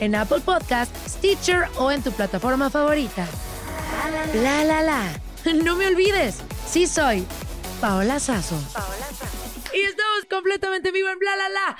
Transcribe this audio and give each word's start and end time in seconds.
en 0.00 0.14
Apple 0.14 0.40
Podcast, 0.44 0.94
Stitcher 1.08 1.64
o 1.78 1.90
en 1.90 2.02
tu 2.02 2.12
plataforma 2.12 2.70
favorita. 2.70 3.26
La 4.34 4.64
la 4.64 4.82
la. 4.82 5.02
No 5.62 5.76
me 5.76 5.86
olvides, 5.86 6.42
sí 6.66 6.86
soy 6.86 7.26
Paola 7.80 8.18
Sazo. 8.18 8.58
Y 9.74 9.80
estamos 9.80 10.24
completamente 10.30 10.92
vivo 10.92 11.08
en 11.08 11.18
Bla 11.18 11.36
La 11.36 11.48
La. 11.48 11.76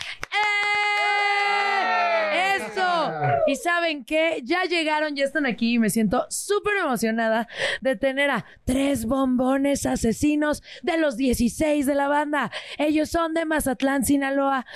¡Eh! 2.34 2.56
¡Eso! 2.56 3.12
Y 3.46 3.56
saben 3.56 4.04
qué, 4.04 4.40
ya 4.42 4.64
llegaron, 4.64 5.14
ya 5.14 5.24
están 5.24 5.46
aquí 5.46 5.74
y 5.74 5.78
me 5.78 5.90
siento 5.90 6.26
súper 6.28 6.76
emocionada 6.78 7.46
de 7.80 7.94
tener 7.94 8.30
a 8.30 8.44
tres 8.64 9.06
bombones 9.06 9.86
asesinos 9.86 10.62
de 10.82 10.98
los 10.98 11.16
16 11.16 11.86
de 11.86 11.94
la 11.94 12.08
banda. 12.08 12.50
Ellos 12.78 13.10
son 13.10 13.32
de 13.34 13.44
Mazatlán, 13.44 14.04
Sinaloa, 14.04 14.66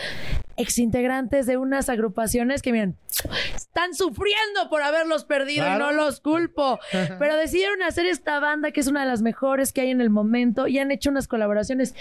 exintegrantes 0.59 1.47
de 1.47 1.57
unas 1.57 1.89
agrupaciones 1.89 2.63
que, 2.63 2.73
miren, 2.73 2.97
están 3.55 3.95
sufriendo 3.95 4.69
por 4.69 4.83
haberlos 4.83 5.25
perdido 5.25 5.67
y 5.67 5.79
no 5.79 5.93
los 5.93 6.21
culpo. 6.21 6.79
Pero 7.19 7.37
decidieron 7.37 7.83
hacer 7.83 8.07
esta 8.07 8.39
banda 8.41 8.71
que 8.71 8.81
es 8.81 8.87
una 8.87 9.01
de 9.01 9.07
las 9.07 9.23
mejores 9.23 9.73
que 9.73 9.81
hay 9.83 9.91
en 9.91 10.01
el 10.01 10.11
momento 10.11 10.67
y 10.67 10.79
han 10.79 10.91
hecho 10.91 11.11
unas 11.11 11.29
colaboraciones 11.29 11.95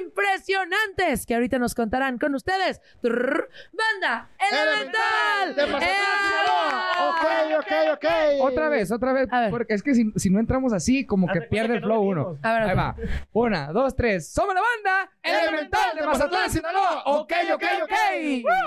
impresionantes 0.00 1.26
que 1.26 1.34
ahorita 1.34 1.58
nos 1.58 1.74
contarán 1.74 2.18
con 2.18 2.34
ustedes. 2.34 2.80
Trrr, 3.00 3.48
banda 3.72 4.28
Elemental. 4.50 5.82
¡Eh! 5.82 5.96
Ok, 7.08 7.58
ok, 7.58 7.72
ok. 7.94 8.04
Otra 8.40 8.68
vez, 8.68 8.90
otra 8.90 9.12
vez. 9.12 9.28
A 9.30 9.40
ver. 9.40 9.50
Porque 9.50 9.74
es 9.74 9.82
que 9.82 9.94
si, 9.94 10.12
si 10.16 10.30
no 10.30 10.38
entramos 10.40 10.72
así, 10.72 11.04
como 11.04 11.26
que 11.28 11.42
pierde 11.42 11.76
el 11.76 11.82
flow 11.82 12.02
uno. 12.02 12.38
A 12.42 12.52
ver, 12.52 12.62
Ahí 12.62 12.76
va. 12.76 12.96
Una, 13.32 13.72
dos, 13.72 13.94
tres. 13.94 14.28
¡Somos 14.28 14.54
la 14.54 14.60
banda! 14.60 15.10
Elemental 15.22 15.96
de 15.96 16.06
Mazatlán, 16.06 16.50
Sinaloa. 16.50 17.02
Ok, 17.06 17.32
ok, 17.54 17.64
ok. 17.82 17.92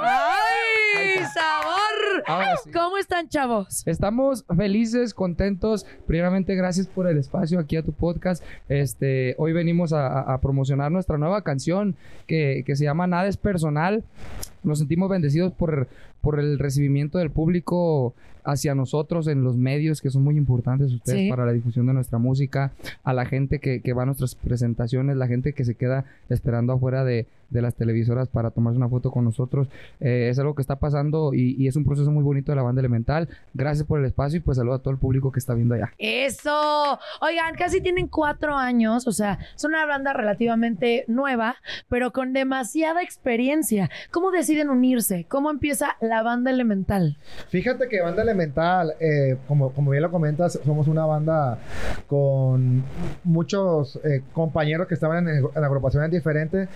¡Ay, 0.04 1.18
sabor! 1.34 2.24
Ahora 2.28 2.56
sí. 2.64 2.72
¿Cómo 2.72 2.98
están, 2.98 3.30
chavos? 3.30 3.84
Estamos 3.86 4.46
felices, 4.56 5.14
contentos. 5.14 5.86
Primeramente, 6.08 6.56
gracias 6.56 6.88
por 6.88 7.08
el 7.08 7.18
espacio 7.18 7.60
aquí 7.60 7.78
a 7.78 7.84
tu 7.84 7.94
podcast. 7.94 8.44
Este, 8.70 9.36
hoy 9.38 9.54
venimos 9.54 9.94
a 9.94 10.38
promocionar 10.42 10.92
nuestra 10.92 11.18
nueva 11.18 11.44
canción 11.44 11.96
que, 12.28 12.64
que 12.66 12.76
se 12.76 12.84
llama 12.84 13.08
Nada 13.08 13.28
es 13.28 13.38
personal. 13.38 14.04
Nos 14.64 14.80
sentimos 14.80 15.10
bendecidos 15.10 15.54
por, 15.54 15.88
por 16.22 16.40
el 16.40 16.60
recibimiento 16.60 17.18
del 17.18 17.32
público 17.32 18.14
hacia 18.44 18.74
nosotros 18.74 19.28
en 19.28 19.44
los 19.44 19.56
medios 19.56 20.02
que 20.02 20.10
son 20.10 20.24
muy 20.24 20.36
importantes 20.36 20.92
ustedes 20.92 21.20
Sí. 21.20 21.30
para 21.30 21.46
la 21.46 21.52
difusión 21.52 21.86
de 21.86 21.94
nuestra 21.94 22.18
música, 22.18 22.72
a 23.04 23.14
la 23.14 23.26
gente 23.26 23.60
que, 23.60 23.82
que 23.82 23.94
va 23.94 24.02
a 24.02 24.06
nuestras 24.08 24.34
presentaciones, 24.34 25.16
la 25.16 25.28
gente 25.28 25.54
que 25.54 25.64
se 25.64 25.76
queda 25.76 26.06
esperando 26.30 26.74
afuera 26.74 27.04
de, 27.04 27.28
de 27.52 27.62
las 27.62 27.76
televisoras 27.76 28.30
para 28.30 28.50
tomarse 28.50 28.78
una 28.78 28.90
foto 28.90 29.12
con 29.12 29.26
nosotros. 29.26 29.68
Eh, 30.00 30.30
es 30.32 30.40
algo 30.40 30.56
que 30.56 30.64
está 30.64 30.78
pasando 30.78 31.36
y, 31.36 31.56
y 31.62 31.68
es 31.68 31.76
un 31.76 31.84
proceso 31.84 32.10
muy 32.10 32.24
bonito 32.24 32.52
de 32.52 32.56
la 32.56 32.64
banda 32.64 32.80
elemental. 32.80 33.30
Gracias 33.54 33.86
por 33.86 34.00
el 34.00 34.06
espacio 34.06 34.38
y 34.38 34.40
pues 34.40 34.58
saludo 34.58 34.74
a 34.76 34.80
todo 34.80 34.92
el 34.92 35.00
público 35.00 35.32
que 35.32 35.38
está 35.40 35.54
viendo 35.54 35.76
allá. 35.76 35.94
Eso. 36.00 36.98
Oigan, 37.22 37.54
casi 37.56 37.80
tienen 37.80 38.08
cuatro 38.08 38.56
años, 38.56 39.06
o 39.08 39.12
sea, 39.12 39.38
son 39.56 39.72
una 39.72 39.86
banda 39.86 40.14
relativamente 40.14 41.06
nueva, 41.08 41.58
pero 41.90 42.12
con 42.12 42.34
demasiada 42.34 43.04
experiencia. 43.04 43.92
¿Cómo 44.10 44.32
deciden 44.32 44.70
unirse? 44.72 45.26
¿Cómo 45.30 45.52
empieza 45.52 45.96
la 46.02 46.11
banda 46.22 46.52
elemental? 46.52 47.16
Fíjate 47.50 47.88
que 47.88 48.02
Banda 48.02 48.22
Elemental, 48.24 48.94
eh, 49.00 49.38
como, 49.48 49.72
como 49.72 49.92
bien 49.92 50.04
lo 50.04 50.12
comentas, 50.12 50.60
somos 50.66 50.88
una 50.88 51.06
banda 51.06 51.58
con 52.08 52.84
muchos 53.24 54.00
eh, 54.04 54.22
compañeros 54.34 54.88
que 54.88 54.94
estaban 54.96 55.28
en, 55.28 55.46
en 55.56 55.64
agrupaciones 55.64 56.12
diferentes, 56.12 56.68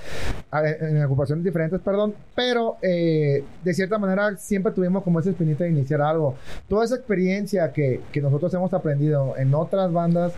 en 0.79 0.97
agrupaciones 1.01 1.43
diferentes, 1.43 1.79
perdón, 1.81 2.13
pero 2.33 2.77
eh, 2.81 3.43
de 3.63 3.73
cierta 3.73 3.97
manera 3.97 4.37
siempre 4.37 4.71
tuvimos 4.71 5.03
como 5.03 5.19
esa 5.19 5.31
espinita 5.31 5.63
de 5.65 5.71
iniciar 5.71 6.01
algo. 6.01 6.35
Toda 6.69 6.85
esa 6.85 6.95
experiencia 6.95 7.71
que, 7.73 8.01
que 8.11 8.21
nosotros 8.21 8.53
hemos 8.53 8.73
aprendido 8.73 9.35
en 9.37 9.53
otras 9.53 9.91
bandas, 9.91 10.33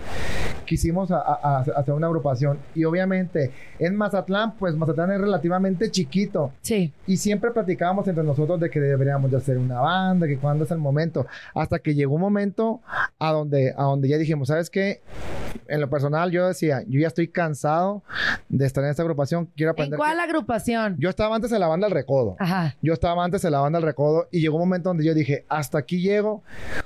quisimos 0.66 1.12
a- 1.12 1.20
a- 1.20 1.60
a 1.60 1.60
hacer 1.62 1.94
una 1.94 2.08
agrupación. 2.08 2.58
Y 2.76 2.84
obviamente 2.84 3.52
en 3.80 3.96
Mazatlán, 3.96 4.56
pues 4.58 4.76
Mazatlán 4.76 5.12
es 5.14 5.22
relativamente 5.22 5.90
chiquito. 5.92 6.52
Sí. 6.62 6.92
Y 7.06 7.16
siempre 7.18 7.52
platicábamos 7.52 8.06
entre 8.10 8.24
nosotros 8.24 8.60
de 8.60 8.70
que 8.70 8.80
deberíamos 8.88 9.30
de 9.32 9.38
hacer 9.38 9.58
una 9.58 9.80
banda, 9.80 10.28
que 10.28 10.38
cuándo 10.38 10.64
es 10.66 10.72
el 10.72 10.78
momento. 10.80 11.26
Hasta 11.54 11.80
que 11.80 11.96
llegó 11.96 12.16
un 12.16 12.22
momento 12.22 12.82
a 13.20 13.32
donde, 13.32 13.74
a 13.78 13.84
donde 13.84 14.08
ya 14.10 14.18
dijimos, 14.18 14.48
¿sabes 14.50 14.70
qué? 14.70 15.02
En 15.68 15.82
lo 15.82 15.90
personal 15.90 16.32
yo 16.32 16.48
decía, 16.48 16.84
yo 16.88 17.00
ya 17.00 17.08
estoy 17.08 17.28
cansado 17.30 18.04
de 18.48 18.66
estar 18.66 18.84
en 18.84 18.90
esta 18.92 19.02
agrupación, 19.02 19.48
quiero 19.56 19.72
¿En 19.72 19.74
aprender. 19.74 19.98
cuál 19.98 20.16
que- 20.18 20.22
agrupación? 20.24 20.96
Yo 21.00 21.10
estaba 21.10 21.36
antes 21.36 21.52
en 21.52 21.60
la 21.60 21.68
banda 21.68 21.88
El 21.88 21.94
Recodo. 21.94 22.36
Ajá. 22.40 22.76
Yo 22.82 22.94
estaba 22.94 23.24
antes 23.24 23.44
en 23.44 23.52
la 23.52 23.60
banda 23.60 23.80
El 23.80 23.86
Recodo 23.86 24.28
y 24.32 24.40
llegó 24.42 24.56
un 24.56 24.62
momento 24.62 24.90
donde 24.90 25.04
yo 25.06 25.14
dije, 25.14 25.46
hasta 25.50 25.78
aquí 25.80 26.02
llego. 26.02 26.44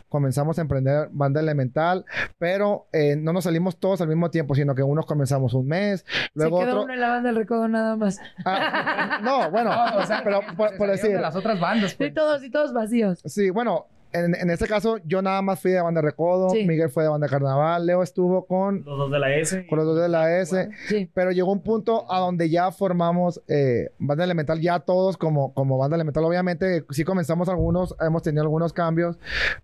Comenzamos 0.10 0.58
a 0.58 0.62
emprender 0.62 1.10
banda 1.12 1.40
elemental, 1.40 2.06
pero 2.38 2.88
eh, 2.92 3.16
no 3.16 3.32
nos 3.34 3.44
salimos 3.46 3.78
todos 3.78 4.02
al 4.02 4.08
mismo 4.10 4.30
tiempo, 4.30 4.56
sino 4.56 4.76
que 4.76 4.84
unos 4.84 5.06
comenzamos 5.06 5.54
un 5.54 5.68
mes, 5.68 6.06
luego 6.34 6.60
Se 6.60 6.66
quedó 6.66 6.72
otro... 6.74 6.84
uno 6.86 6.94
en 6.94 7.00
la 7.00 7.10
banda 7.10 7.28
del 7.30 7.36
recodo 7.38 7.68
nada 7.68 7.96
más. 7.96 8.20
Ah, 8.46 9.20
no, 9.24 9.50
bueno, 9.52 9.72
pero 10.24 10.42
por, 10.58 10.76
por 10.78 10.90
decir... 10.90 11.12
de 11.12 11.22
las 11.22 11.36
otras 11.36 11.60
bandas. 11.60 11.91
Pues. 11.98 12.12
Y 12.12 12.14
todos, 12.14 12.44
y 12.44 12.50
todos 12.50 12.74
vacíos. 12.74 13.20
Sí, 13.26 13.50
bueno, 13.50 13.88
en, 14.14 14.36
en 14.36 14.50
este 14.50 14.68
caso, 14.68 14.98
yo 15.06 15.22
nada 15.22 15.42
más 15.42 15.60
fui 15.60 15.72
de 15.72 15.82
banda 15.82 16.02
Recodo, 16.02 16.50
Sí. 16.52 16.66
Miguel 16.66 16.90
fue 16.90 17.04
de 17.04 17.10
banda 17.10 17.28
Carnaval, 17.28 17.86
Leo 17.86 18.04
estuvo 18.04 18.46
con, 18.46 18.84
Los 18.86 18.98
dos 18.98 19.12
de 19.12 19.20
la 19.20 19.36
S. 19.36 19.68
con 19.68 19.78
los 19.78 19.88
dos 19.88 20.02
de 20.02 20.10
la 20.10 20.40
S. 20.40 20.70
Sí. 20.88 21.10
Pero 21.14 21.32
llegó 21.32 21.52
un 21.52 21.62
punto 21.62 22.12
a 22.12 22.20
donde 22.20 22.50
ya 22.50 22.72
formamos 22.72 23.42
eh, 23.48 23.90
banda 24.00 24.24
elemental, 24.24 24.60
ya 24.60 24.80
todos 24.80 25.18
como, 25.18 25.54
como 25.54 25.78
banda 25.78 25.96
elemental. 25.96 26.24
Obviamente, 26.24 26.84
sí 26.90 27.04
comenzamos 27.04 27.50
algunos, 27.50 27.96
hemos 28.00 28.24
tenido 28.24 28.44
algunos 28.44 28.74
cambios, 28.74 29.18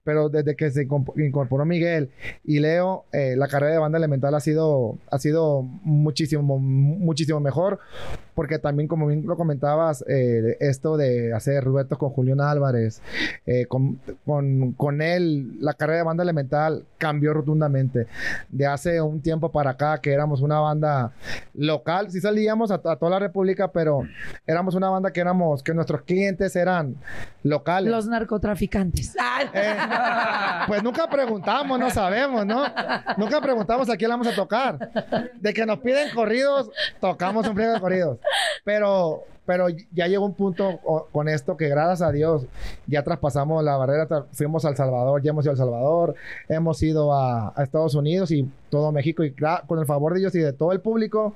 pero 0.03 0.29
desde 0.29 0.55
que 0.55 0.69
se 0.71 0.87
incorporó 1.17 1.65
Miguel 1.65 2.09
y 2.43 2.59
Leo, 2.59 3.05
eh, 3.11 3.35
la 3.35 3.47
carrera 3.47 3.73
de 3.73 3.79
banda 3.79 3.97
elemental 3.97 4.33
ha 4.35 4.39
sido, 4.39 4.97
ha 5.11 5.19
sido 5.19 5.61
muchísimo, 5.61 6.59
muchísimo 6.59 7.39
mejor. 7.39 7.79
Porque 8.35 8.59
también, 8.59 8.87
como 8.87 9.07
bien 9.07 9.25
lo 9.25 9.35
comentabas, 9.35 10.05
eh, 10.07 10.57
esto 10.59 10.95
de 10.95 11.33
hacer 11.33 11.63
duetos 11.63 11.97
con 11.97 12.11
Julián 12.11 12.39
Álvarez, 12.39 13.01
eh, 13.47 13.65
con, 13.65 13.99
con, 14.37 14.73
con 14.73 15.01
él, 15.01 15.59
la 15.59 15.73
carrera 15.73 15.99
de 15.99 16.03
banda 16.03 16.23
elemental 16.23 16.85
cambió 16.99 17.33
rotundamente. 17.33 18.07
De 18.49 18.67
hace 18.67 19.01
un 19.01 19.21
tiempo 19.21 19.51
para 19.51 19.71
acá, 19.71 19.99
que 19.99 20.13
éramos 20.13 20.41
una 20.41 20.59
banda 20.59 21.11
local, 21.55 22.11
sí 22.11 22.21
salíamos 22.21 22.69
a, 22.69 22.75
a 22.75 22.95
toda 22.95 23.09
la 23.09 23.19
República, 23.19 23.71
pero 23.71 24.01
éramos 24.45 24.75
una 24.75 24.89
banda 24.89 25.11
que 25.11 25.21
éramos, 25.21 25.63
que 25.63 25.73
nuestros 25.73 26.03
clientes 26.03 26.55
eran 26.55 26.95
locales. 27.41 27.91
Los 27.91 28.07
narcotraficantes. 28.07 29.15
Eh, 29.53 29.75
pues 30.67 30.83
nunca 30.83 31.09
preguntamos, 31.09 31.79
no 31.79 31.89
sabemos, 31.89 32.45
¿no? 32.45 32.63
Nunca 33.17 33.41
preguntamos 33.41 33.89
a 33.89 33.97
quién 33.97 34.11
vamos 34.11 34.27
a 34.27 34.35
tocar. 34.35 34.91
De 35.39 35.53
que 35.53 35.65
nos 35.65 35.79
piden 35.79 36.13
corridos, 36.13 36.69
tocamos 36.99 37.47
un 37.47 37.55
pliego 37.55 37.73
de 37.73 37.79
corridos. 37.79 38.19
Pero, 38.63 39.23
pero 39.47 39.67
ya 39.93 40.07
llegó 40.07 40.25
un 40.25 40.33
punto 40.33 40.81
con 41.13 41.29
esto 41.29 41.55
que 41.55 41.69
gracias 41.69 42.01
a 42.01 42.11
Dios 42.11 42.45
ya 42.85 43.01
traspasamos 43.01 43.63
la 43.63 43.77
barrera, 43.77 44.25
fuimos 44.33 44.65
a 44.65 44.69
El 44.69 44.75
Salvador, 44.75 45.23
ya 45.23 45.31
hemos 45.31 45.45
ido 45.45 45.51
a 45.51 45.53
El 45.53 45.57
Salvador, 45.57 46.15
hemos 46.49 46.83
ido 46.83 47.13
a, 47.13 47.53
a 47.55 47.63
Estados 47.63 47.95
Unidos 47.95 48.29
y 48.31 48.45
todo 48.69 48.91
México 48.91 49.23
y 49.23 49.33
con 49.67 49.79
el 49.79 49.85
favor 49.85 50.13
de 50.13 50.19
Dios 50.19 50.35
y 50.35 50.39
de 50.39 50.53
todo 50.53 50.71
el 50.71 50.81
público, 50.81 51.35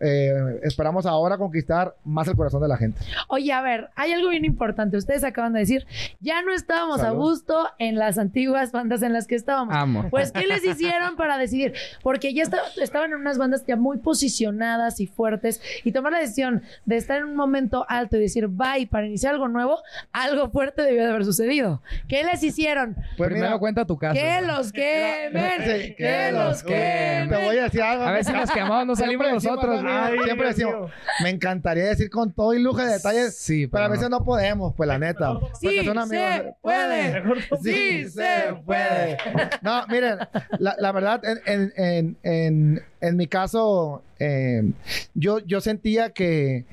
eh, 0.00 0.60
esperamos 0.62 1.06
ahora 1.06 1.36
conquistar 1.38 1.94
más 2.04 2.28
el 2.28 2.36
corazón 2.36 2.62
de 2.62 2.68
la 2.68 2.76
gente. 2.76 3.00
Oye, 3.28 3.52
a 3.52 3.60
ver, 3.62 3.88
hay 3.96 4.12
algo 4.12 4.30
bien 4.30 4.44
importante. 4.44 4.96
Ustedes 4.96 5.24
acaban 5.24 5.52
de 5.52 5.60
decir, 5.60 5.86
ya 6.20 6.42
no 6.42 6.52
estábamos 6.52 7.00
a 7.02 7.10
gusto 7.10 7.68
en 7.78 7.96
las 7.96 8.18
antiguas 8.18 8.72
bandas 8.72 9.02
en 9.02 9.12
las 9.12 9.26
que 9.26 9.34
estábamos. 9.34 9.74
Amo. 9.74 10.06
Pues, 10.10 10.32
¿qué 10.32 10.46
les 10.46 10.64
hicieron 10.64 11.16
para 11.16 11.38
decidir? 11.38 11.74
Porque 12.02 12.32
ya 12.34 12.42
esta- 12.42 12.62
estaban 12.80 13.12
en 13.12 13.18
unas 13.20 13.38
bandas 13.38 13.64
ya 13.66 13.76
muy 13.76 13.98
posicionadas 13.98 15.00
y 15.00 15.06
fuertes 15.06 15.60
y 15.84 15.92
tomar 15.92 16.12
la 16.12 16.18
decisión 16.20 16.62
de 16.84 16.96
estar 16.96 17.18
en 17.18 17.24
un 17.24 17.36
momento 17.36 17.84
alto 17.88 18.16
y 18.16 18.20
decir 18.20 18.48
bye 18.48 18.86
para 18.90 19.06
iniciar 19.06 19.34
algo 19.34 19.48
nuevo, 19.48 19.78
algo 20.12 20.50
fuerte 20.50 20.82
debió 20.82 21.02
de 21.04 21.10
haber 21.10 21.24
sucedido. 21.24 21.82
¿Qué 22.08 22.24
les 22.24 22.42
hicieron? 22.42 22.94
Pues 23.16 23.28
Primero 23.28 23.46
mira, 23.48 23.58
cuenta 23.58 23.84
tu 23.84 23.96
caso. 23.96 24.14
Que 24.18 24.40
los 24.42 24.72
quemen, 24.72 25.60
Sí, 25.64 25.94
que 25.94 26.30
los 26.32 26.62
Te 26.70 27.26
quemen. 27.28 27.44
voy 27.44 27.58
a 27.58 27.62
decir 27.64 27.82
algo. 27.82 28.04
A 28.04 28.12
ver 28.12 28.24
si 28.24 28.32
nos 28.32 28.50
quemamos, 28.50 28.86
no 28.86 28.96
salimos 28.96 29.26
nosotros. 29.32 29.82
Ay, 29.86 30.18
siempre 30.24 30.48
decimos, 30.48 30.90
me 31.22 31.30
encantaría 31.30 31.84
decir 31.84 32.10
con 32.10 32.32
todo 32.32 32.54
y 32.54 32.62
lujo 32.62 32.78
de 32.78 32.92
detalles, 32.92 33.36
Sí, 33.36 33.66
pero 33.66 33.84
a 33.84 33.88
veces 33.88 34.08
no 34.10 34.24
podemos, 34.24 34.74
pues 34.74 34.86
la 34.88 34.98
neta. 34.98 35.38
Sí 35.60 35.84
son 35.84 35.98
amigos. 35.98 36.24
se 36.28 36.54
puede. 36.60 37.22
Sí 37.62 38.08
se 38.10 38.54
puede. 38.64 39.16
No, 39.62 39.84
miren, 39.88 40.18
la, 40.58 40.76
la 40.78 40.92
verdad, 40.92 41.20
en, 41.24 41.40
en, 41.46 41.72
en, 41.76 42.18
en, 42.22 42.84
en 43.00 43.16
mi 43.16 43.26
caso, 43.26 44.02
eh, 44.18 44.62
yo, 45.14 45.38
yo 45.40 45.60
sentía 45.60 46.10
que 46.10 46.64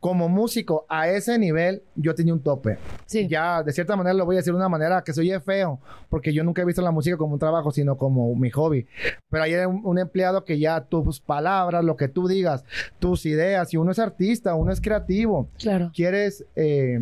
como 0.00 0.28
músico 0.28 0.86
a 0.88 1.08
ese 1.08 1.38
nivel, 1.40 1.82
yo 1.96 2.14
tenía 2.14 2.32
un 2.32 2.40
tope. 2.40 2.78
Sí. 3.06 3.26
Ya, 3.26 3.64
de 3.64 3.72
cierta 3.72 3.96
manera, 3.96 4.14
lo 4.14 4.24
voy 4.26 4.36
a 4.36 4.38
decir 4.38 4.52
de 4.52 4.56
una 4.58 4.68
manera 4.68 5.02
que 5.02 5.12
se 5.12 5.20
oye 5.20 5.40
feo, 5.40 5.80
porque 6.08 6.32
yo 6.32 6.44
nunca 6.44 6.62
he 6.62 6.64
visto 6.64 6.82
la 6.82 6.92
música 6.92 7.16
como 7.16 7.32
un 7.34 7.38
trabajo, 7.40 7.72
sino 7.72 7.96
como 7.96 8.32
mi 8.36 8.48
hobby. 8.50 8.86
Pero 9.28 9.42
ahí 9.42 9.54
hay 9.54 9.66
un, 9.66 9.80
un 9.84 9.98
empleado 9.98 10.44
que 10.44 10.58
ya 10.58 10.80
tus 10.82 11.18
palabras, 11.20 11.84
lo 11.84 11.96
que 11.96 12.06
tú 12.06 12.28
digas, 12.28 12.64
tus 13.00 13.26
ideas, 13.26 13.74
y 13.74 13.76
uno 13.76 13.90
es 13.90 13.98
artista, 13.98 14.54
uno 14.54 14.70
es 14.70 14.80
creativo, 14.80 15.48
Claro. 15.58 15.90
quieres 15.92 16.44
eh, 16.54 17.00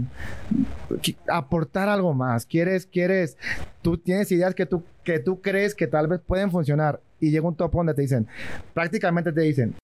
aportar 1.28 1.88
algo 1.88 2.14
más, 2.14 2.46
quieres, 2.46 2.86
quieres, 2.86 3.36
tú 3.82 3.98
tienes 3.98 4.30
ideas 4.32 4.54
que 4.54 4.66
tú, 4.66 4.82
que 5.04 5.18
tú 5.18 5.40
crees 5.40 5.74
que 5.74 5.86
tal 5.86 6.06
vez 6.08 6.20
pueden 6.26 6.50
funcionar 6.50 7.00
y 7.20 7.30
llega 7.30 7.48
un 7.48 7.56
topo 7.56 7.78
donde 7.78 7.94
te 7.94 8.02
dicen, 8.02 8.26
prácticamente 8.74 9.32
te 9.32 9.40
dicen, 9.40 9.74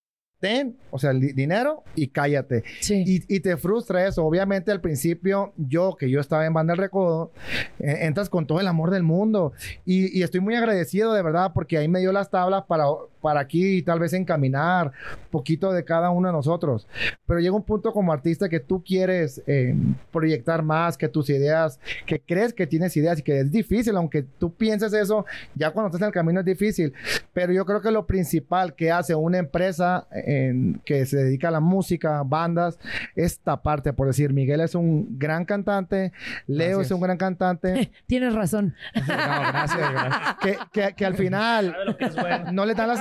ten, 0.42 0.76
o 0.90 0.98
sea, 0.98 1.12
el 1.12 1.20
di- 1.20 1.32
dinero 1.32 1.84
y 1.94 2.08
cállate. 2.08 2.64
Sí. 2.80 3.04
Y, 3.06 3.36
y 3.36 3.40
te 3.40 3.56
frustra 3.56 4.06
eso. 4.08 4.24
Obviamente 4.26 4.72
al 4.72 4.80
principio, 4.80 5.52
yo 5.56 5.94
que 5.96 6.10
yo 6.10 6.18
estaba 6.18 6.44
en 6.44 6.52
Banda 6.52 6.72
El 6.72 6.78
Recodo, 6.80 7.30
eh, 7.78 7.98
entras 8.00 8.28
con 8.28 8.46
todo 8.48 8.58
el 8.58 8.66
amor 8.66 8.90
del 8.90 9.04
mundo. 9.04 9.52
Y, 9.86 10.18
y 10.18 10.24
estoy 10.24 10.40
muy 10.40 10.56
agradecido 10.56 11.14
de 11.14 11.22
verdad 11.22 11.52
porque 11.54 11.78
ahí 11.78 11.86
me 11.86 12.00
dio 12.00 12.10
las 12.10 12.28
tablas 12.28 12.64
para, 12.66 12.86
para 13.20 13.38
aquí 13.38 13.82
tal 13.82 14.00
vez 14.00 14.12
encaminar 14.14 14.90
poquito 15.30 15.72
de 15.72 15.84
cada 15.84 16.10
uno 16.10 16.26
de 16.28 16.32
nosotros. 16.34 16.88
Pero 17.24 17.38
llega 17.38 17.54
un 17.54 17.62
punto 17.62 17.92
como 17.92 18.12
artista 18.12 18.48
que 18.48 18.58
tú 18.58 18.82
quieres 18.82 19.40
eh, 19.46 19.76
proyectar 20.10 20.62
más, 20.64 20.98
que 20.98 21.08
tus 21.08 21.30
ideas, 21.30 21.78
que 22.04 22.20
crees 22.20 22.52
que 22.52 22.66
tienes 22.66 22.96
ideas 22.96 23.20
y 23.20 23.22
que 23.22 23.38
es 23.38 23.52
difícil, 23.52 23.96
aunque 23.96 24.24
tú 24.24 24.52
pienses 24.52 24.92
eso, 24.92 25.24
ya 25.54 25.70
cuando 25.70 25.86
estás 25.86 26.00
en 26.02 26.08
el 26.08 26.12
camino 26.12 26.40
es 26.40 26.46
difícil. 26.46 26.92
Pero 27.32 27.52
yo 27.52 27.64
creo 27.64 27.80
que 27.80 27.92
lo 27.92 28.06
principal 28.06 28.74
que 28.74 28.90
hace 28.90 29.14
una 29.14 29.38
empresa 29.38 30.08
en- 30.32 30.80
que 30.84 31.06
se 31.06 31.16
dedica 31.18 31.48
a 31.48 31.50
la 31.50 31.60
música, 31.60 32.22
bandas, 32.24 32.78
esta 33.14 33.62
parte, 33.62 33.92
por 33.92 34.06
decir, 34.06 34.32
Miguel 34.32 34.60
es 34.60 34.74
un 34.74 35.18
gran 35.18 35.44
cantante, 35.44 36.12
Leo 36.46 36.78
Gracias. 36.78 36.86
es 36.86 36.92
un 36.92 37.00
gran 37.00 37.16
cantante, 37.16 37.90
Tienes 38.06 38.34
razón. 38.34 38.74
No, 38.94 39.02
gracias, 39.06 39.78
gracias. 39.92 40.36
que, 40.40 40.56
que- 40.72 40.94
que 40.94 41.06
al 41.06 41.14
final 41.14 41.76
bueno. 42.20 42.52
no 42.52 42.66
le 42.66 42.74
dan 42.74 42.88
las 42.88 43.00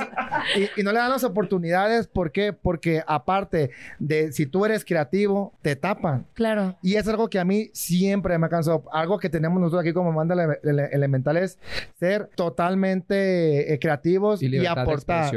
y, 0.56 0.80
y 0.80 0.82
no 0.84 0.92
le 0.92 0.98
dan 0.98 1.10
las 1.10 1.24
oportunidades, 1.24 2.06
¿por 2.08 2.32
qué? 2.32 2.52
Porque 2.52 3.02
aparte 3.06 3.70
de 3.98 4.32
si 4.32 4.46
tú 4.46 4.64
eres 4.64 4.84
creativo, 4.84 5.52
te 5.62 5.76
tapan. 5.76 6.26
Claro. 6.34 6.76
Y 6.82 6.94
es 6.96 7.06
algo 7.08 7.28
que 7.28 7.38
a 7.38 7.44
mí 7.44 7.70
siempre 7.72 8.38
me 8.38 8.46
ha 8.46 8.48
cansado. 8.48 8.84
Algo 8.92 9.18
que 9.18 9.28
tenemos 9.28 9.60
nosotros 9.60 9.80
aquí 9.82 9.92
como 9.92 10.12
banda 10.12 10.34
ele- 10.34 10.58
ele- 10.62 10.88
elemental 10.92 11.36
es 11.36 11.58
ser 11.98 12.28
totalmente 12.34 13.72
eh, 13.72 13.78
creativos 13.78 14.42
Y 14.42 14.46
y, 14.56 14.66
aportar. 14.66 15.32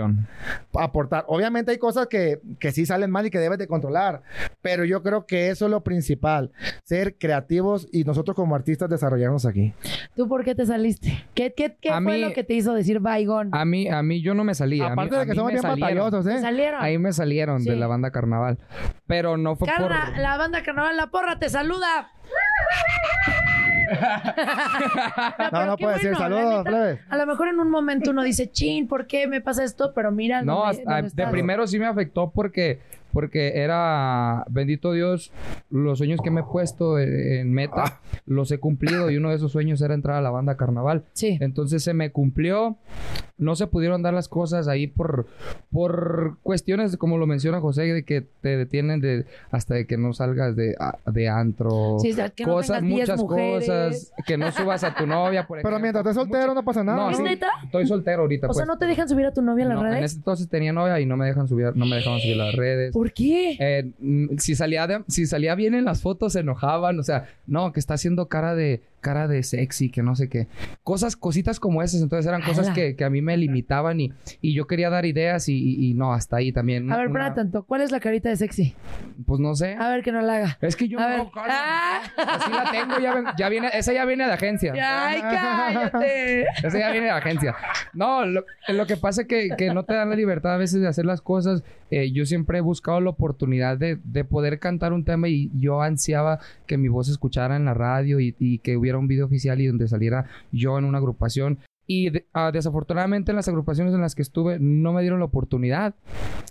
aportar. 0.77 1.25
Obviamente 1.27 1.71
hay 1.71 1.77
cosas 1.85 2.07
que, 2.07 2.39
que 2.59 2.71
sí 2.71 2.83
salen 2.87 3.11
mal 3.11 3.27
y 3.27 3.29
que 3.29 3.37
debes 3.37 3.59
de 3.59 3.67
controlar, 3.67 4.23
pero 4.63 4.85
yo 4.85 5.03
creo 5.03 5.27
que 5.27 5.49
eso 5.49 5.65
es 5.65 5.71
lo 5.71 5.83
principal, 5.83 6.51
ser 6.83 7.15
creativos 7.19 7.87
y 7.91 8.05
nosotros 8.05 8.35
como 8.35 8.55
artistas 8.55 8.89
desarrollarnos 8.89 9.45
aquí. 9.45 9.73
¿Tú 10.15 10.27
por 10.27 10.43
qué 10.43 10.55
te 10.55 10.65
saliste? 10.65 11.23
¿Qué, 11.35 11.53
qué, 11.53 11.77
qué 11.79 11.89
fue 11.91 12.01
mí- 12.01 12.21
lo 12.21 12.33
que 12.33 12.43
te 12.43 12.55
hizo 12.55 12.73
decir 12.73 12.99
bygone? 13.01 13.51
A 13.53 13.65
mí, 13.65 13.87
a 13.87 14.01
mí 14.01 14.21
yo 14.23 14.33
no 14.33 14.43
me 14.43 14.55
salí. 14.55 14.81
a 14.81 14.85
mí- 14.85 14.93
Aparte 14.93 15.15
a 15.15 15.19
de 15.19 15.25
que 15.25 15.31
mí 15.33 15.35
somos 15.37 15.51
bien 15.51 15.61
batallosos, 15.63 16.25
¿Te 16.25 16.33
¿eh? 16.35 16.41
salieron? 16.41 16.81
Ahí 16.83 16.97
me 16.97 17.13
salieron 17.13 17.61
Sí. 17.61 17.69
de 17.69 17.75
la 17.75 17.85
banda 17.85 18.09
Carnaval. 18.11 18.57
Pero 19.05 19.37
no 19.37 19.55
fue 19.55 19.67
Carna, 19.67 20.07
por... 20.13 20.17
la 20.19 20.37
banda 20.37 20.63
Carnaval 20.63 20.97
La 20.97 21.11
Porra 21.11 21.37
te 21.37 21.49
saluda. 21.49 22.09
No, 25.51 25.65
no 25.65 25.77
puede 25.77 25.95
decir 25.95 26.11
bueno, 26.11 26.35
saludos, 26.35 26.63
plebes. 26.65 26.99
A 27.09 27.17
lo 27.17 27.25
mejor 27.25 27.47
en 27.49 27.59
un 27.59 27.69
momento 27.69 28.11
uno 28.11 28.23
dice, 28.23 28.49
chin, 28.51 28.87
¿por 28.87 29.07
qué 29.07 29.27
me 29.27 29.42
pasa 29.42 29.63
esto? 29.63 29.92
Pero 29.94 30.11
mira, 30.11 30.42
No, 30.42 30.65
hasta- 30.65 31.01
dónde 31.01 31.11
de 31.13 31.27
primero 31.27 31.68
sí 31.68 31.80
me 31.80 31.85
afectó 31.87 32.31
porque, 32.31 32.80
porque 33.16 33.54
era, 33.56 34.44
bendito 34.50 34.92
Dios, 34.92 35.31
los 35.72 35.98
sueños 36.00 36.19
que 36.22 36.31
me 36.31 36.42
he 36.42 36.44
puesto 36.44 37.00
en, 37.00 37.10
en 37.40 37.54
meta, 37.54 38.02
los 38.26 38.52
he 38.52 38.60
cumplido 38.60 39.10
y 39.10 39.16
uno 39.16 39.30
de 39.30 39.38
esos 39.38 39.54
sueños 39.54 39.81
era 39.81 39.94
entrar 39.94 40.18
a 40.18 40.22
la 40.22 40.31
banda 40.31 40.57
Carnaval. 40.57 41.04
Sí. 41.14 41.38
Entonces 41.40 41.81
se 41.81 41.94
me 41.94 42.12
cumplió, 42.12 42.76
no 43.38 43.56
se 43.56 43.68
pudieron 43.68 44.02
dar 44.02 44.14
las 44.14 44.28
cosas 44.28 44.68
ahí 44.68 44.88
por, 44.88 45.28
por 45.72 46.38
cuestiones, 46.44 46.98
como 46.98 47.18
lo 47.18 47.26
menciona 47.28 47.60
José, 47.62 47.81
de 47.94 48.04
que 48.04 48.22
te 48.42 48.57
detienen 48.57 49.00
de, 49.02 49.26
hasta 49.52 49.76
de 49.76 49.88
que 49.88 49.98
no 49.98 50.14
salgas 50.14 50.56
de, 50.56 50.76
a- 50.80 50.98
de 51.10 51.30
antro. 51.30 51.98
Sí, 52.00 52.12
o 52.12 52.16
sea, 52.16 52.30
que 52.30 52.45
no 52.45 52.54
cosas, 52.54 52.80
tengas 52.80 52.95
10 52.95 53.00
muchas 53.10 53.22
mujeres. 53.22 53.66
cosas, 53.68 54.12
que 54.26 54.38
no 54.38 54.52
subas 54.52 54.84
a 54.84 54.94
tu 54.95 55.06
novia, 55.07 55.48
por 55.48 55.57
Pero 55.62 55.69
ejemplo. 55.69 55.80
mientras 55.81 56.06
estés 56.06 56.16
soltero 56.16 56.54
no 56.54 56.64
pasa 56.64 56.84
nada. 56.84 56.98
No, 56.98 57.10
¿Es 57.12 57.18
sí, 57.18 57.24
neta? 57.24 57.48
estoy 57.64 57.88
soltero 57.88 58.24
ahorita. 58.24 58.48
O 58.48 58.54
sea, 58.54 58.66
pues. 58.66 58.68
¿no 58.68 58.78
te 58.78 58.86
dejan 58.86 59.07
subir 59.10 59.26
a 59.26 59.31
tu 59.34 59.42
novia 59.42 59.66
a 59.66 59.69
las 59.69 59.78
No, 59.80 59.86
en 59.86 59.92
redes? 59.94 60.12
ese 60.12 60.18
entonces 60.18 60.50
tenía 60.50 60.74
novia 60.74 61.00
y 61.00 61.06
no 61.06 61.18
me 61.18 61.26
dejan 61.26 61.48
subir, 61.48 61.76
no 61.76 61.86
me 61.86 61.98
dejaban 61.98 62.19
subir 62.19 62.40
a 62.42 62.45
las 62.45 62.56
redes. 62.56 62.94
¿Por 62.94 63.05
qué? 63.14 63.57
Eh, 63.59 63.92
mm, 64.00 64.38
si 64.38 64.56
salía 64.56 65.04
si 65.07 65.26
salía 65.26 65.56
bien 65.56 65.74
en 65.74 65.85
las 65.85 66.02
fotos 66.02 66.33
se 66.33 66.40
enojaban, 66.42 67.00
o 67.00 67.04
sea, 67.04 67.28
no, 67.47 67.71
que 67.71 67.80
está 67.80 67.95
haciendo 67.95 68.28
cara 68.28 68.56
de 68.56 68.81
cara 69.06 69.28
de 69.28 69.44
sexy, 69.44 69.92
que 69.92 70.02
no 70.02 70.16
sé 70.16 70.30
qué. 70.30 70.47
Cosas, 70.83 71.16
cositas 71.16 71.59
como 71.59 71.83
esas, 71.83 72.02
entonces 72.02 72.26
eran 72.28 72.42
cosas 72.42 72.71
que, 72.71 72.95
que 72.95 73.04
a 73.04 73.12
mí 73.12 73.21
me 73.21 73.38
limitaban 73.38 74.02
y, 74.02 74.12
y 74.42 74.56
yo 74.56 74.66
quería 74.66 74.90
dar 74.90 75.06
ideas 75.06 75.47
y, 75.47 75.54
y- 75.56 75.92
y 75.92 75.94
no, 75.94 76.12
hasta 76.12 76.38
ahí 76.38 76.52
también. 76.52 76.92
A 76.92 76.97
ver, 76.97 77.09
Una- 77.09 77.19
espera 77.19 77.35
tanto. 77.35 77.64
¿Cuál 77.66 77.81
es 77.81 77.92
la 77.92 78.00
carita 78.00 78.30
de 78.30 78.35
sexy? 78.38 78.74
Pues 79.28 79.40
no 79.40 79.54
sé. 79.54 79.76
A 79.80 79.90
ver 79.90 80.02
que 80.02 80.12
no 80.12 80.21
la 80.21 80.35
haga. 80.38 80.57
Es 80.62 80.76
que 80.76 80.88
yo 80.88 81.00
A 81.00 81.04
no 81.18 81.24
ver. 81.26 81.33
cara. 81.33 81.54
¡Ah! 81.56 82.02
Así 82.18 82.52
la 82.52 82.71
tengo, 82.71 83.00
ya, 83.00 83.14
ven- 83.14 83.26
ya 83.38 83.50
viene, 83.50 83.69
esa 83.74 83.94
ya 83.94 84.06
viene 84.06 84.26
de 84.26 84.33
agencia. 84.33 84.74
¡Ay, 84.74 85.21
cállate! 85.21 86.42
Esa 86.64 86.80
ya 86.80 86.92
viene 86.92 87.06
de 87.07 87.12
agencia. 87.12 87.56
No, 87.94 88.26
lo, 88.26 88.44
lo 88.68 88.85
que 88.88 88.97
pasa 88.97 89.21
es 89.21 89.28
que, 89.28 89.50
que 89.57 89.74
no 89.74 89.83
te 89.85 89.94
dan 89.94 90.09
la 90.09 90.16
libertad 90.16 90.54
a 90.56 90.57
veces 90.57 90.81
de 90.81 90.88
hacer 90.88 91.06
las 91.06 91.21
cosas. 91.21 91.64
Eh, 91.92 92.12
yo 92.12 92.26
siempre 92.26 92.57
he 92.57 92.62
buscado 92.62 93.00
la 93.02 93.12
oportunidad 93.12 93.78
de, 93.78 94.00
de 94.04 94.24
poder 94.26 94.59
cantar 94.59 94.92
un 94.94 95.06
tema 95.06 95.28
y 95.30 95.52
yo 95.56 95.81
ansiaba 95.81 96.40
que 96.66 96.78
mi 96.78 96.88
voz 96.88 97.06
se 97.07 97.12
escuchara 97.12 97.56
en 97.56 97.66
la 97.66 97.74
radio 97.76 98.19
y, 98.19 98.35
y 98.40 98.57
que 98.59 98.76
hubiera 98.78 98.94
un 98.97 99.07
video 99.07 99.25
oficial 99.25 99.59
y 99.61 99.68
donde 99.68 99.87
saliera 99.87 100.25
yo 100.52 100.78
en 100.78 100.85
una 100.85 100.97
agrupación. 100.97 101.59
Y 101.87 102.09
de- 102.09 102.25
ah, 102.33 102.51
desafortunadamente 102.51 103.31
en 103.31 103.35
las 103.35 103.47
agrupaciones 103.47 103.94
en 103.94 104.01
las 104.01 104.15
que 104.15 104.21
estuve 104.23 104.57
no 104.59 104.92
me 104.94 105.01
dieron 105.01 105.19
la 105.19 105.25
oportunidad. 105.25 105.94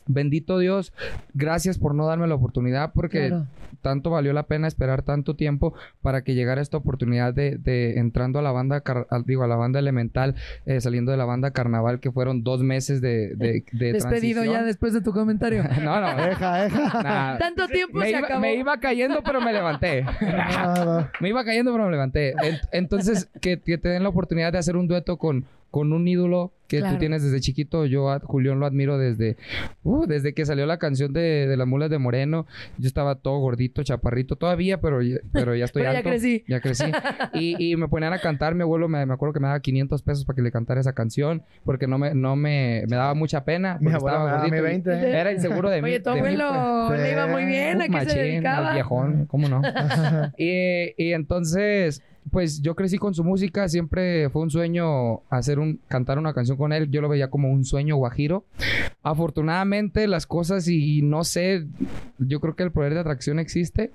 Bendito 0.06 0.58
Dios, 0.58 0.92
gracias 1.32 1.78
por 1.78 1.94
no 1.94 2.06
darme 2.06 2.26
la 2.26 2.34
oportunidad 2.34 2.92
porque 2.94 3.28
Claro. 3.28 3.46
tanto 3.80 4.10
valió 4.10 4.32
la 4.34 4.42
pena 4.44 4.68
esperar 4.68 5.02
tanto 5.02 5.34
tiempo 5.34 5.74
para 6.02 6.22
que 6.22 6.34
llegara 6.34 6.60
esta 6.60 6.76
oportunidad 6.76 7.32
de, 7.34 7.56
de 7.56 7.98
entrando 7.98 8.38
a 8.38 8.42
la 8.42 8.52
banda, 8.52 8.82
car- 8.82 9.06
al- 9.10 9.24
digo, 9.24 9.42
a 9.44 9.46
la 9.48 9.56
banda 9.56 9.78
elemental, 9.80 10.34
eh, 10.66 10.80
saliendo 10.82 11.10
de 11.10 11.16
la 11.18 11.24
banda 11.24 11.52
carnaval, 11.52 12.00
que 12.00 12.12
fueron 12.12 12.44
dos 12.44 12.62
meses 12.62 13.00
de, 13.00 13.34
de, 13.34 13.64
de 13.72 13.92
Despedido 13.94 14.42
ya 14.44 14.50
transición. 14.50 14.66
después 14.66 14.92
de 14.92 15.00
tu 15.00 15.12
comentario. 15.12 15.62
No, 15.82 16.00
no. 16.00 16.16
Deja, 16.16 16.62
deja. 16.64 17.02
Nah, 17.02 17.38
Tanto 17.38 17.66
tiempo 17.68 17.98
me, 17.98 18.04
se 18.04 18.10
iba, 18.10 18.18
acabó. 18.20 18.40
me 18.40 18.54
iba 18.56 18.78
cayendo, 18.78 19.22
pero 19.24 19.40
me 19.40 19.52
levanté. 19.52 20.04
Me 21.20 21.28
iba 21.30 21.44
cayendo, 21.44 21.72
pero 21.72 21.84
me 21.86 21.90
levanté. 21.90 22.30
En- 22.42 22.58
Entonces, 22.72 23.30
que, 23.40 23.58
que 23.60 23.78
te 23.78 23.88
den 23.88 24.02
la 24.02 24.08
oportunidad 24.10 24.52
de 24.52 24.58
hacer 24.58 24.76
un 24.76 24.86
dueto 24.86 25.16
con, 25.18 25.23
con 25.70 25.92
un 25.92 26.06
ídolo 26.06 26.52
que 26.68 26.78
Claro. 26.78 26.94
tú 26.94 27.00
tienes 27.00 27.22
desde 27.22 27.40
chiquito. 27.40 27.84
Yo 27.84 28.10
a 28.10 28.20
Julián 28.20 28.58
lo 28.60 28.64
admiro 28.66 28.96
desde, 28.96 29.36
uh, 29.82 30.06
desde 30.06 30.32
que 30.32 30.46
salió 30.46 30.66
la 30.66 30.78
canción 30.78 31.12
de, 31.12 31.46
de 31.48 31.56
las 31.56 31.66
mulas 31.66 31.90
de 31.90 31.98
Moreno. 31.98 32.46
Yo 32.78 32.86
estaba 32.86 33.16
todo 33.16 33.38
gordito, 33.38 33.82
chaparrito 33.82 34.36
todavía, 34.36 34.80
pero, 34.80 35.02
ya- 35.02 35.18
pero 35.32 35.54
ya 35.56 35.64
estoy 35.66 35.82
Pero 35.82 35.92
ya 35.92 35.98
alto. 35.98 36.10
crecí. 36.10 36.44
Ya 36.48 36.60
crecí. 36.60 36.84
Y, 37.34 37.72
y 37.72 37.76
me 37.76 37.88
ponían 37.88 38.12
a 38.12 38.18
cantar. 38.20 38.54
Mi 38.54 38.62
abuelo 38.62 38.88
me, 38.88 39.04
me 39.04 39.12
acuerdo 39.14 39.32
que 39.34 39.40
me 39.40 39.48
daba 39.48 39.60
500 39.60 40.02
pesos 40.02 40.24
para 40.24 40.36
que 40.36 40.42
le 40.42 40.52
cantara 40.52 40.80
esa 40.80 40.92
canción 40.94 41.42
porque 41.64 41.86
no 41.88 41.98
me, 41.98 42.14
no 42.14 42.34
me, 42.36 42.84
me 42.88 42.96
daba 42.96 43.14
mucha 43.14 43.44
pena. 43.44 43.76
Mi 43.80 43.90
abuelo 43.92 44.16
estaba 44.16 44.24
me 44.24 44.30
daba 44.30 44.44
mi 44.44 44.50
gordito 44.58 44.90
y 44.90 44.94
20. 44.94 45.10
Era 45.20 45.32
inseguro 45.32 45.70
de 45.70 45.82
mí. 45.82 45.88
Oye, 45.90 46.00
tu 46.00 46.10
de 46.10 46.16
mí, 46.16 46.20
pues. 46.22 46.40
abuelo 46.40 46.96
le 47.02 47.12
iba 47.12 47.26
muy 47.26 47.44
bien. 47.46 47.82
¿A 47.82 47.84
Uh, 47.84 47.88
qué 47.88 47.92
se 47.92 48.04
machín, 48.06 48.16
dedicaba? 48.22 48.72
viejón, 48.74 49.26
¿cómo 49.26 49.48
no? 49.48 49.60
y, 50.38 50.94
y 50.96 51.12
entonces, 51.12 52.02
pues 52.30 52.62
yo 52.62 52.74
crecí 52.74 52.98
con 52.98 53.14
su 53.14 53.22
música, 53.24 53.68
siempre 53.68 54.28
fue 54.30 54.42
un 54.42 54.50
sueño 54.50 55.20
hacer 55.30 55.58
un, 55.58 55.80
cantar 55.88 56.18
una 56.18 56.32
canción 56.34 56.56
con 56.56 56.72
él, 56.72 56.90
yo 56.90 57.00
lo 57.00 57.08
veía 57.08 57.28
como 57.30 57.50
un 57.50 57.64
sueño 57.64 57.96
guajiro. 57.96 58.44
Afortunadamente 59.02 60.06
las 60.06 60.26
cosas 60.26 60.66
y 60.66 61.02
no 61.02 61.24
sé, 61.24 61.66
yo 62.18 62.40
creo 62.40 62.56
que 62.56 62.62
el 62.62 62.72
poder 62.72 62.94
de 62.94 63.00
atracción 63.00 63.38
existe, 63.38 63.90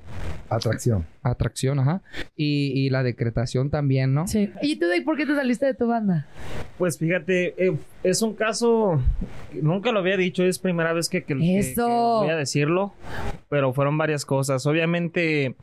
Atracción. 0.50 1.06
atracción, 1.24 1.80
ajá, 1.80 2.02
y, 2.36 2.72
y 2.76 2.90
la 2.90 3.04
decretación 3.04 3.70
también, 3.70 4.14
¿no? 4.14 4.28
Sí. 4.28 4.52
¿Y 4.62 4.78
tú, 4.78 4.86
Dave, 4.88 5.02
por 5.02 5.18
qué 5.18 5.26
te 5.26 5.36
saliste 5.36 5.66
de 5.66 5.74
tu 5.74 5.88
banda? 5.88 6.28
Pues 6.78 6.98
fíjate, 6.98 7.54
eh, 7.68 7.76
es 8.04 8.22
un 8.22 8.34
caso, 8.34 9.02
nunca 9.62 9.92
lo 9.92 10.00
había 10.00 10.18
dicho, 10.18 10.44
es 10.44 10.60
primera 10.60 10.94
vez 10.94 11.10
que, 11.10 11.24
que- 11.24 11.58
Eso. 11.60 11.86
que 11.86 11.92
voy 12.26 12.30
a 12.30 12.38
decirlo, 12.38 12.94
pero 13.50 13.74
fueron 13.74 13.98
varias 13.98 14.26
cosas. 14.26 14.66
Obviamente, 14.66 15.56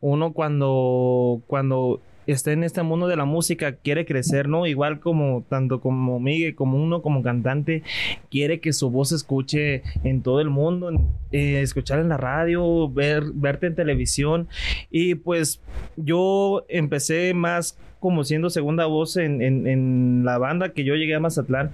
uno 0.00 0.32
cuando, 0.32 1.42
cuando 1.46 2.00
está 2.26 2.50
en 2.50 2.64
este 2.64 2.82
mundo 2.82 3.06
de 3.06 3.14
la 3.14 3.24
música 3.24 3.76
quiere 3.76 4.04
crecer, 4.04 4.48
¿no? 4.48 4.66
Igual 4.66 4.98
como 4.98 5.44
tanto 5.48 5.80
como 5.80 6.18
Miguel, 6.18 6.56
como 6.56 6.76
uno 6.82 7.00
como 7.00 7.22
cantante, 7.22 7.84
quiere 8.30 8.58
que 8.58 8.72
su 8.72 8.90
voz 8.90 9.10
se 9.10 9.14
escuche 9.14 9.84
en 10.02 10.22
todo 10.22 10.40
el 10.40 10.50
mundo, 10.50 10.90
eh, 11.30 11.60
escuchar 11.60 12.00
en 12.00 12.08
la 12.08 12.16
radio, 12.16 12.88
ver, 12.90 13.22
verte 13.32 13.68
en 13.68 13.76
televisión. 13.76 14.48
Y 14.90 15.14
pues 15.14 15.60
yo 15.96 16.64
empecé 16.68 17.32
más 17.32 17.78
como 18.00 18.24
siendo 18.24 18.50
segunda 18.50 18.86
voz 18.86 19.16
en, 19.16 19.42
en- 19.42 19.66
en 19.66 20.22
la 20.24 20.38
banda 20.38 20.72
que 20.72 20.84
yo 20.84 20.94
llegué 20.94 21.14
a 21.14 21.20
Mazatlán. 21.20 21.70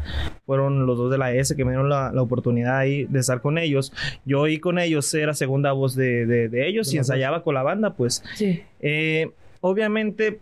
Fueron 0.47 0.87
los 0.87 0.97
dos 0.97 1.11
de 1.11 1.19
la 1.19 1.33
S 1.33 1.55
que 1.57 1.65
me 1.65 1.73
dieron 1.73 1.89
la, 1.89 2.13
la 2.13 2.23
oportunidad 2.23 2.79
ahí 2.79 3.05
de 3.05 3.19
estar 3.21 3.41
con 3.41 3.59
ellos. 3.59 3.93
Yo 4.25 4.47
y 4.47 4.59
con 4.59 4.79
ellos 4.79 5.13
era 5.15 5.35
segunda 5.35 5.73
voz 5.73 5.95
de, 5.95 6.27
de- 6.27 6.49
de 6.49 6.69
ellos 6.69 6.93
y 6.95 6.99
ensayaba 6.99 7.43
con 7.43 7.55
la 7.55 7.63
banda, 7.63 7.95
pues. 7.95 8.23
Sí. 8.35 8.63
Eh, 8.81 9.31
obviamente 9.61 10.41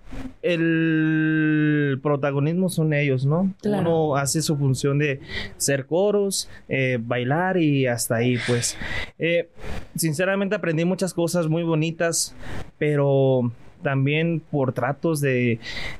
el 0.70 1.98
protagonismo 2.02 2.68
son 2.68 2.92
ellos, 2.92 3.26
¿no? 3.26 3.52
Claro. 3.60 3.80
Uno 4.06 4.16
hace 4.16 4.42
su 4.42 4.56
función 4.56 4.98
de 4.98 5.20
ser 5.56 5.86
coros, 5.86 6.48
eh, 6.68 6.98
bailar 7.00 7.56
y 7.58 7.86
hasta 7.86 8.16
ahí, 8.16 8.36
pues. 8.46 8.76
Eh, 9.18 9.48
sinceramente 9.96 10.54
aprendí 10.54 10.84
muchas 10.84 11.14
cosas 11.14 11.48
muy 11.48 11.62
bonitas, 11.62 12.34
pero 12.78 13.50
también 13.82 14.40
por 14.50 14.72
tratos 14.72 15.20
de, 15.20 15.58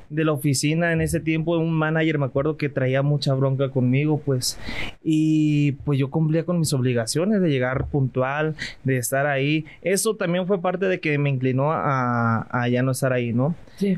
de 0.09 0.25
la 0.25 0.31
oficina 0.33 0.91
en 0.93 1.01
ese 1.01 1.19
tiempo 1.19 1.57
un 1.57 1.73
manager 1.73 2.17
me 2.19 2.25
acuerdo 2.25 2.57
que 2.57 2.69
traía 2.69 3.01
mucha 3.01 3.33
bronca 3.33 3.69
conmigo 3.69 4.21
pues 4.25 4.59
y 5.03 5.73
pues 5.83 5.99
yo 5.99 6.09
cumplía 6.09 6.43
con 6.45 6.59
mis 6.59 6.73
obligaciones 6.73 7.41
de 7.41 7.49
llegar 7.49 7.87
puntual 7.87 8.55
de 8.83 8.97
estar 8.97 9.25
ahí 9.25 9.65
eso 9.81 10.15
también 10.15 10.47
fue 10.47 10.61
parte 10.61 10.85
de 10.85 10.99
que 10.99 11.17
me 11.17 11.29
inclinó 11.29 11.71
a, 11.71 12.47
a 12.51 12.67
ya 12.67 12.83
no 12.83 12.91
estar 12.91 13.13
ahí 13.13 13.33
no 13.33 13.55
Sí. 13.77 13.97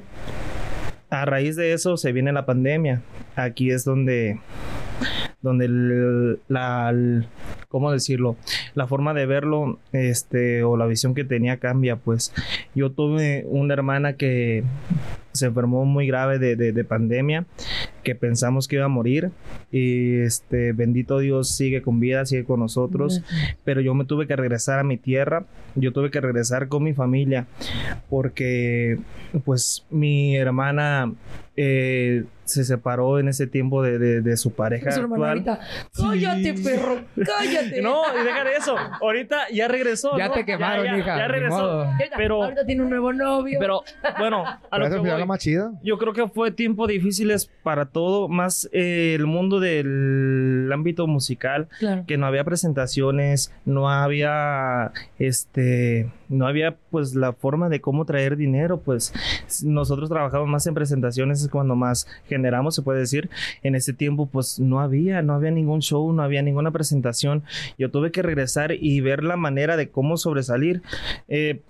a 1.09 1.25
raíz 1.25 1.55
de 1.55 1.73
eso 1.73 1.97
se 1.97 2.11
viene 2.11 2.31
la 2.31 2.45
pandemia. 2.45 3.01
Aquí 3.35 3.69
es 3.71 3.83
donde, 3.83 4.39
donde 5.43 5.65
el- 5.65 6.39
la, 6.47 6.89
el- 6.89 7.25
¿cómo 7.69 7.91
decirlo? 7.91 8.35
La 8.73 8.87
forma 8.87 9.13
de 9.13 9.27
verlo, 9.27 9.77
este, 9.91 10.63
o 10.63 10.75
la 10.77 10.87
visión 10.87 11.13
que 11.13 11.23
tenía 11.23 11.57
cambia, 11.57 11.97
pues. 11.97 12.33
Yo 12.73 12.91
tuve 12.91 13.45
una 13.47 13.73
hermana 13.75 14.13
que 14.13 14.63
se 15.33 15.47
enfermó 15.47 15.83
muy 15.85 16.05
grave 16.07 16.37
de, 16.39 16.55
de- 16.55 16.71
de 16.71 16.83
pandemia, 16.83 17.45
que 18.03 18.13
pensamos 18.15 18.67
que 18.67 18.75
iba 18.77 18.85
a 18.85 18.89
morir, 18.89 19.31
y 19.71 20.17
este, 20.19 20.73
bendito 20.73 21.17
Dios 21.19 21.49
sigue 21.55 21.81
con 21.81 21.99
vida, 21.99 22.25
sigue 22.25 22.43
con 22.45 22.59
nosotros, 22.59 23.21
pero 23.63 23.81
yo 23.81 23.93
me 23.95 24.05
tuve 24.05 24.27
que 24.27 24.35
regresar 24.35 24.79
a 24.79 24.83
mi 24.83 24.97
tierra, 24.97 25.45
yo 25.75 25.91
tuve 25.91 26.11
que 26.11 26.21
regresar 26.21 26.67
con 26.67 26.83
mi 26.83 26.93
familia, 26.93 27.47
porque 28.09 28.99
pues 29.43 29.85
mi 29.89 30.35
hermana 30.35 31.11
eh, 31.57 32.23
se 32.45 32.63
separó 32.63 33.19
en 33.19 33.27
ese 33.29 33.47
tiempo 33.47 33.81
de, 33.83 33.97
de- 33.99 34.21
de 34.21 34.37
su 34.37 34.51
pareja 34.51 34.91
Su 34.91 35.01
hermano 35.01 35.25
actual. 35.25 35.59
ahorita. 35.59 35.59
Cállate, 35.95 36.53
perro. 36.61 37.01
Cállate. 37.25 37.81
No, 37.83 38.01
y 38.19 38.23
deja 38.25 38.43
de 38.43 38.55
eso. 38.55 38.75
Ahorita 39.01 39.49
ya 39.53 39.67
regresó. 39.67 40.17
Ya 40.17 40.27
¿no? 40.27 40.33
te 40.33 40.45
quemaron, 40.45 40.85
ya, 40.85 40.97
hija, 40.97 41.17
Ya 41.17 41.27
regresó. 41.27 41.87
Pero, 42.17 42.43
ahorita 42.43 42.65
tiene 42.65 42.83
un 42.83 42.89
nuevo 42.89 43.11
novio. 43.13 43.57
pero 43.59 43.81
bueno, 44.19 44.45
a 44.47 44.59
Pero 44.71 44.89
lo 44.89 45.03
que 45.03 45.11
voy. 45.11 45.25
más 45.25 45.39
chido. 45.39 45.73
Yo 45.83 45.97
creo 45.97 46.13
que 46.13 46.27
fue 46.27 46.51
tiempo 46.51 46.87
difíciles 46.87 47.49
para 47.63 47.85
todo, 47.85 48.27
más 48.27 48.69
eh, 48.73 49.13
el 49.15 49.25
mundo 49.25 49.59
del 49.59 50.69
ámbito 50.73 51.07
musical, 51.07 51.67
Claro. 51.79 52.03
que 52.07 52.17
no 52.17 52.25
había 52.25 52.43
presentaciones, 52.43 53.53
no 53.65 53.89
había 53.89 54.91
este, 55.19 56.09
no 56.33 56.47
había 56.47 56.75
pues 56.89 57.15
la 57.15 57.33
forma 57.33 57.69
de 57.69 57.81
cómo 57.81 58.05
traer 58.05 58.37
dinero, 58.37 58.79
pues 58.79 59.13
nosotros 59.63 60.09
trabajamos 60.09 60.47
más 60.47 60.67
en 60.67 60.73
presentaciones, 60.73 61.41
es 61.41 61.49
cuando 61.49 61.75
más 61.75 62.07
generamos, 62.27 62.75
se 62.75 62.81
puede 62.81 62.99
decir. 62.99 63.29
En 63.61 63.75
ese 63.75 63.93
tiempo 63.93 64.25
pues 64.25 64.59
no 64.59 64.79
había, 64.79 65.21
no 65.21 65.33
había 65.33 65.51
ningún 65.51 65.81
show, 65.81 66.11
no 66.11 66.23
había 66.23 66.41
ninguna 66.41 66.71
presentación. 66.71 67.43
Yo 67.77 67.91
tuve 67.91 68.11
que 68.11 68.21
regresar 68.21 68.73
y 68.73 69.01
ver 69.01 69.23
la 69.23 69.37
manera 69.37 69.77
de 69.77 69.89
cómo 69.89 70.17
sobresalir. 70.17 70.81
Eh, 71.27 71.61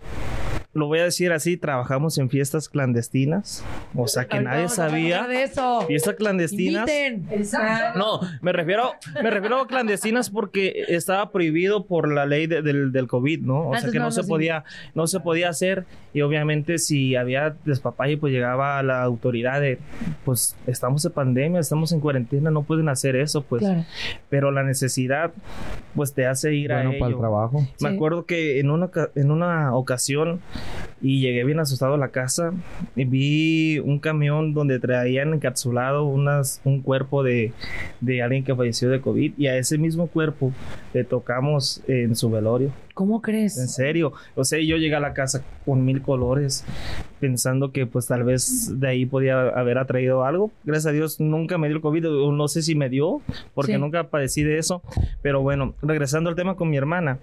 lo 0.73 0.87
voy 0.87 0.99
a 0.99 1.03
decir 1.03 1.31
así, 1.31 1.55
trabajamos 1.57 2.17
en 2.17 2.29
fiestas 2.29 2.67
clandestinas, 2.69 3.63
o 3.95 4.07
sea 4.07 4.25
que 4.25 4.37
Ahorita 4.37 4.51
nadie 4.51 4.65
a 4.65 4.69
sabía. 4.69 5.27
de 5.27 5.43
eso. 5.43 5.81
Fiestas 5.87 6.15
clandestinas. 6.15 6.89
Exacto. 6.89 7.99
No, 7.99 8.19
me 8.41 8.51
refiero, 8.53 8.91
me 9.21 9.29
refiero 9.29 9.61
a 9.61 9.67
clandestinas 9.67 10.29
porque 10.29 10.85
estaba 10.87 11.31
prohibido 11.31 11.85
por 11.85 12.11
la 12.11 12.25
ley 12.25 12.47
de- 12.47 12.61
del, 12.61 12.91
del 12.91 13.07
COVID, 13.07 13.41
¿no? 13.41 13.69
O 13.69 13.77
sea 13.77 13.91
que 13.91 13.97
no, 13.99 14.05
no, 14.05 14.09
no, 14.09 14.11
se 14.11 14.23
sí. 14.23 14.29
podía, 14.29 14.63
no 14.95 15.07
se 15.07 15.19
podía 15.19 15.49
hacer 15.49 15.85
y 16.13 16.21
obviamente 16.21 16.77
si 16.79 17.15
había 17.15 17.55
despapalle 17.65 18.17
pues 18.17 18.33
llegaba 18.33 18.81
la 18.83 19.03
autoridad 19.03 19.61
de, 19.61 19.79
pues 20.25 20.55
estamos 20.67 21.03
en 21.05 21.11
pandemia, 21.11 21.59
estamos 21.59 21.91
en 21.91 21.99
cuarentena, 21.99 22.49
no 22.51 22.63
pueden 22.63 22.89
hacer 22.89 23.15
eso, 23.15 23.43
pues. 23.43 23.61
Claro. 23.61 23.85
Pero 24.29 24.51
la 24.51 24.63
necesidad 24.63 25.31
pues 25.95 26.13
te 26.13 26.25
hace 26.25 26.53
ir 26.55 26.71
Bueno, 26.71 26.89
a 26.89 26.93
para 26.93 27.05
el 27.05 27.11
ello. 27.11 27.19
trabajo. 27.19 27.59
Me 27.79 27.89
Sí. 27.89 27.95
acuerdo 27.95 28.25
que 28.25 28.59
en 28.59 28.71
una, 28.71 28.89
en 29.15 29.29
una 29.31 29.75
ocasión 29.75 30.41
y 31.01 31.19
llegué 31.21 31.43
bien 31.43 31.59
asustado 31.59 31.95
a 31.95 31.97
la 31.97 32.09
casa 32.09 32.53
y 32.95 33.03
vi 33.05 33.79
un 33.79 33.99
camión 33.99 34.53
donde 34.53 34.79
traían 34.79 35.33
encapsulado 35.33 36.05
unas, 36.05 36.61
un 36.63 36.81
cuerpo 36.81 37.23
de, 37.23 37.51
de 38.01 38.21
alguien 38.21 38.43
que 38.43 38.55
falleció 38.55 38.89
de 38.89 39.01
COVID 39.01 39.33
y 39.37 39.47
a 39.47 39.57
ese 39.57 39.77
mismo 39.77 40.07
cuerpo 40.07 40.53
le 40.93 41.03
tocamos 41.03 41.81
en 41.87 42.15
su 42.15 42.29
velorio. 42.29 42.71
¿Cómo 42.93 43.15
En 43.15 43.21
crees? 43.21 43.73
serio. 43.73 44.13
O 44.35 44.43
sea, 44.43 44.59
yo 44.59 44.77
llegué 44.77 44.95
a 44.95 44.99
la 44.99 45.13
casa 45.13 45.43
con 45.65 45.83
mil 45.83 46.01
colores 46.03 46.63
pensando 47.19 47.71
que 47.71 47.85
pues 47.87 48.05
tal 48.07 48.23
vez 48.23 48.79
de 48.79 48.87
ahí 48.87 49.05
podía 49.05 49.49
haber 49.49 49.77
atraído 49.79 50.23
algo. 50.25 50.51
Gracias 50.63 50.87
a 50.87 50.91
Dios 50.91 51.19
nunca 51.19 51.57
me 51.57 51.67
dio 51.67 51.77
el 51.77 51.81
COVID 51.81 52.03
no 52.31 52.47
sé 52.47 52.61
si 52.61 52.75
me 52.75 52.89
dio 52.89 53.21
porque 53.55 53.73
Sí. 53.73 53.77
nunca 53.79 54.03
padecí 54.09 54.43
de 54.43 54.57
eso. 54.59 54.81
Pero 55.21 55.41
bueno, 55.41 55.73
regresando 55.81 56.29
al 56.29 56.35
tema 56.35 56.55
con 56.55 56.69
mi 56.69 56.77
hermana. 56.77 57.17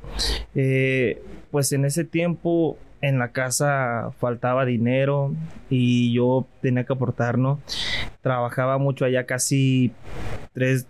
eh, 0.54 1.23
pues 1.50 1.73
en 1.73 1.85
ese 1.85 2.04
tiempo 2.04 2.76
en 3.00 3.19
la 3.19 3.28
casa 3.28 4.11
faltaba 4.19 4.64
dinero 4.64 5.33
y 5.69 6.12
yo 6.12 6.47
tenía 6.61 6.85
que 6.85 6.92
aportar, 6.92 7.38
¿no? 7.38 7.61
Trabajaba 8.23 8.78
mucho 8.78 9.04
allá 9.04 9.25
casi 9.25 9.92
tres, 10.52 10.87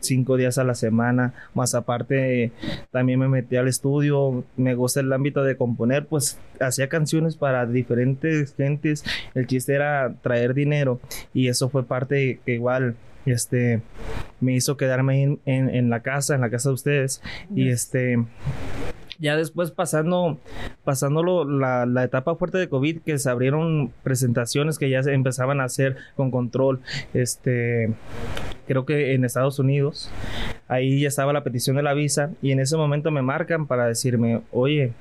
cinco 0.00 0.36
días 0.36 0.58
a 0.58 0.64
la 0.64 0.74
semana, 0.74 1.34
más 1.54 1.74
aparte 1.74 2.52
también 2.90 3.18
me 3.18 3.28
metí 3.28 3.56
al 3.56 3.68
estudio, 3.68 4.44
me 4.56 4.74
gusta 4.74 5.00
el 5.00 5.12
ámbito 5.12 5.42
de 5.42 5.56
componer, 5.56 6.06
pues 6.06 6.38
hacía 6.60 6.88
canciones 6.88 7.36
para 7.36 7.66
diferentes 7.66 8.54
gentes, 8.54 9.04
el 9.34 9.46
chiste 9.46 9.74
era 9.74 10.14
traer 10.22 10.54
dinero 10.54 11.00
y 11.32 11.48
eso 11.48 11.68
fue 11.68 11.84
parte 11.84 12.40
que 12.44 12.54
igual 12.54 12.96
este 13.26 13.80
me 14.40 14.52
hizo 14.54 14.76
quedarme 14.76 15.22
en, 15.22 15.40
en, 15.46 15.70
en 15.70 15.90
la 15.90 16.00
casa, 16.00 16.34
en 16.34 16.42
la 16.42 16.50
casa 16.50 16.68
de 16.68 16.74
ustedes. 16.74 17.22
Y 17.54 17.70
este 17.70 18.22
ya 19.24 19.36
después 19.36 19.70
pasando, 19.70 20.38
pasándolo 20.84 21.44
la, 21.46 21.86
la, 21.86 22.04
etapa 22.04 22.36
fuerte 22.36 22.58
de 22.58 22.68
COVID, 22.68 23.00
que 23.00 23.18
se 23.18 23.30
abrieron 23.30 23.90
presentaciones 24.02 24.78
que 24.78 24.90
ya 24.90 25.02
se 25.02 25.14
empezaban 25.14 25.60
a 25.60 25.64
hacer 25.64 25.96
con 26.14 26.30
control, 26.30 26.80
este, 27.14 27.94
creo 28.68 28.84
que 28.84 29.14
en 29.14 29.24
Estados 29.24 29.58
Unidos, 29.58 30.10
ahí 30.68 31.00
ya 31.00 31.08
estaba 31.08 31.32
la 31.32 31.42
petición 31.42 31.76
de 31.76 31.82
la 31.82 31.94
visa 31.94 32.32
y 32.42 32.52
en 32.52 32.60
ese 32.60 32.76
momento 32.76 33.10
me 33.10 33.22
marcan 33.22 33.66
para 33.66 33.86
decirme, 33.86 34.42
oye, 34.52 34.92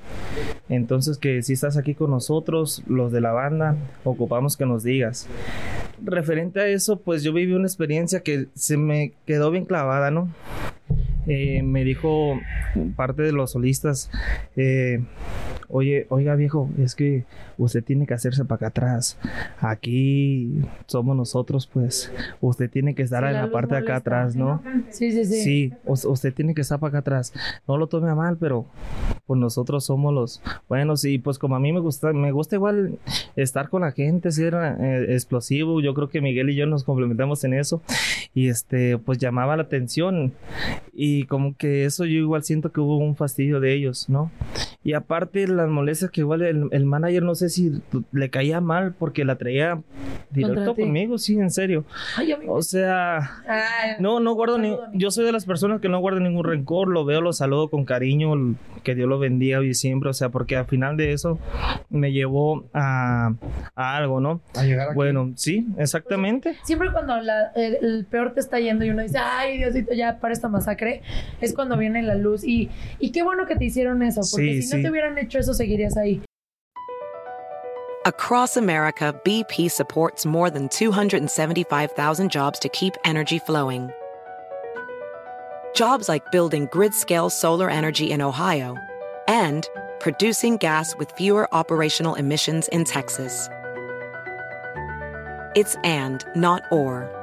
entonces 0.69 1.17
que 1.17 1.43
si 1.43 1.53
estás 1.53 1.75
aquí 1.75 1.93
con 1.93 2.09
nosotros, 2.09 2.81
los 2.87 3.11
de 3.11 3.19
la 3.19 3.33
banda, 3.33 3.75
ocupamos 4.05 4.55
que 4.55 4.65
nos 4.65 4.83
digas. 4.83 5.27
Referente 6.01 6.61
a 6.61 6.67
eso, 6.67 6.97
pues 6.97 7.23
yo 7.23 7.33
viví 7.33 7.53
una 7.53 7.67
experiencia 7.67 8.21
que 8.21 8.47
se 8.55 8.77
me 8.77 9.11
quedó 9.25 9.51
bien 9.51 9.65
clavada, 9.65 10.11
¿no? 10.11 10.29
Eh, 11.27 11.61
me 11.63 11.83
dijo 11.83 12.39
parte 12.95 13.21
de 13.21 13.31
los 13.31 13.51
solistas, 13.51 14.11
eh, 14.55 14.99
oye, 15.69 16.05
oiga 16.09 16.35
viejo, 16.35 16.69
es 16.77 16.95
que 16.95 17.23
usted 17.57 17.83
tiene 17.83 18.05
que 18.07 18.13
hacerse 18.13 18.45
para 18.45 18.55
acá 18.57 18.67
atrás. 18.67 19.17
Aquí 19.59 20.61
somos 20.87 21.15
nosotros, 21.15 21.67
pues. 21.67 22.11
Usted 22.41 22.69
tiene 22.69 22.95
que 22.95 23.03
estar 23.03 23.23
Sí, 23.23 23.29
en 23.29 23.33
la 23.41 23.51
parte 23.51 23.75
de 23.75 23.81
acá 23.81 23.95
atrás, 23.97 24.35
¿no? 24.35 24.61
Sí, 24.89 25.11
sí, 25.11 25.25
sí. 25.25 25.41
Sí, 25.41 25.73
us- 25.85 26.05
usted 26.05 26.33
tiene 26.33 26.53
que 26.53 26.61
estar 26.61 26.79
para 26.79 26.89
acá 26.89 26.97
atrás. 26.99 27.33
No 27.67 27.77
lo 27.77 27.87
tome 27.87 28.09
a 28.09 28.15
mal, 28.15 28.37
pero 28.37 28.65
pues 29.25 29.39
nosotros 29.39 29.85
somos 29.85 30.13
los 30.13 30.41
buenos 30.67 31.05
y 31.05 31.17
pues 31.17 31.39
como 31.39 31.55
a 31.55 31.59
mí 31.59 31.71
me 31.71 31.79
gusta, 31.79 32.11
me 32.13 32.31
gusta 32.31 32.55
igual 32.57 32.99
estar 33.35 33.69
con 33.69 33.81
la 33.81 33.91
gente, 33.91 34.31
ser 34.31 34.53
eh, 34.55 35.05
explosivo. 35.13 35.81
Yo 35.81 35.93
creo 35.93 36.09
que 36.09 36.21
Miguel 36.21 36.49
y 36.49 36.55
yo 36.55 36.65
nos 36.65 36.83
complementamos 36.83 37.43
en 37.43 37.53
eso 37.53 37.81
y 38.33 38.49
este 38.49 38.97
pues 38.97 39.17
llamaba 39.19 39.55
la 39.55 39.63
atención 39.63 40.33
y 40.93 41.23
como 41.25 41.55
que 41.55 41.85
eso 41.85 42.05
yo 42.05 42.17
igual 42.19 42.43
siento 42.43 42.71
que 42.71 42.81
hubo 42.81 42.97
un 42.97 43.15
fastidio 43.15 43.59
de 43.59 43.73
ellos, 43.73 44.09
¿no? 44.09 44.29
Y 44.83 44.93
aparte 44.93 45.47
las 45.47 45.69
molestias 45.69 46.11
que 46.11 46.21
igual 46.21 46.41
el, 46.41 46.67
el 46.71 46.85
manager 46.85 47.23
no 47.23 47.35
sé 47.35 47.49
si 47.49 47.81
le 48.11 48.29
caía 48.29 48.59
mal 48.59 48.93
porque 48.97 49.23
la 49.23 49.37
traía 49.37 49.81
directo 50.29 50.75
conmigo, 50.75 51.17
sí, 51.17 51.37
en 51.39 51.51
serio. 51.51 51.85
Ay, 52.17 52.31
amigo. 52.33 52.53
O 52.53 52.61
sea, 52.61 53.17
Ay, 53.47 53.91
no, 53.99 54.19
no 54.19 54.33
guardo 54.33 54.57
ni. 54.57 54.75
Yo 54.93 55.09
soy 55.11 55.25
de 55.25 55.31
las 55.31 55.45
personas 55.45 55.79
que 55.79 55.87
no 55.89 55.99
guardo 55.99 56.19
ningún 56.19 56.43
rencor. 56.43 56.89
Lo 56.89 57.05
veo, 57.05 57.21
lo 57.21 57.31
saludo 57.33 57.69
con 57.69 57.85
cariño. 57.85 58.33
Que 58.83 58.95
Dios 58.95 59.07
lo 59.07 59.19
bendiga 59.19 59.59
hoy 59.59 59.69
y 59.69 59.73
siempre. 59.73 60.09
O 60.09 60.13
sea, 60.13 60.29
porque 60.29 60.57
al 60.57 60.65
final 60.65 60.97
de 60.97 61.13
eso 61.13 61.39
me 61.89 62.11
llevó 62.11 62.65
a, 62.73 63.33
a 63.75 63.95
algo, 63.97 64.19
¿no? 64.19 64.41
A 64.55 64.63
llegar 64.63 64.87
aquí. 64.87 64.95
Bueno, 64.95 65.31
sí, 65.35 65.65
exactamente. 65.77 66.55
Siempre 66.63 66.91
cuando 66.91 67.19
la- 67.21 67.51
el, 67.55 67.75
el 67.81 68.05
peor 68.09 68.33
te 68.33 68.39
está 68.41 68.59
yendo 68.59 68.83
y 68.83 68.89
uno 68.89 69.01
dice, 69.03 69.17
ay, 69.19 69.57
Diosito, 69.59 69.93
ya 69.93 70.19
para 70.19 70.33
esta 70.33 70.49
masacre, 70.49 71.01
es 71.39 71.53
cuando 71.53 71.77
viene 71.77 72.01
la 72.01 72.15
luz. 72.15 72.43
Y, 72.43 72.69
y 72.99 73.11
qué 73.11 73.23
bueno 73.23 73.45
que 73.45 73.55
te 73.55 73.65
hicieron 73.65 74.03
eso, 74.03 74.21
porque 74.31 74.53
Sí, 74.55 74.61
si 74.63 74.72
no 74.72 74.72
sí. 74.77 74.83
te 74.83 74.89
hubieran 74.89 75.17
hecho 75.17 75.39
eso, 75.39 75.53
seguirías 75.53 75.97
ahí. 75.97 76.21
Across 78.05 78.57
America, 78.57 79.15
BP 79.23 79.71
supports 79.71 80.25
more 80.25 80.49
than 80.49 80.67
275,000 80.67 82.29
jobs 82.29 82.59
to 82.59 82.67
keep 82.67 82.95
energy 83.05 83.39
flowing. 83.39 83.91
Jobs 85.73 86.09
like 86.09 86.29
building 86.31 86.67
grid 86.71 86.93
scale 86.93 87.29
solar 87.29 87.69
energy 87.69 88.11
in 88.11 88.21
Ohio 88.21 88.75
and 89.29 89.69
producing 90.01 90.57
gas 90.57 90.93
with 90.97 91.11
fewer 91.13 91.47
operational 91.53 92.15
emissions 92.15 92.67
in 92.67 92.83
Texas. 92.83 93.47
It's 95.55 95.75
and, 95.85 96.25
not 96.35 96.63
or. 96.71 97.22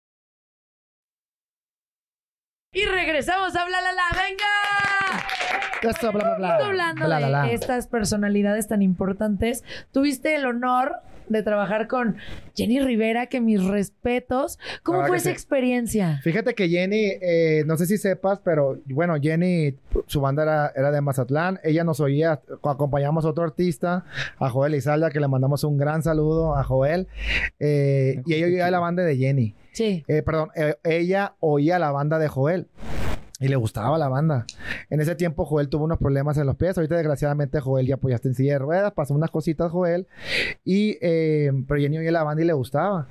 Y 2.73 2.85
regresamos 2.85 3.53
a 3.57 3.65
Bla 3.65 3.81
La 3.81 3.91
La, 3.91 4.03
venga. 4.13 5.91
Esto, 5.91 6.13
bla, 6.13 6.37
bla, 6.37 6.55
bla. 6.55 6.65
Hablando 6.67 7.05
Bla, 7.05 7.19
de 7.19 7.25
bla, 7.25 7.41
bla. 7.43 7.51
estas 7.51 7.87
personalidades 7.87 8.69
tan 8.69 8.81
importantes, 8.81 9.65
tuviste 9.91 10.35
el 10.35 10.45
honor 10.45 10.93
de 11.27 11.43
trabajar 11.43 11.87
con 11.87 12.15
Jenny 12.55 12.79
Rivera, 12.79 13.25
que 13.27 13.41
mis 13.41 13.61
respetos. 13.61 14.57
¿Cómo 14.83 15.05
fue 15.05 15.17
esa 15.17 15.25
sí. 15.25 15.31
experiencia? 15.31 16.21
Fíjate 16.23 16.55
que 16.55 16.69
Jenny, 16.69 17.11
eh, 17.21 17.63
no 17.65 17.75
sé 17.75 17.87
si 17.87 17.97
sepas, 17.97 18.39
pero 18.39 18.79
bueno, 18.85 19.15
Jenny, 19.21 19.75
su 20.07 20.21
banda 20.21 20.43
era, 20.43 20.71
era 20.75 20.91
de 20.91 21.01
Mazatlán. 21.01 21.59
Ella 21.63 21.83
nos 21.83 21.99
oía, 21.99 22.41
acompañamos 22.63 23.25
a 23.25 23.29
otro 23.29 23.43
artista, 23.43 24.05
a 24.39 24.49
Joel 24.49 24.75
Izalda, 24.75 25.09
que 25.11 25.19
le 25.19 25.27
mandamos 25.27 25.63
un 25.63 25.77
gran 25.77 26.03
saludo 26.03 26.55
a 26.55 26.63
Joel. 26.63 27.07
Eh, 27.59 28.21
y 28.25 28.33
ella 28.33 28.45
oía 28.47 28.71
la 28.71 28.79
banda 28.79 29.03
de 29.03 29.17
Jenny. 29.17 29.55
Sí. 29.73 30.03
Eh, 30.07 30.21
perdón, 30.21 30.49
eh, 30.55 30.75
ella 30.83 31.35
oía 31.39 31.79
la 31.79 31.91
banda 31.91 32.19
de 32.19 32.27
Joel. 32.27 32.67
Y 33.39 33.47
le 33.47 33.55
gustaba 33.55 33.97
la 33.97 34.07
banda. 34.07 34.45
En 34.91 35.01
ese 35.01 35.15
tiempo 35.15 35.45
Joel 35.45 35.67
tuvo 35.67 35.85
unos 35.85 35.97
problemas 35.97 36.37
en 36.37 36.45
los 36.45 36.55
pies. 36.57 36.77
Ahorita 36.77 36.93
desgraciadamente 36.95 37.59
Joel 37.59 37.87
ya 37.87 37.95
apoyaste 37.95 38.27
en 38.27 38.35
silla 38.35 38.53
de 38.53 38.59
ruedas. 38.59 38.91
Pasó 38.91 39.15
unas 39.15 39.31
cositas 39.31 39.71
Joel. 39.71 40.05
Y, 40.63 40.99
eh, 41.01 41.51
pero 41.67 41.81
Jenny 41.81 41.97
oía 41.97 42.11
la 42.11 42.21
banda 42.23 42.43
y 42.43 42.45
le 42.45 42.53
gustaba. 42.53 43.07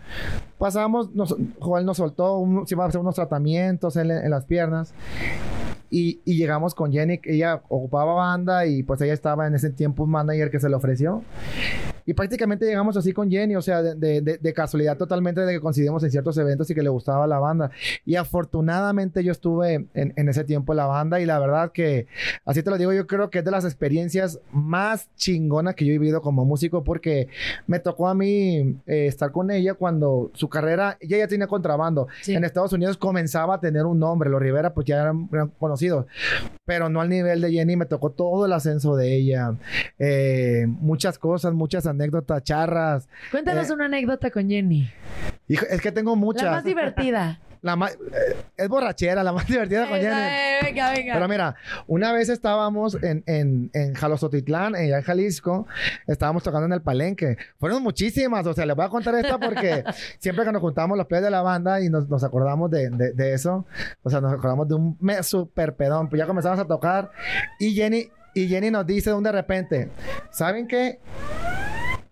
Pasamos, 0.56 1.12
nos- 1.16 1.34
Joel 1.58 1.84
nos 1.84 1.96
soltó, 1.96 2.38
un, 2.38 2.64
se 2.64 2.76
iba 2.76 2.84
a 2.84 2.86
hacer 2.86 3.00
unos 3.00 3.16
tratamientos 3.16 3.96
en, 3.96 4.12
en 4.12 4.30
las 4.30 4.44
piernas. 4.44 4.94
Y, 5.90 6.20
y 6.24 6.36
llegamos 6.36 6.74
con 6.74 6.92
Jenny, 6.92 7.20
ella 7.24 7.62
ocupaba 7.68 8.14
banda 8.14 8.66
y 8.66 8.82
pues 8.84 9.00
ella 9.00 9.12
estaba 9.12 9.46
en 9.46 9.54
ese 9.54 9.70
tiempo 9.70 10.04
un 10.04 10.10
manager 10.10 10.50
que 10.50 10.60
se 10.60 10.68
le 10.68 10.76
ofreció. 10.76 11.22
Y 12.10 12.14
prácticamente 12.14 12.66
llegamos 12.66 12.96
así 12.96 13.12
con 13.12 13.30
Jenny, 13.30 13.54
o 13.54 13.62
sea, 13.62 13.82
de, 13.84 13.94
de- 14.20 14.38
de- 14.38 14.52
casualidad 14.52 14.96
totalmente 14.96 15.42
de 15.42 15.52
que 15.52 15.60
coincidimos 15.60 16.02
en 16.02 16.10
ciertos 16.10 16.36
eventos 16.38 16.68
y 16.68 16.74
que 16.74 16.82
le 16.82 16.88
gustaba 16.88 17.24
la 17.28 17.38
banda. 17.38 17.70
Y 18.04 18.16
afortunadamente 18.16 19.22
yo 19.22 19.30
estuve 19.30 19.86
en, 19.94 20.12
en 20.16 20.28
ese 20.28 20.42
tiempo 20.42 20.72
en 20.72 20.78
la 20.78 20.86
banda 20.86 21.20
y 21.20 21.24
la 21.24 21.38
verdad 21.38 21.70
que, 21.70 22.08
así 22.44 22.64
te 22.64 22.70
lo 22.70 22.78
digo, 22.78 22.92
yo 22.92 23.06
creo 23.06 23.30
que 23.30 23.38
es 23.38 23.44
de 23.44 23.52
las 23.52 23.64
experiencias 23.64 24.40
más 24.50 25.08
chingonas 25.14 25.76
que 25.76 25.84
yo 25.84 25.90
he 25.94 25.98
vivido 25.98 26.20
como 26.20 26.44
músico 26.44 26.82
porque 26.82 27.28
me 27.68 27.78
tocó 27.78 28.08
a 28.08 28.14
mí 28.14 28.76
eh, 28.88 29.06
estar 29.06 29.30
con 29.30 29.52
ella 29.52 29.74
cuando 29.74 30.32
su 30.34 30.48
carrera, 30.48 30.96
ella 31.00 31.16
ya 31.18 31.28
tenía 31.28 31.46
contrabando. 31.46 32.08
Sí. 32.22 32.34
En 32.34 32.42
Estados 32.42 32.72
Unidos 32.72 32.96
comenzaba 32.96 33.54
a 33.54 33.60
tener 33.60 33.86
un 33.86 34.00
nombre, 34.00 34.28
los 34.30 34.42
Rivera 34.42 34.74
pues 34.74 34.84
ya 34.84 35.00
eran, 35.00 35.28
eran 35.32 35.52
conocidos, 35.60 36.06
pero 36.64 36.88
no 36.88 37.00
al 37.00 37.08
nivel 37.08 37.40
de 37.40 37.52
Jenny, 37.52 37.76
me 37.76 37.86
tocó 37.86 38.10
todo 38.10 38.46
el 38.46 38.52
ascenso 38.52 38.96
de 38.96 39.14
ella, 39.14 39.54
Eh, 40.00 40.66
muchas 40.66 41.18
cosas, 41.18 41.52
muchas 41.52 41.86
anécdotas, 41.86 41.99
charras. 42.42 43.08
Cuéntanos 43.30 43.68
Eh, 43.70 43.72
una 43.72 43.86
anécdota 43.86 44.30
con 44.30 44.48
Jenny. 44.48 44.90
Hijo, 45.48 45.66
es 45.68 45.80
que 45.80 45.92
tengo 45.92 46.16
muchas. 46.16 46.44
La 46.44 46.50
más 46.52 46.64
divertida. 46.64 47.40
La 47.62 47.76
más- 47.76 47.92
eh, 47.92 48.36
es 48.56 48.68
borrachera, 48.70 49.22
la 49.22 49.32
más 49.34 49.46
divertida 49.46 49.86
con 49.86 49.98
Jenny. 49.98 50.14
Eh, 50.16 50.58
venga, 50.62 50.92
venga. 50.92 51.12
Pero 51.12 51.28
mira, 51.28 51.54
una 51.86 52.10
vez 52.10 52.30
estábamos 52.30 52.94
en, 53.02 53.22
en, 53.26 53.70
en 53.74 53.92
Jalostotitlán, 53.92 54.74
allá 54.74 54.96
en 54.96 55.02
Jalisco, 55.02 55.66
estábamos 56.06 56.42
tocando 56.42 56.64
en 56.64 56.72
el 56.72 56.80
palenque. 56.80 57.36
Fueron 57.58 57.82
muchísimas, 57.82 58.46
o 58.46 58.54
sea, 58.54 58.64
les 58.64 58.74
voy 58.74 58.86
a 58.86 58.88
contar 58.88 59.14
esta 59.16 59.36
porque 59.36 59.84
siempre 60.18 60.46
que 60.46 60.52
nos 60.52 60.62
juntamos 60.62 60.96
los 60.96 61.06
pies 61.06 61.20
de 61.20 61.28
la 61.30 61.42
banda 61.42 61.82
y 61.82 61.90
nos, 61.90 62.08
nos 62.08 62.24
acordamos 62.24 62.70
de, 62.70 62.88
de- 62.88 63.12
de 63.12 63.34
eso, 63.34 63.66
o 64.02 64.08
sea, 64.08 64.22
nos 64.22 64.32
acordamos 64.32 64.66
de 64.66 64.76
un 64.76 64.96
me 64.98 65.22
super 65.22 65.76
pedón, 65.76 66.08
pues 66.08 66.18
ya 66.18 66.26
comenzamos 66.26 66.58
a 66.60 66.64
tocar 66.66 67.10
y 67.58 67.74
Jenny, 67.74 68.08
y 68.32 68.48
Jenny 68.48 68.70
nos 68.70 68.86
dice 68.86 69.10
de 69.10 69.16
un 69.16 69.22
de 69.24 69.32
repente, 69.32 69.90
¿saben 70.30 70.66
qué? 70.66 70.98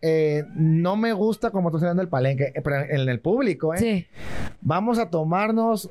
Eh, 0.01 0.45
no 0.55 0.97
me 0.97 1.13
gusta 1.13 1.51
como 1.51 1.69
estoy 1.69 1.81
haciendo 1.81 2.03
el 2.03 2.09
palenque, 2.09 2.53
eh, 2.55 2.61
pero 2.63 2.77
en 2.81 3.09
el 3.09 3.21
público, 3.21 3.75
¿eh? 3.75 3.79
Sí. 3.79 4.07
Vamos 4.61 4.99
a 4.99 5.11
tomarnos 5.11 5.91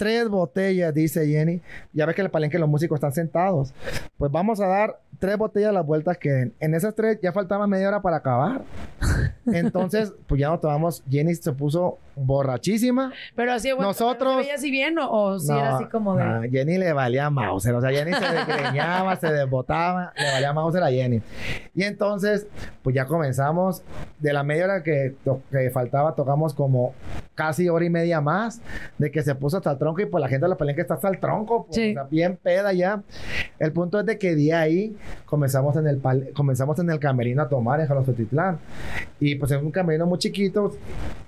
tres 0.00 0.30
botellas, 0.30 0.94
dice 0.94 1.26
Jenny. 1.26 1.60
Ya 1.92 2.06
ves 2.06 2.16
que 2.16 2.22
el 2.22 2.30
palenque 2.30 2.58
los 2.58 2.70
músicos 2.70 2.96
están 2.96 3.12
sentados. 3.12 3.74
Pues 4.16 4.32
vamos 4.32 4.58
a 4.58 4.66
dar 4.66 4.98
tres 5.18 5.36
botellas 5.36 5.74
las 5.74 5.84
vueltas 5.84 6.16
que 6.16 6.52
en 6.58 6.74
esas 6.74 6.94
tres 6.94 7.18
ya 7.22 7.34
faltaba 7.34 7.66
media 7.66 7.88
hora 7.88 8.00
para 8.00 8.16
acabar. 8.16 8.62
Entonces, 9.46 10.14
pues 10.26 10.40
ya 10.40 10.48
nos 10.48 10.62
tomamos. 10.62 11.02
Jenny 11.10 11.34
se 11.34 11.52
puso 11.52 11.98
borrachísima. 12.16 13.12
Pero 13.36 13.52
así, 13.52 13.72
bueno, 13.72 13.88
Nosotros- 13.88 14.32
¿se 14.32 14.38
veía 14.40 14.54
así 14.54 14.70
bien 14.70 14.98
o, 14.98 15.10
o 15.10 15.38
si 15.38 15.52
era 15.52 15.76
así 15.76 15.84
como 15.86 16.16
de... 16.16 16.24
no, 16.24 16.42
Jenny 16.50 16.78
le 16.78 16.94
valía 16.94 17.28
Mauser. 17.28 17.74
O 17.74 17.82
sea, 17.82 17.90
Jenny 17.90 18.14
se 18.14 18.24
desgreñaba, 18.34 19.16
se 19.16 19.30
desbotaba, 19.30 20.14
le 20.16 20.32
valía 20.32 20.52
Mauser 20.54 20.82
a 20.82 20.90
Jenny. 20.90 21.20
Y 21.74 21.82
entonces, 21.82 22.46
pues 22.82 22.96
ya 22.96 23.04
comenzamos. 23.04 23.82
De 24.18 24.32
la 24.32 24.44
media 24.44 24.64
hora 24.64 24.82
que, 24.82 25.14
que 25.50 25.70
faltaba, 25.70 26.14
tocamos 26.14 26.54
como 26.54 26.94
casi 27.40 27.68
hora 27.70 27.84
y 27.86 27.90
media 27.90 28.20
más. 28.20 28.60
De 28.98 29.10
que 29.10 29.22
se 29.22 29.34
puso 29.34 29.56
hasta 29.56 29.70
el 29.72 29.78
tronco 29.78 30.02
y 30.02 30.06
pues 30.06 30.20
la 30.20 30.28
gente 30.28 30.44
de 30.44 30.50
la 30.50 30.56
palenque 30.56 30.82
está 30.82 30.94
hasta 30.94 31.08
el 31.08 31.18
tronco. 31.18 31.64
pues, 31.66 31.76
Sí. 31.76 31.90
o 31.92 31.94
sea, 31.94 32.02
bien 32.04 32.36
peda 32.42 32.72
ya. 32.74 33.02
El 33.58 33.72
punto 33.72 33.98
es 34.00 34.04
de 34.06 34.18
que 34.18 34.34
de 34.34 34.52
ahí 34.52 34.96
comenzamos 35.24 35.74
en 35.76 35.86
el 35.86 36.00
pal- 36.02 36.32
comenzamos 36.34 36.78
en 36.80 36.90
el 36.90 36.98
camerino 36.98 37.40
a 37.42 37.48
tomar 37.48 37.80
en 37.80 37.86
Jalostotitlán. 37.86 38.58
Y 39.18 39.36
pues 39.36 39.50
es 39.52 39.62
un 39.62 39.70
camerino 39.70 40.04
muy 40.06 40.18
chiquito. 40.18 40.72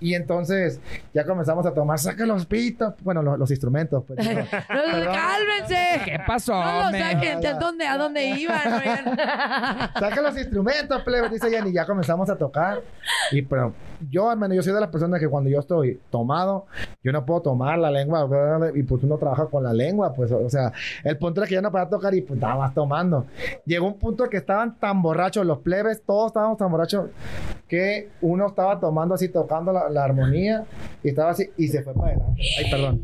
Y 0.00 0.14
entonces 0.14 0.80
ya 1.14 1.24
comenzamos 1.24 1.64
a 1.64 1.72
tomar, 1.72 1.98
saca 1.98 2.26
los 2.26 2.44
pitos. 2.46 2.92
Bueno, 3.02 3.22
los, 3.22 3.38
los 3.38 3.50
instrumentos. 3.50 4.04
Pues. 4.06 4.18
No, 4.28 5.12
¡Cálmense! 5.12 6.00
¿Qué 6.04 6.18
pasó, 6.26 6.52
No 6.54 6.90
men? 6.90 7.00
saquen. 7.02 7.46
¿A 7.46 7.58
dónde, 7.58 7.86
¿A 7.86 7.96
dónde 7.96 8.24
iban? 8.26 8.58
Saca 9.98 10.20
los 10.22 10.36
instrumentos, 10.36 11.02
plebe, 11.02 11.28
dice 11.28 11.48
Jenny. 11.50 11.72
Ya 11.72 11.86
comenzamos 11.86 12.28
a 12.30 12.36
tocar. 12.36 12.80
Y 13.30 13.42
pero 13.42 13.72
yo, 14.10 14.30
al 14.30 14.38
menos, 14.38 14.56
yo 14.56 14.62
soy 14.62 14.72
de 14.72 14.80
las 14.80 14.90
personas 14.90 15.20
que 15.20 15.28
cuando 15.28 15.48
yo 15.50 15.60
estoy 15.60 15.98
tomado, 16.10 16.66
yo 17.02 17.12
no 17.12 17.24
puedo 17.24 17.42
tomar 17.42 17.78
la 17.78 17.90
lengua. 17.90 18.28
Y 18.74 18.82
pues 18.82 19.02
uno 19.02 19.18
trabaja 19.18 19.46
con 19.46 19.62
la 19.62 19.72
lengua, 19.72 20.12
pues, 20.12 20.30
o 20.32 20.48
sea, 20.50 20.72
el 21.04 21.18
punto 21.18 21.40
era 21.40 21.48
que 21.48 21.54
yo 21.54 21.62
no 21.62 21.70
podía 21.70 21.88
tocar 21.88 22.14
y 22.14 22.22
pues 22.22 22.38
estaba 22.38 22.56
más 22.56 22.74
tomando. 22.74 23.26
Llegó 23.64 23.86
un 23.86 23.98
punto 23.98 24.28
que 24.28 24.38
estaban 24.38 24.78
tan 24.78 25.02
borrachos 25.02 25.46
los 25.46 25.58
plebes, 25.58 26.02
todos 26.02 26.28
estábamos 26.28 26.58
tan 26.58 26.70
borrachos 26.70 27.10
que 27.68 28.10
uno 28.20 28.48
estaba 28.48 28.78
tomando 28.78 29.14
así, 29.14 29.28
tocando 29.28 29.72
la, 29.72 29.88
la 29.88 30.04
armonía 30.04 30.64
y 31.02 31.08
estaba 31.08 31.30
así 31.30 31.50
y 31.56 31.68
se 31.68 31.82
fue 31.82 31.94
para 31.94 32.08
adelante. 32.08 32.42
Ay, 32.58 32.70
perdón. 32.70 33.02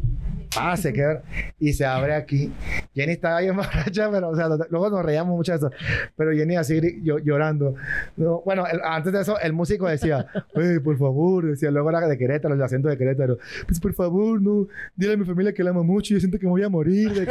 Ah, 0.61 0.77
se 0.77 0.93
queda 0.93 1.23
y 1.59 1.73
se 1.73 1.85
abre 1.87 2.15
aquí. 2.15 2.53
Jenny 2.95 3.13
estaba 3.13 3.41
bien 3.41 3.57
borracha, 3.57 4.11
pero, 4.11 4.31
o 4.31 4.37
sea, 4.37 4.49
luego 4.71 4.91
nos 4.91 5.05
reíamos 5.05 5.37
mucho 5.37 5.53
de 5.53 5.59
eso. 5.59 5.71
Pero 6.17 6.33
Jenny 6.33 6.57
así 6.57 6.81
llo- 7.03 7.23
llorando. 7.23 7.75
No, 8.17 8.43
bueno, 8.45 8.65
antes 8.85 9.13
de 9.13 9.21
eso, 9.23 9.39
el 9.41 9.53
músico 9.53 9.89
decía, 9.89 10.27
"Ey, 10.55 10.79
por 10.81 10.99
favor, 10.99 11.47
decía, 11.47 11.71
luego 11.71 11.91
era 11.91 12.07
de 12.09 12.19
Querétaro, 12.19 12.55
el 12.55 12.63
acento 12.63 12.89
de 12.89 12.97
Querétaro. 12.99 13.39
Pues 13.67 13.81
por 13.81 13.95
favor, 13.95 14.41
no, 14.41 14.67
dile 14.97 15.15
a 15.15 15.17
mi 15.17 15.25
familia 15.25 15.53
que 15.53 15.63
la 15.63 15.71
amo 15.71 15.85
mucho, 15.85 16.15
yo 16.15 16.21
siento 16.21 16.39
que 16.39 16.47
me 16.47 16.51
voy 16.51 16.63
a 16.63 16.69
morir. 16.69 17.13
que-". 17.13 17.21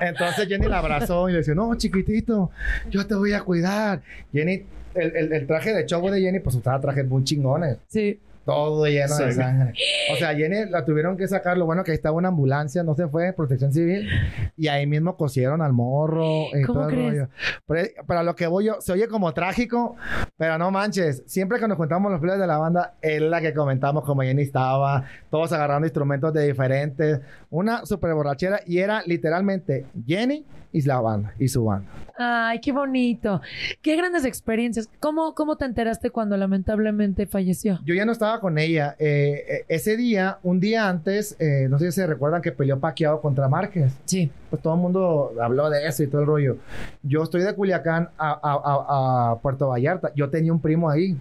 Entonces 0.00 0.48
Jenny 0.48 0.66
la 0.68 0.78
abrazó 0.78 1.28
y 1.28 1.32
le 1.32 1.38
decía, 1.38 1.54
no, 1.54 1.74
chiquitito, 1.74 2.50
yo 2.90 3.06
te 3.06 3.14
voy 3.14 3.32
a 3.32 3.40
cuidar. 3.42 4.00
Jenny, 4.32 4.64
el, 4.94 5.32
el- 5.32 5.46
traje 5.46 5.72
de 5.72 5.86
show 5.86 6.08
de 6.10 6.20
Jenny, 6.20 6.40
pues 6.40 6.56
usaba 6.56 6.80
trajes 6.80 7.06
muy 7.06 7.24
chingones. 7.24 7.78
Sí. 7.88 8.18
Todo 8.44 8.86
lleno 8.86 9.16
de 9.16 9.32
sangre. 9.32 9.72
O 10.12 10.16
sea, 10.16 10.34
Jenny 10.34 10.68
la 10.68 10.84
tuvieron 10.84 11.16
que 11.16 11.28
sacar. 11.28 11.56
Lo 11.56 11.64
bueno 11.66 11.84
que 11.84 11.92
ahí 11.92 11.96
estaba 11.96 12.16
una 12.16 12.28
ambulancia, 12.28 12.82
no 12.82 12.94
se 12.94 13.06
fue, 13.08 13.32
protección 13.32 13.72
civil. 13.72 14.08
Y 14.56 14.68
ahí 14.68 14.86
mismo 14.86 15.16
cosieron 15.16 15.62
al 15.62 15.72
morro. 15.72 16.46
y 16.52 16.62
¿Cómo 16.62 16.80
todo 16.80 16.88
el 16.88 16.94
crees? 16.94 17.12
rollo. 17.12 17.28
Pero, 17.66 17.88
pero 18.06 18.20
a 18.20 18.22
lo 18.24 18.34
que 18.34 18.46
voy 18.48 18.66
yo, 18.66 18.80
se 18.80 18.92
oye 18.92 19.06
como 19.06 19.32
trágico, 19.32 19.94
pero 20.36 20.58
no 20.58 20.70
manches. 20.70 21.22
Siempre 21.26 21.60
que 21.60 21.68
nos 21.68 21.76
juntamos 21.76 22.10
los 22.10 22.20
players 22.20 22.40
de 22.40 22.46
la 22.48 22.58
banda, 22.58 22.94
es 23.00 23.22
la 23.22 23.40
que 23.40 23.54
comentamos 23.54 24.04
como 24.04 24.22
Jenny 24.22 24.42
estaba, 24.42 25.04
todos 25.30 25.52
agarrando 25.52 25.86
instrumentos 25.86 26.32
de 26.32 26.46
diferentes. 26.46 27.20
Una 27.50 27.86
super 27.86 28.12
borrachera 28.14 28.60
y 28.66 28.78
era 28.78 29.02
literalmente 29.06 29.86
Jenny 30.06 30.44
y 30.74 30.80
la 30.82 31.00
banda, 31.00 31.34
y 31.38 31.48
su 31.48 31.64
banda. 31.66 31.90
Ay, 32.18 32.60
qué 32.60 32.72
bonito. 32.72 33.42
Qué 33.82 33.94
grandes 33.96 34.24
experiencias. 34.24 34.88
¿Cómo, 35.00 35.34
cómo 35.34 35.56
te 35.56 35.66
enteraste 35.66 36.08
cuando 36.10 36.36
lamentablemente 36.36 37.26
falleció? 37.26 37.78
Yo 37.84 37.94
ya 37.94 38.06
no 38.06 38.12
estaba 38.12 38.31
con 38.40 38.58
ella. 38.58 38.96
Eh, 38.98 39.44
eh, 39.48 39.64
ese 39.68 39.96
día, 39.96 40.38
un 40.42 40.60
día 40.60 40.88
antes, 40.88 41.36
eh, 41.38 41.66
no 41.70 41.78
sé 41.78 41.86
si 41.86 42.00
se 42.00 42.06
recuerdan 42.06 42.42
que 42.42 42.52
peleó 42.52 42.78
Paquiao 42.78 43.20
contra 43.20 43.48
Márquez. 43.48 43.92
Sí. 44.04 44.30
Pues 44.50 44.60
todo 44.60 44.74
el 44.74 44.80
mundo 44.80 45.32
habló 45.40 45.70
de 45.70 45.86
eso 45.86 46.02
y 46.02 46.06
todo 46.08 46.20
el 46.20 46.26
rollo. 46.26 46.56
Yo 47.02 47.22
estoy 47.22 47.42
de 47.42 47.54
Culiacán 47.54 48.10
a, 48.18 48.30
a- 48.30 48.40
a- 48.42 49.30
a 49.32 49.38
Puerto 49.40 49.68
Vallarta. 49.68 50.12
Yo 50.14 50.28
tenía 50.30 50.52
un 50.52 50.60
primo 50.60 50.90
ahí. 50.90 51.16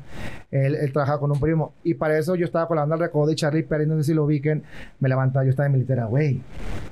Él, 0.52 0.76
él 0.76 0.92
trabajaba 0.92 1.20
con 1.20 1.32
un 1.32 1.40
primo. 1.40 1.74
Y 1.84 1.94
para 1.94 2.18
eso 2.18 2.36
yo 2.36 2.46
estaba 2.46 2.68
con 2.68 2.76
la 2.76 2.82
banda 2.82 2.96
del 2.98 3.06
recodo 3.06 3.28
de 3.28 3.36
Charlie 3.36 3.64
Perry. 3.64 3.86
No 3.88 3.96
sé 3.98 4.04
si 4.04 4.14
lo 4.14 4.26
ubiquen. 4.26 4.64
Me 5.00 5.08
levantaba. 5.08 5.46
Yo 5.46 5.52
estaba 5.52 5.68
en 5.68 5.74
militera. 5.74 6.06
Güey, 6.06 6.42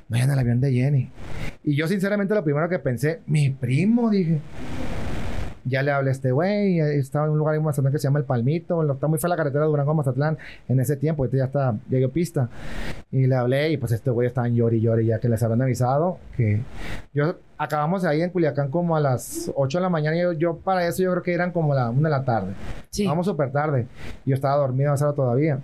vayan 0.07 0.29
al 0.31 0.39
avión 0.39 0.61
de 0.61 0.71
Jenny. 0.71 1.09
Y 1.63 1.75
yo, 1.75 1.87
sinceramente, 1.87 2.33
lo 2.33 2.43
primero 2.43 2.69
que 2.69 2.79
pensé, 2.79 3.19
mi 3.27 3.49
primo, 3.49 4.09
dije. 4.09 4.39
Ya 5.65 5.83
le 5.83 5.91
hablé 5.91 6.09
a 6.09 6.13
este 6.13 6.31
güey, 6.31 6.79
estaba 6.79 7.25
en 7.25 7.31
un 7.31 7.37
lugar 7.37 7.55
en 7.55 7.63
Mazatlán 7.63 7.91
que 7.91 7.99
se 7.99 8.07
llama 8.07 8.19
El 8.19 8.25
Palmito, 8.25 8.89
está 8.91 9.07
muy 9.07 9.19
fea 9.19 9.29
la 9.29 9.35
carretera 9.35 9.65
de 9.65 9.69
Durango 9.69 9.91
a 9.91 9.95
Mazatlán 9.95 10.37
en 10.67 10.79
ese 10.79 10.95
tiempo, 10.95 11.23
ahorita 11.23 11.37
ya 11.37 11.45
está, 11.45 11.75
ya 11.89 11.97
dio 11.97 12.11
pista. 12.11 12.49
Y 13.11 13.27
le 13.27 13.35
hablé 13.35 13.71
y 13.71 13.77
pues 13.77 13.91
este 13.91 14.09
güey 14.11 14.27
estaba 14.27 14.47
en 14.47 14.55
llori 14.55 14.81
llori 14.81 15.05
ya 15.07 15.19
que 15.19 15.29
les 15.29 15.41
habían 15.43 15.61
avisado 15.61 16.19
que 16.37 16.61
yo 17.13 17.35
acabamos 17.59 18.05
ahí 18.05 18.21
en 18.21 18.29
Culiacán 18.29 18.71
como 18.71 18.95
a 18.95 19.01
las 19.01 19.51
8 19.53 19.77
de 19.77 19.81
la 19.81 19.89
mañana 19.89 20.15
y 20.17 20.21
yo, 20.21 20.31
yo 20.31 20.57
para 20.57 20.87
eso 20.87 21.03
yo 21.03 21.11
creo 21.11 21.23
que 21.23 21.33
eran 21.33 21.51
como 21.51 21.75
la 21.75 21.89
1 21.89 22.01
de 22.01 22.09
la 22.09 22.23
tarde. 22.23 22.53
Sí. 22.89 23.05
Vamos 23.05 23.27
súper 23.27 23.51
tarde. 23.51 23.85
Yo 24.25 24.33
estaba 24.33 24.55
dormido 24.55 24.89
avanzado 24.89 25.13
todavía. 25.13 25.59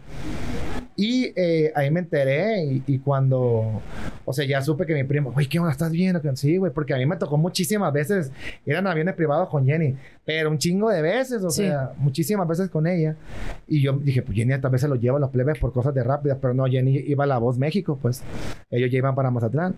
Y 0.97 1.33
eh, 1.35 1.71
ahí 1.75 1.89
me 1.91 2.01
enteré 2.01 2.63
y, 2.63 2.83
y 2.87 2.99
cuando, 2.99 3.81
o 4.23 4.33
sea, 4.33 4.45
ya 4.45 4.61
supe 4.61 4.85
que 4.85 4.93
mi 4.93 5.03
primo, 5.03 5.31
güey, 5.31 5.47
¿qué 5.47 5.59
onda? 5.59 5.71
¿Estás 5.71 5.91
bien? 5.91 6.19
Sí, 6.35 6.55
güey, 6.57 6.71
porque 6.71 6.93
a 6.93 6.97
mí 6.97 7.05
me 7.05 7.17
tocó 7.17 7.37
muchísimas 7.37 7.91
veces, 7.91 8.31
eran 8.65 8.87
aviones 8.87 9.13
privados 9.15 9.49
con 9.49 9.65
Jenny, 9.65 9.97
pero 10.25 10.49
un 10.49 10.57
chingo 10.57 10.89
de 10.89 11.01
veces, 11.01 11.43
o 11.43 11.49
Sí. 11.49 11.63
sea, 11.63 11.91
muchísimas 11.97 12.47
veces 12.47 12.69
con 12.69 12.87
ella. 12.87 13.15
Y 13.67 13.81
yo 13.81 13.93
dije, 13.93 14.21
pues 14.21 14.35
Jenny 14.35 14.59
tal 14.59 14.71
vez 14.71 14.81
se 14.81 14.87
lo 14.87 14.95
lleva 14.95 15.17
a 15.17 15.19
los 15.19 15.29
plebes 15.29 15.59
por 15.59 15.71
cosas 15.71 15.93
de 15.93 16.03
rápidas, 16.03 16.37
pero 16.41 16.53
no, 16.53 16.65
Jenny 16.65 16.97
iba 17.07 17.23
a 17.23 17.27
La 17.27 17.37
Voz 17.37 17.57
México, 17.57 17.97
pues 18.01 18.23
ellos 18.71 18.91
ya 18.91 18.97
iban 18.97 19.15
para 19.15 19.31
Mazatlán. 19.31 19.75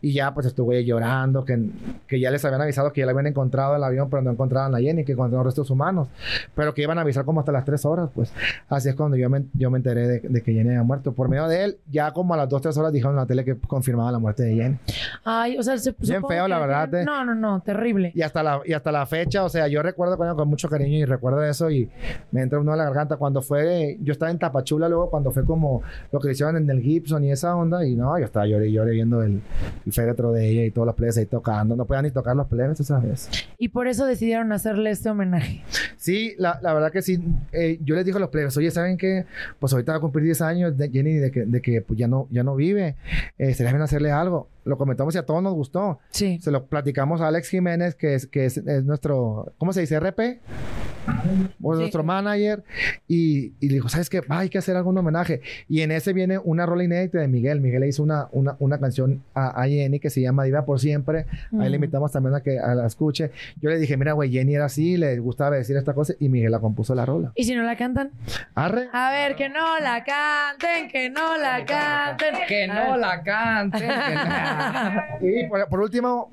Y 0.00 0.12
ya 0.14 0.34
pues 0.34 0.46
estuve 0.46 0.84
llorando, 0.84 1.44
que, 1.44 1.58
que 2.06 2.18
ya 2.20 2.30
les 2.30 2.44
habían 2.44 2.60
avisado 2.62 2.92
que 2.92 3.00
ya 3.00 3.06
le 3.06 3.12
habían 3.12 3.26
encontrado 3.28 3.76
el 3.76 3.84
avión, 3.84 4.08
pero 4.10 4.22
no 4.22 4.30
encontraban 4.30 4.74
a 4.74 4.78
Jenny, 4.78 5.04
que 5.04 5.12
encontraron 5.12 5.44
restos 5.46 5.70
humanos, 5.70 6.08
pero 6.54 6.74
que 6.74 6.82
iban 6.82 6.98
a 6.98 7.02
avisar 7.02 7.24
como 7.24 7.40
hasta 7.40 7.52
las 7.52 7.64
3 7.64 7.84
horas, 7.84 8.10
pues 8.14 8.32
así 8.68 8.88
es 8.88 8.94
cuando 8.94 9.16
yo 9.16 9.28
me, 9.30 9.44
yo 9.54 9.70
me 9.70 9.78
enteré 9.78 10.08
de, 10.08 10.20
de 10.20 10.42
que 10.42 10.52
Jenny 10.52 10.70
había 10.70 10.82
muerto. 10.82 11.12
Por 11.12 11.28
medio 11.28 11.46
de 11.48 11.64
él, 11.64 11.78
ya 11.90 12.12
como 12.12 12.34
a 12.34 12.36
las 12.36 12.48
2, 12.48 12.62
3 12.62 12.76
horas 12.78 12.92
dijeron 12.92 13.12
en 13.14 13.16
la 13.20 13.26
tele 13.26 13.44
que 13.44 13.56
confirmaba 13.56 14.10
la 14.10 14.18
muerte 14.18 14.42
de 14.42 14.54
Jenny. 14.54 14.78
Ay, 15.24 15.56
o 15.58 15.62
sea, 15.62 15.76
se 15.78 15.94
Bien 15.98 16.22
feo, 16.26 16.48
la 16.48 16.58
verdad, 16.58 16.92
eh. 16.94 17.04
No, 17.04 17.24
no, 17.24 17.34
no, 17.34 17.60
terrible. 17.60 18.10
Y 18.14 18.22
hasta 18.22 18.42
la, 18.42 18.60
y 18.64 18.72
hasta 18.72 18.90
la 18.90 19.06
fecha, 19.06 19.44
o 19.44 19.48
sea, 19.48 19.68
yo 19.68 19.81
recuerdo 19.82 20.16
con, 20.16 20.34
con 20.36 20.48
mucho 20.48 20.68
cariño 20.68 20.98
y 20.98 21.04
recuerdo 21.04 21.42
eso 21.44 21.70
y 21.70 21.90
me 22.30 22.42
entra 22.42 22.58
uno 22.60 22.72
en 22.72 22.78
la 22.78 22.84
garganta. 22.84 23.16
Cuando 23.16 23.42
fue, 23.42 23.98
yo 24.00 24.12
estaba 24.12 24.30
en 24.30 24.38
Tapachula 24.38 24.88
luego, 24.88 25.10
cuando 25.10 25.30
fue 25.30 25.44
como 25.44 25.82
lo 26.10 26.20
que 26.20 26.30
hicieron 26.30 26.56
en 26.56 26.68
el 26.70 26.80
Gibson 26.80 27.24
y 27.24 27.32
esa 27.32 27.54
onda, 27.56 27.86
y 27.86 27.94
no, 27.94 28.18
yo 28.18 28.24
estaba 28.24 28.46
lloré, 28.46 28.68
y 28.68 28.72
lloré 28.72 28.92
viendo 28.92 29.22
el, 29.22 29.40
el 29.84 29.92
féretro 29.92 30.32
de 30.32 30.48
ella 30.48 30.64
y 30.64 30.70
todos 30.70 30.86
los 30.86 30.94
plebes 30.94 31.16
ahí 31.18 31.26
tocando. 31.26 31.76
No 31.76 31.84
podían 31.84 32.04
ni 32.04 32.10
tocar 32.10 32.36
los 32.36 32.46
plebes, 32.46 32.78
tú 32.78 32.84
sabes. 32.84 33.28
Y 33.58 33.68
por 33.68 33.86
eso 33.86 34.06
decidieron 34.06 34.52
hacerle 34.52 34.90
este 34.90 35.10
homenaje. 35.10 35.62
Sí, 35.96 36.34
la, 36.38 36.58
la 36.62 36.74
verdad 36.74 36.90
que 36.90 37.02
sí. 37.02 37.22
Eh, 37.52 37.78
yo 37.82 37.94
les 37.94 38.04
dije 38.04 38.16
a 38.16 38.20
los 38.20 38.30
plebes, 38.30 38.56
oye, 38.56 38.70
¿saben 38.70 38.96
qué? 38.96 39.26
Pues 39.58 39.72
ahorita 39.72 39.92
va 39.92 39.98
a 39.98 40.00
cumplir 40.00 40.24
10 40.24 40.40
años 40.42 40.76
de 40.76 40.90
Jenny 40.90 41.14
de 41.14 41.30
que, 41.30 41.46
de 41.46 41.60
que 41.60 41.80
pues, 41.80 41.98
ya, 41.98 42.08
no, 42.08 42.26
ya 42.30 42.42
no 42.42 42.56
vive. 42.56 42.96
Eh, 43.38 43.54
sería 43.54 43.72
bien 43.72 43.82
hacerle 43.82 44.10
algo. 44.10 44.48
Lo 44.64 44.78
comentamos 44.78 45.14
y 45.14 45.18
a 45.18 45.26
todos 45.26 45.42
nos 45.42 45.54
gustó. 45.54 45.98
Sí. 46.10 46.38
Se 46.40 46.50
lo 46.50 46.66
platicamos 46.66 47.20
a 47.20 47.28
Alex 47.28 47.48
Jiménez, 47.48 47.94
que 47.94 48.14
es, 48.14 48.26
que 48.26 48.44
es, 48.46 48.56
es 48.58 48.84
nuestro, 48.84 49.52
¿cómo 49.58 49.72
se 49.72 49.80
dice? 49.80 49.98
RP. 49.98 50.40
O 51.60 51.74
Sí. 51.74 51.80
nuestro 51.80 52.04
manager. 52.04 52.62
Y, 53.08 53.54
y 53.58 53.68
le 53.68 53.74
dijo, 53.74 53.88
¿sabes 53.88 54.08
qué? 54.08 54.20
Va, 54.20 54.38
hay 54.38 54.48
que 54.48 54.58
hacer 54.58 54.76
algún 54.76 54.96
homenaje. 54.98 55.40
Y 55.68 55.80
en 55.80 55.90
ese 55.90 56.12
viene 56.12 56.38
una 56.38 56.64
rola 56.64 56.84
inédita 56.84 57.18
de 57.18 57.26
Miguel. 57.26 57.60
Miguel 57.60 57.80
le 57.80 57.88
hizo 57.88 58.04
una, 58.04 58.28
una, 58.30 58.54
una 58.60 58.78
canción 58.78 59.22
a, 59.34 59.60
a 59.62 59.66
Jenny 59.66 59.98
que 59.98 60.10
se 60.10 60.20
llama 60.20 60.44
Diva 60.44 60.64
por 60.64 60.78
Siempre. 60.78 61.26
Ahí 61.58 61.70
le 61.70 61.74
invitamos 61.76 62.12
también 62.12 62.36
a 62.36 62.40
que 62.40 62.58
a 62.60 62.74
la 62.76 62.86
escuche. 62.86 63.32
Yo 63.60 63.70
le 63.70 63.78
dije, 63.78 63.96
mira, 63.96 64.12
güey, 64.12 64.30
Jenny 64.30 64.54
era 64.54 64.66
así, 64.66 64.96
le 64.96 65.18
gustaba 65.18 65.56
decir 65.56 65.76
esta 65.76 65.92
cosa. 65.92 66.14
Y 66.20 66.28
Miguel 66.28 66.52
la 66.52 66.60
compuso 66.60 66.94
la 66.94 67.04
rola. 67.04 67.32
¿Y 67.34 67.44
si 67.44 67.54
no 67.56 67.64
la 67.64 67.76
cantan? 67.76 68.12
Arre. 68.54 68.88
A 68.92 69.10
ver, 69.10 69.34
que 69.34 69.48
no 69.48 69.80
la 69.80 70.04
canten, 70.04 70.88
que 70.88 71.10
no 71.10 71.36
la 71.36 71.64
canten. 71.64 72.34
Que 72.46 72.68
no 72.68 72.96
la 72.96 73.22
canten. 73.24 73.80
que 73.80 73.86
no- 73.88 73.92
Y 75.20 75.46
por, 75.48 75.68
por 75.68 75.80
último, 75.80 76.30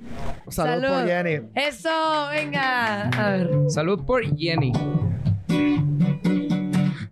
salud, 0.49 0.87
por 0.87 1.05
Jenny. 1.07 1.49
Eso, 1.55 2.27
venga. 2.31 3.09
A 3.09 3.29
ver. 3.31 3.49
Salud 3.69 4.05
por 4.05 4.23
Jenny. 4.37 4.71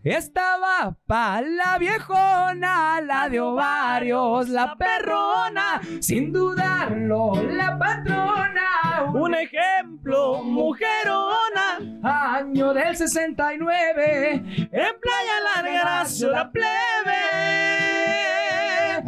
Estaba 0.03 0.95
pa' 1.05 1.41
la 1.41 1.77
viejona, 1.77 3.01
la 3.01 3.27
de 3.27 3.41
ovarios, 3.41 4.47
la 4.47 4.73
perrona, 4.77 5.81
sin 5.99 6.31
dudarlo, 6.31 7.33
la 7.43 7.77
patrona. 7.77 9.11
Un 9.13 9.35
ejemplo, 9.35 10.41
mujerona, 10.43 11.79
Año 12.03 12.73
del 12.73 12.95
69, 12.95 14.31
en 14.71 14.99
Playa 15.01 15.39
Larga 15.55 15.83
nació 15.83 16.31
la 16.31 16.51
plebe. 16.51 17.86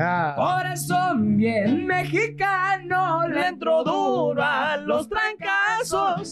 Ah. 0.02 0.34
Corazón 0.34 1.36
bien 1.36 1.86
mexicano, 1.86 3.28
le 3.28 3.48
entró 3.48 3.84
duro 3.84 4.42
a 4.42 4.78
los 4.78 5.10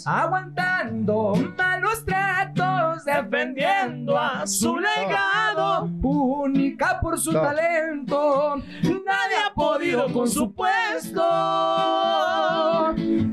aguantando 0.06 1.34
malos 1.58 2.04
tratos, 2.06 3.06
defendiendo 3.06 4.18
a 4.18 4.46
su 4.46 4.78
legado, 4.78 5.90
única 6.04 7.00
por 7.00 7.18
su 7.20 7.32
No. 7.32 7.42
talento, 7.42 8.58
nadie 8.84 9.38
ha 9.46 9.54
podido 9.54 10.12
con 10.12 10.28
su 10.28 10.54
puesto. 10.54 11.22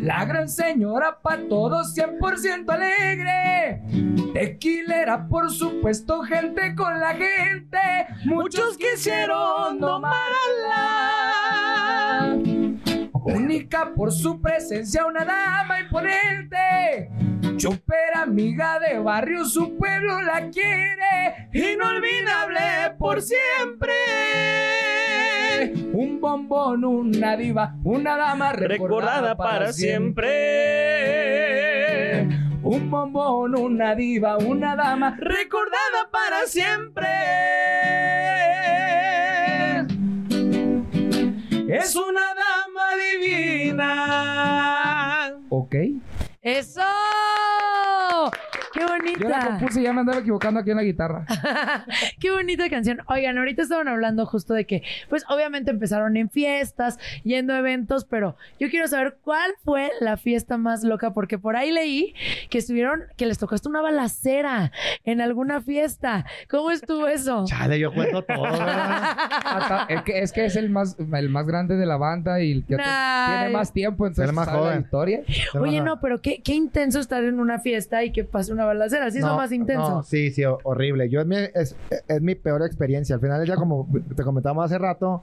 La 0.00 0.24
gran 0.26 0.48
señora 0.48 1.18
pa' 1.20 1.38
todos 1.48 1.94
100% 1.94 2.70
alegre. 2.70 3.82
Tequilera, 4.32 5.26
por 5.28 5.50
supuesto, 5.50 6.22
gente 6.22 6.74
con 6.74 7.00
la 7.00 7.14
gente. 7.14 7.78
Muchos 8.24 8.76
quisieron 8.76 9.80
domarla. 9.80 10.22
Única 13.24 13.94
por 13.94 14.12
su 14.12 14.38
presencia, 14.40 15.06
una 15.06 15.24
dama 15.24 15.80
imponente. 15.80 17.10
Chopera, 17.56 18.22
amiga 18.22 18.78
de 18.78 18.98
barrio, 18.98 19.46
su 19.46 19.78
pueblo 19.78 20.20
la 20.20 20.50
quiere. 20.50 21.48
Inolvidable 21.54 22.60
por 22.98 23.22
siempre. 23.22 23.94
Un 25.94 26.20
bombón, 26.20 26.84
una 26.84 27.34
diva, 27.36 27.76
una 27.82 28.18
dama 28.18 28.52
recordada, 28.52 29.34
para 29.36 29.72
siempre. 29.72 30.24
Un 32.62 32.90
bombón, 32.90 33.58
una 33.58 33.94
diva, 33.94 34.36
una 34.36 34.76
dama 34.76 35.16
recordada 35.18 36.10
para 36.10 36.46
siempre. 36.46 37.08
Es 41.68 41.96
una 41.96 42.20
dama 42.20 42.63
divina. 42.96 43.90
Ok. 45.48 45.74
¡Eso! 46.42 46.82
¡Qué 49.02 49.14
Yo 49.22 49.28
la 49.28 49.36
bonita! 49.38 49.46
compuse 49.58 49.80
y 49.80 49.84
ya 49.84 49.92
me 49.92 50.00
andaba 50.00 50.18
equivocando 50.18 50.60
aquí 50.60 50.70
en 50.70 50.76
la 50.76 50.82
guitarra. 50.82 51.26
Qué 52.20 52.30
bonita 52.30 52.68
canción. 52.70 53.00
Oigan, 53.06 53.38
ahorita 53.38 53.62
estaban 53.62 53.88
hablando 53.88 54.26
justo 54.26 54.54
de 54.54 54.66
que, 54.66 54.82
pues 55.08 55.24
obviamente 55.28 55.70
empezaron 55.70 56.16
en 56.16 56.30
fiestas, 56.30 56.98
yendo 57.22 57.52
a 57.54 57.58
eventos, 57.58 58.04
pero 58.04 58.36
yo 58.58 58.68
quiero 58.70 58.86
saber 58.88 59.18
cuál 59.22 59.52
fue 59.64 59.90
la 60.00 60.16
fiesta 60.16 60.56
más 60.58 60.84
loca, 60.84 61.12
porque 61.12 61.38
por 61.38 61.56
ahí 61.56 61.70
leí 61.72 62.14
que 62.50 62.58
estuvieron, 62.58 63.04
que 63.16 63.26
les 63.26 63.38
tocó 63.38 63.54
hasta 63.54 63.68
una 63.68 63.80
balacera 63.82 64.72
en 65.04 65.20
alguna 65.20 65.60
fiesta. 65.60 66.26
¿Cómo 66.48 66.70
estuvo 66.70 67.06
eso? 67.08 67.44
Chale, 67.48 67.78
yo 67.78 67.92
cuento 67.92 68.22
todo. 68.24 68.46
es, 69.88 70.02
que, 70.02 70.18
es 70.22 70.32
que 70.32 70.44
es 70.46 70.56
el 70.56 70.70
más, 70.70 70.96
el 70.98 71.28
más 71.28 71.46
grande 71.46 71.76
de 71.76 71.86
la 71.86 71.96
banda 71.96 72.40
y 72.42 72.52
el 72.52 72.60
que 72.64 72.76
tiene 72.76 73.50
más 73.50 73.72
tiempo, 73.72 74.06
entonces 74.06 74.28
El 74.30 74.34
más 74.34 74.46
sabe 74.46 74.58
la 74.58 74.64
joven. 74.66 74.80
historia. 74.82 75.20
Oye, 75.60 75.80
no, 75.80 76.00
pero 76.00 76.20
qué, 76.20 76.40
qué 76.42 76.54
intenso 76.54 77.00
estar 77.00 77.22
en 77.24 77.40
una 77.40 77.58
fiesta 77.58 78.04
y 78.04 78.12
que 78.12 78.24
pase 78.24 78.52
una 78.52 78.64
balacera. 78.64 78.73
Así 78.82 78.96
es 79.18 79.22
lo 79.22 79.28
No, 79.30 79.36
más 79.36 79.52
intenso. 79.52 79.88
no, 79.90 80.02
sí, 80.02 80.30
sí, 80.30 80.44
ho- 80.44 80.58
horrible. 80.64 81.08
Yo 81.08 81.20
es 81.20 81.26
mi, 81.26 81.36
es, 81.36 81.76
es 82.08 82.20
mi 82.22 82.34
peor 82.34 82.62
experiencia. 82.62 83.14
Al 83.16 83.20
final 83.20 83.38
del 83.38 83.46
día, 83.46 83.56
como 83.56 83.88
te 84.16 84.22
comentábamos 84.22 84.64
hace 84.66 84.78
rato, 84.78 85.22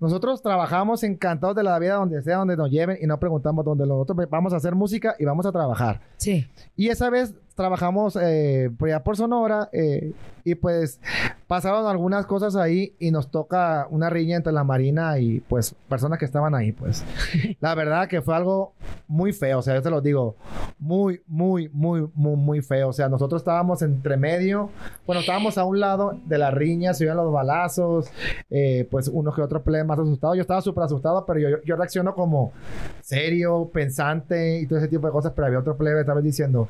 nosotros 0.00 0.42
trabajamos 0.42 1.02
encantados 1.02 1.56
de 1.56 1.62
la 1.62 1.78
vida 1.78 1.94
donde 1.94 2.22
sea, 2.22 2.38
donde 2.38 2.56
nos 2.56 2.70
lleven 2.70 2.98
y 3.00 3.06
no 3.06 3.18
preguntamos 3.18 3.64
dónde 3.64 3.86
nosotros 3.86 4.28
vamos 4.30 4.52
a 4.52 4.56
hacer 4.56 4.74
música 4.74 5.14
y 5.18 5.24
vamos 5.24 5.46
a 5.46 5.52
trabajar. 5.52 6.00
Sí. 6.16 6.46
Y 6.76 6.88
esa 6.88 7.10
vez 7.10 7.34
trabajamos 7.54 8.16
eh, 8.20 8.70
por 8.78 8.88
allá 8.88 9.02
por 9.04 9.16
Sonora 9.16 9.68
eh, 9.72 10.12
y 10.44 10.54
pues 10.56 11.00
pasaron 11.46 11.86
algunas 11.86 12.26
cosas 12.26 12.56
ahí 12.56 12.94
y 12.98 13.10
nos 13.10 13.30
toca 13.30 13.86
una 13.90 14.10
riña 14.10 14.36
entre 14.36 14.52
la 14.52 14.64
Marina 14.64 15.18
y 15.18 15.40
pues 15.40 15.74
personas 15.88 16.18
que 16.18 16.24
estaban 16.24 16.54
ahí 16.54 16.72
pues. 16.72 17.04
La 17.60 17.74
verdad 17.74 18.08
que 18.08 18.22
fue 18.22 18.34
algo 18.34 18.72
muy 19.06 19.32
feo, 19.32 19.58
o 19.58 19.62
sea, 19.62 19.74
yo 19.74 19.82
te 19.82 19.90
lo 19.90 20.00
digo, 20.00 20.36
muy, 20.78 21.22
muy, 21.26 21.68
muy, 21.72 22.08
muy, 22.14 22.36
muy 22.36 22.60
feo. 22.62 22.88
O 22.88 22.92
sea, 22.92 23.08
nosotros 23.08 23.42
estábamos 23.42 23.82
entre 23.82 24.16
medio, 24.16 24.70
bueno, 25.06 25.20
estábamos 25.20 25.56
a 25.58 25.64
un 25.64 25.80
lado 25.80 26.18
de 26.26 26.38
la 26.38 26.50
riña, 26.50 26.94
se 26.94 27.04
oían 27.04 27.16
los 27.16 27.32
balazos, 27.32 28.10
eh, 28.50 28.86
pues 28.90 29.08
unos 29.08 29.34
que 29.34 29.42
otros 29.42 29.62
más 29.86 29.98
asustados. 29.98 30.36
Yo 30.36 30.42
estaba 30.42 30.60
súper 30.60 30.84
asustado, 30.84 31.24
pero 31.26 31.40
yo, 31.40 31.48
yo, 31.50 31.56
yo 31.64 31.76
reacciono 31.76 32.14
como 32.14 32.52
serio, 33.00 33.70
pensante 33.72 34.60
y 34.60 34.66
todo 34.66 34.78
ese 34.78 34.88
tipo 34.88 35.06
de 35.06 35.12
cosas, 35.12 35.32
pero 35.34 35.46
había 35.46 35.58
otro 35.58 35.76
plebe 35.76 36.04
tal 36.04 36.16
vez 36.16 36.24
diciendo, 36.24 36.68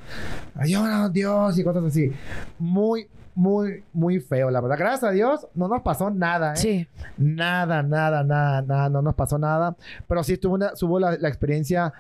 Dios 1.12 1.58
y 1.58 1.64
cosas 1.64 1.84
así. 1.84 2.12
Muy, 2.58 3.08
muy, 3.34 3.82
muy 3.92 4.20
feo, 4.20 4.50
la 4.50 4.60
verdad. 4.60 4.76
Gracias 4.78 5.04
a 5.04 5.10
Dios 5.10 5.46
no 5.54 5.68
nos 5.68 5.82
pasó 5.82 6.10
nada, 6.10 6.54
¿eh? 6.54 6.56
Sí. 6.56 6.88
Nada, 7.16 7.82
nada, 7.82 8.22
nada, 8.22 8.62
nada, 8.62 8.88
no 8.88 9.02
nos 9.02 9.14
pasó 9.14 9.38
nada. 9.38 9.76
Pero 10.06 10.22
sí 10.22 10.37
tuvo, 10.38 10.54
una, 10.54 10.72
la, 11.00 11.16
la 11.18 11.28
experiencia 11.28 11.92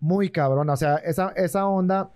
muy 0.00 0.30
cabrona. 0.30 0.72
O 0.72 0.76
sea, 0.76 0.96
esa, 0.96 1.32
esa 1.36 1.66
onda 1.66 2.10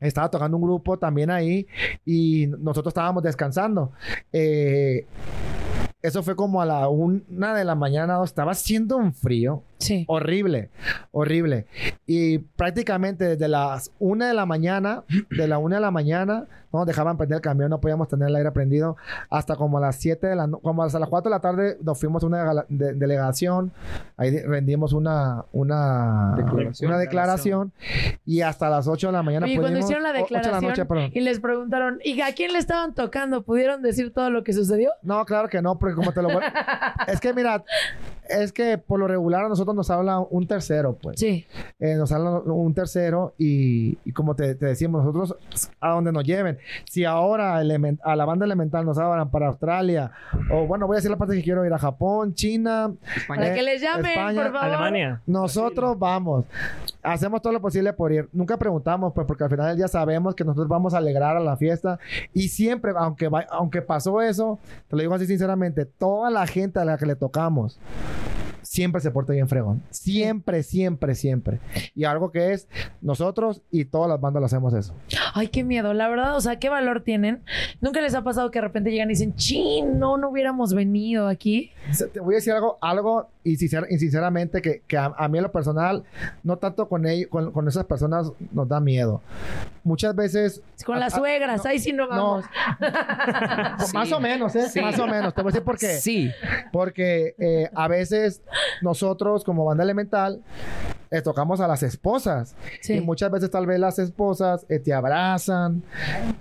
estaba 0.00 0.30
tocando 0.30 0.56
un 0.56 0.62
grupo 0.62 0.98
también 0.98 1.30
ahí 1.30 1.66
y 2.04 2.46
nosotros 2.46 2.90
estábamos 2.92 3.22
descansando. 3.22 3.92
Eh, 4.32 5.06
eso 6.02 6.22
fue 6.22 6.36
como 6.36 6.60
a 6.60 6.66
la 6.66 6.88
una 6.88 7.54
de 7.54 7.64
la 7.64 7.74
mañana, 7.74 8.22
estaba 8.22 8.52
haciendo 8.52 8.98
un 8.98 9.14
frío 9.14 9.62
Sí. 9.84 10.04
horrible, 10.08 10.70
horrible. 11.12 11.66
Y 12.06 12.38
prácticamente 12.38 13.24
desde 13.24 13.48
las 13.48 13.90
una 13.98 14.28
de 14.28 14.34
la 14.34 14.46
mañana, 14.46 15.04
de 15.30 15.48
la 15.48 15.58
una 15.58 15.76
de 15.76 15.82
la 15.82 15.90
mañana, 15.90 16.46
no 16.72 16.80
nos 16.80 16.86
dejaban 16.88 17.16
prender 17.16 17.36
el 17.36 17.42
camión, 17.42 17.70
no 17.70 17.80
podíamos 17.80 18.08
tener 18.08 18.28
el 18.28 18.34
aire 18.34 18.50
prendido, 18.50 18.96
hasta 19.30 19.54
como 19.54 19.78
a 19.78 19.80
las 19.80 19.94
7 19.96 20.26
de 20.26 20.34
la 20.34 20.48
no- 20.48 20.58
como 20.58 20.82
hasta 20.82 20.98
las 20.98 21.08
4 21.08 21.30
de 21.30 21.36
la 21.36 21.40
tarde 21.40 21.78
nos 21.82 22.00
fuimos 22.00 22.24
a 22.24 22.26
una 22.26 22.42
gala- 22.42 22.66
de- 22.68 22.94
delegación, 22.94 23.70
ahí 24.16 24.32
de- 24.32 24.42
rendimos 24.44 24.92
una, 24.92 25.44
una 25.52 26.34
Declaración. 26.36 26.90
una 26.90 26.98
declaración 26.98 27.72
y 28.26 28.40
hasta 28.40 28.68
las 28.70 28.88
8 28.88 29.06
de 29.08 29.12
la 29.12 29.22
mañana 29.22 29.46
cuando 29.46 29.62
pudimos- 29.68 29.84
hicieron 29.84 30.02
la 30.02 30.08
ocho 30.10 30.16
de 30.16 30.22
declaración 30.40 30.88
noche, 30.88 31.10
y 31.16 31.20
les 31.20 31.38
preguntaron, 31.38 32.00
¿y 32.02 32.20
a 32.22 32.34
quién 32.34 32.52
le 32.52 32.58
estaban 32.58 32.92
tocando? 32.94 33.42
¿Pudieron 33.42 33.80
decir 33.80 34.12
todo 34.12 34.30
lo 34.30 34.42
que 34.42 34.52
sucedió? 34.52 34.90
No, 35.02 35.24
claro 35.26 35.48
que 35.48 35.62
no, 35.62 35.78
porque 35.78 35.94
como 35.94 36.12
te 36.12 36.22
lo 36.22 36.28
voy- 36.32 36.42
es 37.06 37.20
que 37.20 37.32
mira, 37.34 37.62
es 38.28 38.52
que 38.52 38.78
por 38.78 38.98
lo 39.00 39.06
regular 39.08 39.44
a 39.44 39.48
nosotros 39.48 39.74
nos 39.76 39.90
habla 39.90 40.18
un 40.20 40.46
tercero, 40.46 40.96
pues. 41.00 41.18
Sí. 41.20 41.46
Eh, 41.78 41.94
nos 41.96 42.10
habla 42.12 42.40
un 42.40 42.74
tercero 42.74 43.34
y, 43.38 43.98
y 44.04 44.12
como 44.12 44.34
te, 44.34 44.54
te 44.54 44.66
decimos, 44.66 45.04
nosotros 45.04 45.36
a 45.80 45.90
donde 45.90 46.12
nos 46.12 46.24
lleven. 46.24 46.58
Si 46.90 47.04
ahora 47.04 47.60
Element- 47.62 48.00
a 48.04 48.16
la 48.16 48.24
banda 48.24 48.44
elemental 48.46 48.84
nos 48.84 48.98
hablan 48.98 49.30
para 49.30 49.48
Australia, 49.48 50.10
o 50.50 50.66
bueno, 50.66 50.86
voy 50.86 50.94
a 50.94 50.98
decir 50.98 51.10
la 51.10 51.16
parte 51.18 51.34
que 51.36 51.42
quiero 51.42 51.64
ir 51.66 51.72
a 51.72 51.78
Japón, 51.78 52.34
China, 52.34 52.92
Para 53.28 53.50
eh, 53.52 53.54
que 53.54 53.62
les 53.62 53.80
llamen, 53.82 54.06
España, 54.06 54.42
por 54.42 54.52
favor. 54.52 54.68
Alemania. 54.68 55.20
nosotros 55.26 55.98
vamos. 55.98 56.44
Hacemos 57.02 57.42
todo 57.42 57.52
lo 57.52 57.60
posible 57.60 57.92
por 57.92 58.12
ir. 58.12 58.28
Nunca 58.32 58.56
preguntamos, 58.56 59.12
pues, 59.12 59.26
porque 59.26 59.44
al 59.44 59.50
final 59.50 59.66
del 59.68 59.76
día 59.76 59.88
sabemos 59.88 60.34
que 60.34 60.44
nosotros 60.44 60.68
vamos 60.68 60.94
a 60.94 60.98
alegrar 60.98 61.36
a 61.36 61.40
la 61.40 61.56
fiesta. 61.56 61.98
Y 62.32 62.48
siempre, 62.48 62.92
aunque, 62.96 63.28
va- 63.28 63.46
aunque 63.50 63.82
pasó 63.82 64.22
eso, 64.22 64.58
te 64.88 64.96
lo 64.96 65.02
digo 65.02 65.14
así 65.14 65.26
sinceramente, 65.26 65.84
toda 65.84 66.30
la 66.30 66.46
gente 66.46 66.78
a 66.80 66.84
la 66.84 66.96
que 66.96 67.04
le 67.06 67.14
tocamos 67.16 67.78
siempre 68.74 69.00
se 69.00 69.12
porta 69.12 69.32
bien 69.32 69.48
fregón. 69.48 69.82
Siempre, 69.90 70.64
siempre, 70.64 71.14
siempre. 71.14 71.60
Y 71.94 72.02
algo 72.04 72.32
que 72.32 72.52
es, 72.52 72.66
nosotros 73.00 73.62
y 73.70 73.84
todas 73.84 74.08
las 74.08 74.20
bandas 74.20 74.40
lo 74.40 74.46
hacemos 74.46 74.74
eso. 74.74 74.92
Ay, 75.32 75.46
qué 75.46 75.62
miedo, 75.62 75.94
la 75.94 76.08
verdad, 76.08 76.36
o 76.36 76.40
sea, 76.40 76.58
qué 76.58 76.68
valor 76.68 77.02
tienen. 77.02 77.44
¿Nunca 77.80 78.00
les 78.00 78.16
ha 78.16 78.22
pasado 78.24 78.50
que 78.50 78.58
de 78.58 78.62
repente 78.66 78.90
llegan 78.90 79.08
y 79.08 79.12
dicen, 79.12 79.36
chin, 79.36 80.00
no, 80.00 80.16
no 80.16 80.30
hubiéramos 80.30 80.74
venido 80.74 81.28
aquí? 81.28 81.70
Te 82.12 82.18
voy 82.18 82.34
a 82.34 82.38
decir 82.38 82.52
algo, 82.52 82.76
algo 82.80 83.28
y, 83.44 83.56
sincer- 83.58 83.86
y 83.90 83.98
sinceramente 83.98 84.60
que, 84.60 84.82
que 84.88 84.96
a, 84.98 85.12
a 85.16 85.28
mí 85.28 85.38
en 85.38 85.44
lo 85.44 85.52
personal, 85.52 86.02
no 86.42 86.56
tanto 86.58 86.88
con, 86.88 87.06
ellos, 87.06 87.28
con, 87.30 87.52
con 87.52 87.68
esas 87.68 87.84
personas 87.84 88.32
nos 88.52 88.68
da 88.68 88.80
miedo. 88.80 89.22
Muchas 89.84 90.16
veces... 90.16 90.62
Con 90.84 90.96
a- 90.96 91.00
las 91.00 91.12
suegras, 91.14 91.64
ahí 91.64 91.78
sí 91.78 91.92
no 91.92 92.04
no. 92.08 92.08
vamos. 92.08 92.44
Más 93.94 94.10
o 94.12 94.20
menos, 94.20 94.54
¿eh? 94.56 94.68
Sí. 94.68 94.80
Más 94.80 94.98
o 94.98 95.06
menos. 95.06 95.34
Te 95.34 95.42
voy 95.42 95.50
a 95.50 95.52
decir 95.52 95.64
por 95.64 95.78
qué. 95.78 95.86
Sí. 95.98 96.30
Porque 96.72 97.34
eh, 97.38 97.70
a 97.74 97.86
veces 97.88 98.42
nosotros 98.82 99.44
como 99.44 99.64
banda 99.64 99.84
elemental 99.84 100.42
eh, 101.10 101.22
tocamos 101.22 101.60
a 101.60 101.68
las 101.68 101.82
esposas. 101.84 102.56
Sí. 102.80 102.94
Y 102.94 103.00
muchas 103.00 103.30
veces 103.30 103.48
tal 103.50 103.66
vez 103.66 103.78
las 103.78 103.98
esposas 104.00 104.66
eh, 104.68 104.80
te 104.80 104.92
abrazan 104.92 105.82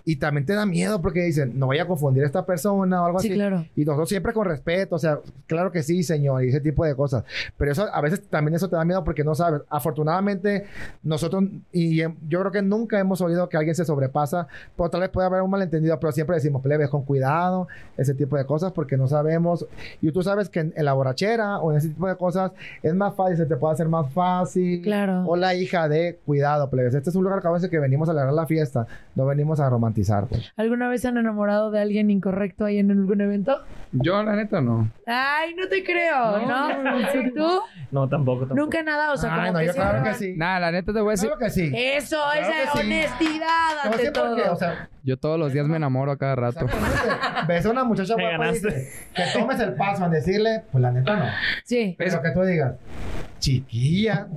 y 0.03 0.15
también 0.15 0.45
te 0.47 0.53
da 0.53 0.65
miedo 0.65 0.99
porque 0.99 1.21
dicen, 1.21 1.59
no 1.59 1.67
voy 1.67 1.77
a 1.77 1.85
confundir 1.85 2.23
a 2.23 2.25
esta 2.25 2.43
persona 2.45 3.03
o 3.03 3.05
algo 3.05 3.19
Sí, 3.19 3.27
así. 3.27 3.35
claro. 3.35 3.65
Y 3.75 3.85
nosotros 3.85 4.09
siempre 4.09 4.33
con 4.33 4.45
respeto, 4.45 4.95
o 4.95 4.99
sea, 4.99 5.19
claro 5.45 5.71
que 5.71 5.83
sí, 5.83 6.01
señor, 6.01 6.43
y 6.43 6.49
ese 6.49 6.59
tipo 6.59 6.83
de 6.85 6.95
cosas. 6.95 7.23
Pero 7.55 7.71
eso 7.71 7.87
a 7.93 8.01
veces 8.01 8.27
también 8.29 8.55
eso 8.55 8.67
te 8.67 8.75
da 8.75 8.83
miedo 8.83 9.03
porque 9.03 9.23
no 9.23 9.35
sabes. 9.35 9.61
Afortunadamente, 9.69 10.65
nosotros, 11.03 11.43
y 11.71 12.01
em, 12.01 12.15
yo 12.27 12.39
creo 12.39 12.51
que 12.51 12.61
nunca 12.63 12.99
hemos 12.99 13.21
oído 13.21 13.47
que 13.49 13.57
alguien 13.57 13.75
se 13.75 13.85
sobrepasa, 13.85 14.47
pero 14.75 14.89
tal 14.89 15.01
vez 15.01 15.09
puede 15.11 15.27
haber 15.27 15.41
un 15.43 15.51
malentendido, 15.51 15.99
pero 15.99 16.11
siempre 16.11 16.35
decimos, 16.37 16.63
plebes, 16.63 16.89
con 16.89 17.03
cuidado, 17.03 17.67
ese 17.95 18.15
tipo 18.15 18.37
de 18.37 18.45
cosas, 18.45 18.71
porque 18.71 18.97
no 18.97 19.07
sabemos. 19.07 19.67
Y 20.01 20.11
tú 20.11 20.23
sabes 20.23 20.49
que 20.49 20.61
en, 20.61 20.73
en 20.75 20.85
la 20.85 20.93
borrachera 20.93 21.59
o 21.59 21.71
en 21.71 21.77
ese 21.77 21.89
tipo 21.89 22.07
de 22.07 22.12
cosas 22.17 22.51
es 22.81 22.93
más 22.93 23.15
fácil, 23.15 23.37
se 23.37 23.45
te 23.45 23.55
puede 23.55 23.73
hacer 23.73 23.87
más 23.87 24.11
fácil. 24.13 24.81
Claro. 24.81 25.23
O 25.25 25.35
la 25.35 25.53
hija 25.55 25.87
de, 25.87 26.19
cuidado, 26.25 26.69
plebes. 26.69 26.93
Este 26.95 27.09
es 27.09 27.15
un 27.15 27.23
lugar 27.23 27.39
acabanse 27.39 27.69
que 27.69 27.79
venimos 27.79 28.07
a 28.09 28.11
alegrar 28.11 28.33
la 28.33 28.45
fiesta. 28.45 28.87
No 29.15 29.25
venimos 29.25 29.59
a 29.59 29.69
romantizar, 29.69 30.27
pues. 30.27 30.51
¿Alguna 30.57 30.89
vez 30.89 31.01
se 31.01 31.07
han 31.07 31.17
enamorado 31.17 31.71
de 31.71 31.79
alguien 31.79 32.09
incorrecto 32.11 32.65
ahí 32.65 32.79
en 32.79 32.91
algún 32.91 33.21
evento? 33.21 33.59
Yo, 33.91 34.23
la 34.23 34.35
neta, 34.35 34.59
no. 34.61 34.89
Ay, 35.05 35.53
no 35.55 35.67
te 35.67 35.83
creo, 35.83 36.47
¿no? 36.47 36.67
¿Tú? 37.35 37.59
No, 37.91 38.09
tampoco, 38.09 38.39
tampoco. 38.41 38.55
Nunca 38.59 38.81
nada, 38.83 39.11
o 39.13 39.17
sea, 39.17 39.33
Ay, 39.33 39.39
como 39.41 39.53
no, 39.53 39.59
que 39.59 39.65
yo 39.67 39.73
claro 39.73 39.91
siempre 39.91 40.11
que 40.11 40.17
sí. 40.17 40.33
Nada, 40.37 40.59
la 40.59 40.71
neta 40.71 40.93
te 40.93 40.99
voy 41.01 41.09
a 41.09 41.11
decir. 41.11 41.29
Claro 41.29 41.39
que 41.39 41.49
sí. 41.51 41.71
Eso, 41.75 42.17
Claro 42.33 42.41
esa 42.41 42.51
que 42.73 42.79
sí. 42.79 42.85
honestidad 42.87 43.47
No 43.85 43.91
ante 43.91 43.97
sé 44.05 44.11
por 44.11 44.23
todo. 44.23 44.35
qué, 44.35 44.41
o 44.49 44.55
sea, 44.55 44.89
Yo 45.03 45.17
todos 45.17 45.37
los 45.39 45.53
días 45.53 45.67
me 45.67 45.77
enamoro 45.77 46.11
a 46.11 46.17
cada 46.17 46.35
rato. 46.35 46.65
ves 47.47 47.65
a 47.65 47.69
una 47.69 47.83
muchacha 47.83 48.13
guapa 48.15 48.29
y 48.29 48.31
ganaste. 48.37 48.67
dice, 48.67 48.91
que 49.15 49.23
tomes 49.39 49.59
el 49.59 49.73
paso 49.75 50.05
en 50.05 50.11
decirle, 50.11 50.63
pues 50.71 50.81
la 50.81 50.91
neta 50.91 51.15
no. 51.15 51.25
sí. 51.63 51.92
Pero 51.97 52.21
que 52.21 52.31
tú 52.31 52.41
digas, 52.43 52.73
chiquilla. 53.43 54.27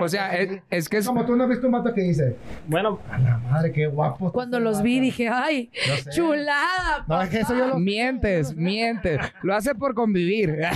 O 0.00 0.08
sea, 0.08 0.36
es, 0.36 0.60
es 0.68 0.88
que 0.88 0.96
es. 0.98 1.06
Como 1.06 1.24
tú 1.24 1.36
no 1.36 1.44
has 1.44 1.50
visto 1.50 1.66
un 1.66 1.72
vato 1.72 1.94
que 1.94 2.00
dice, 2.02 2.36
Bueno, 2.66 3.00
a 3.10 3.18
la 3.18 3.38
madre, 3.38 3.70
qué 3.72 3.86
guapo. 3.86 4.32
Cuando 4.32 4.58
los 4.58 4.82
vi 4.82 4.98
dije, 5.00 5.28
ay, 5.28 5.70
chulada. 6.10 7.04
No, 7.06 7.22
es 7.22 7.30
que 7.30 7.40
eso 7.40 7.56
yo 7.56 7.68
lo 7.68 7.78
Mientes, 7.78 8.54
mientes. 8.56 9.20
Lo 9.42 9.54
hace 9.54 9.74
por 9.74 9.94
convivir. 9.94 10.58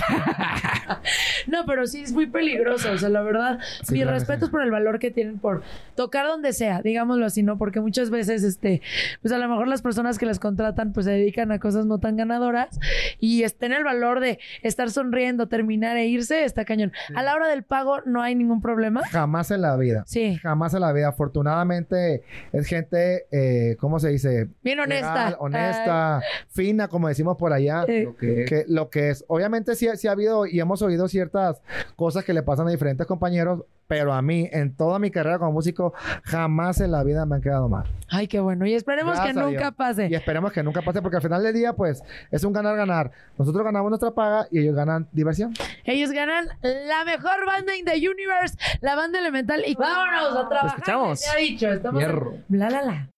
No, 1.47 1.65
pero 1.65 1.85
sí 1.87 2.01
es 2.01 2.13
muy 2.13 2.25
peligroso. 2.27 2.91
O 2.93 2.97
sea, 2.97 3.09
la 3.09 3.21
verdad, 3.21 3.59
Sí, 3.83 3.93
mis 3.93 4.03
claro 4.03 4.17
respetos 4.17 4.47
sí. 4.47 4.51
por 4.51 4.63
el 4.63 4.71
valor 4.71 4.97
que 4.99 5.11
tienen 5.11 5.39
por 5.39 5.61
tocar 5.95 6.25
donde 6.25 6.53
sea, 6.53 6.81
digámoslo 6.81 7.25
así, 7.25 7.43
¿no? 7.43 7.57
Porque 7.57 7.81
muchas 7.81 8.09
veces, 8.09 8.43
este, 8.43 8.81
pues 9.21 9.33
a 9.33 9.37
lo 9.37 9.47
mejor 9.49 9.67
las 9.67 9.81
personas 9.81 10.17
que 10.17 10.25
las 10.25 10.39
contratan, 10.39 10.93
pues 10.93 11.05
se 11.05 11.11
dedican 11.11 11.51
a 11.51 11.59
cosas 11.59 11.85
no 11.85 11.99
tan 11.99 12.15
ganadoras 12.15 12.79
y 13.19 13.43
es- 13.43 13.57
tener 13.57 13.79
el 13.79 13.83
valor 13.83 14.19
de 14.21 14.39
estar 14.61 14.89
sonriendo, 14.89 15.47
terminar 15.47 15.97
e 15.97 16.07
irse, 16.07 16.45
está 16.45 16.63
cañón. 16.65 16.93
A 17.15 17.21
la 17.23 17.35
hora 17.35 17.47
del 17.49 17.63
pago 17.73 18.01
no 18.05 18.21
hay 18.21 18.35
ningún 18.35 18.61
problema. 18.61 19.01
Jamás 19.09 19.49
en 19.49 19.61
la 19.61 19.75
vida. 19.77 20.03
Sí. 20.05 20.35
Jamás 20.37 20.75
en 20.75 20.81
la 20.81 20.91
vida. 20.93 21.07
Afortunadamente 21.07 22.21
es 22.51 22.67
gente, 22.67 23.25
eh, 23.31 23.77
¿cómo 23.79 23.99
se 23.99 24.09
dice? 24.09 24.47
Bien 24.63 24.79
honesta. 24.79 25.13
Legal, 25.13 25.35
honesta, 25.39 26.21
fina, 26.49 26.87
como 26.87 27.07
decimos 27.07 27.35
por 27.37 27.51
allá. 27.51 27.79
Lo 27.87 28.15
que- 28.15 28.45
Que 28.47 28.65
lo 28.67 28.89
que 28.91 29.09
es. 29.09 29.25
Obviamente 29.27 29.75
sí, 29.75 29.87
sí 29.95 30.07
ha 30.07 30.11
habido 30.11 30.45
y 30.45 30.59
hemos 30.59 30.81
oído 30.83 31.07
ciertas 31.07 31.61
cosas 31.95 32.23
que 32.23 32.33
le 32.33 32.43
pasan 32.43 32.67
a 32.67 32.71
diferentes 32.71 33.07
compañeros, 33.07 33.63
pero 33.93 34.11
a 34.11 34.23
mí, 34.23 34.49
en 34.51 34.75
toda 34.75 34.97
mi 34.97 35.11
carrera 35.11 35.37
como 35.37 35.51
músico, 35.51 35.93
jamás 36.23 36.81
en 36.81 36.91
la 36.91 37.03
vida 37.03 37.27
me 37.27 37.35
han 37.35 37.41
quedado 37.43 37.69
mal. 37.69 37.85
Ay, 38.09 38.27
qué 38.27 38.39
bueno. 38.39 38.65
Y 38.65 38.73
esperemos 38.73 39.13
Gracias 39.13 39.35
que 39.35 39.39
nunca 39.39 39.59
Dios. 39.59 39.73
pase. 39.75 40.07
Y 40.09 40.15
esperemos 40.15 40.51
que 40.51 40.63
nunca 40.63 40.81
pase, 40.81 40.99
porque 41.03 41.17
al 41.17 41.21
final 41.21 41.43
del 41.43 41.53
día, 41.53 41.73
pues, 41.73 42.01
es 42.31 42.43
un 42.43 42.53
ganar-ganar. 42.53 43.11
Nosotros 43.37 43.63
ganamos 43.63 43.91
nuestra 43.91 44.09
paga 44.09 44.47
y 44.49 44.61
ellos 44.61 44.75
ganan 44.75 45.07
diversión. 45.11 45.53
Ellos 45.83 46.09
ganan 46.09 46.47
la 46.63 47.05
mejor 47.05 47.45
banda 47.45 47.75
in 47.75 47.85
the 47.85 47.93
universe, 48.09 48.57
la 48.81 48.95
banda 48.95 49.19
elemental. 49.19 49.61
Y 49.63 49.75
vámonos 49.75 50.37
a 50.43 50.49
trabajar. 50.49 50.79
escuchamos. 50.79 51.27
Ha 51.31 51.35
dicho, 51.35 51.69
estamos 51.71 52.01
en 52.01 52.07
Hierro. 52.09 52.33
Bla, 52.47 52.71
la, 52.71 52.81
la. 52.81 53.09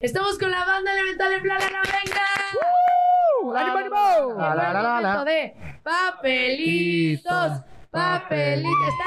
Estamos 0.00 0.36
con 0.36 0.50
la 0.50 0.64
banda 0.64 0.92
elemental 0.92 1.32
en 1.32 1.42
Bla, 1.44 1.54
la, 1.60 1.70
la, 1.70 1.82
venga. 1.82 3.60
¡Ánimo, 3.60 3.78
ánimo! 3.78 3.96
Llegó 4.26 4.38
La, 4.40 4.54
la, 4.56 4.72
la, 4.82 5.00
la. 5.00 5.24
de 5.24 5.54
papelitos, 5.84 7.52
leves, 7.92 8.64
están 8.88 9.06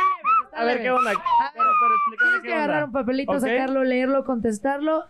a 0.56 0.64
ver 0.66 0.82
qué 0.82 0.92
onda. 0.92 1.12
A 1.12 1.14
ver, 1.14 1.22
Pero, 1.54 1.70
pero 1.80 1.94
explícame 1.96 2.18
Tienes 2.32 2.42
qué 2.42 2.48
que 2.48 2.54
agarrar 2.54 2.84
onda. 2.84 2.86
un 2.88 2.92
papelito, 2.92 3.32
Ok. 3.32 3.40
sacarlo, 3.40 3.84
leerlo, 3.84 4.26
contestarlo 4.26 5.06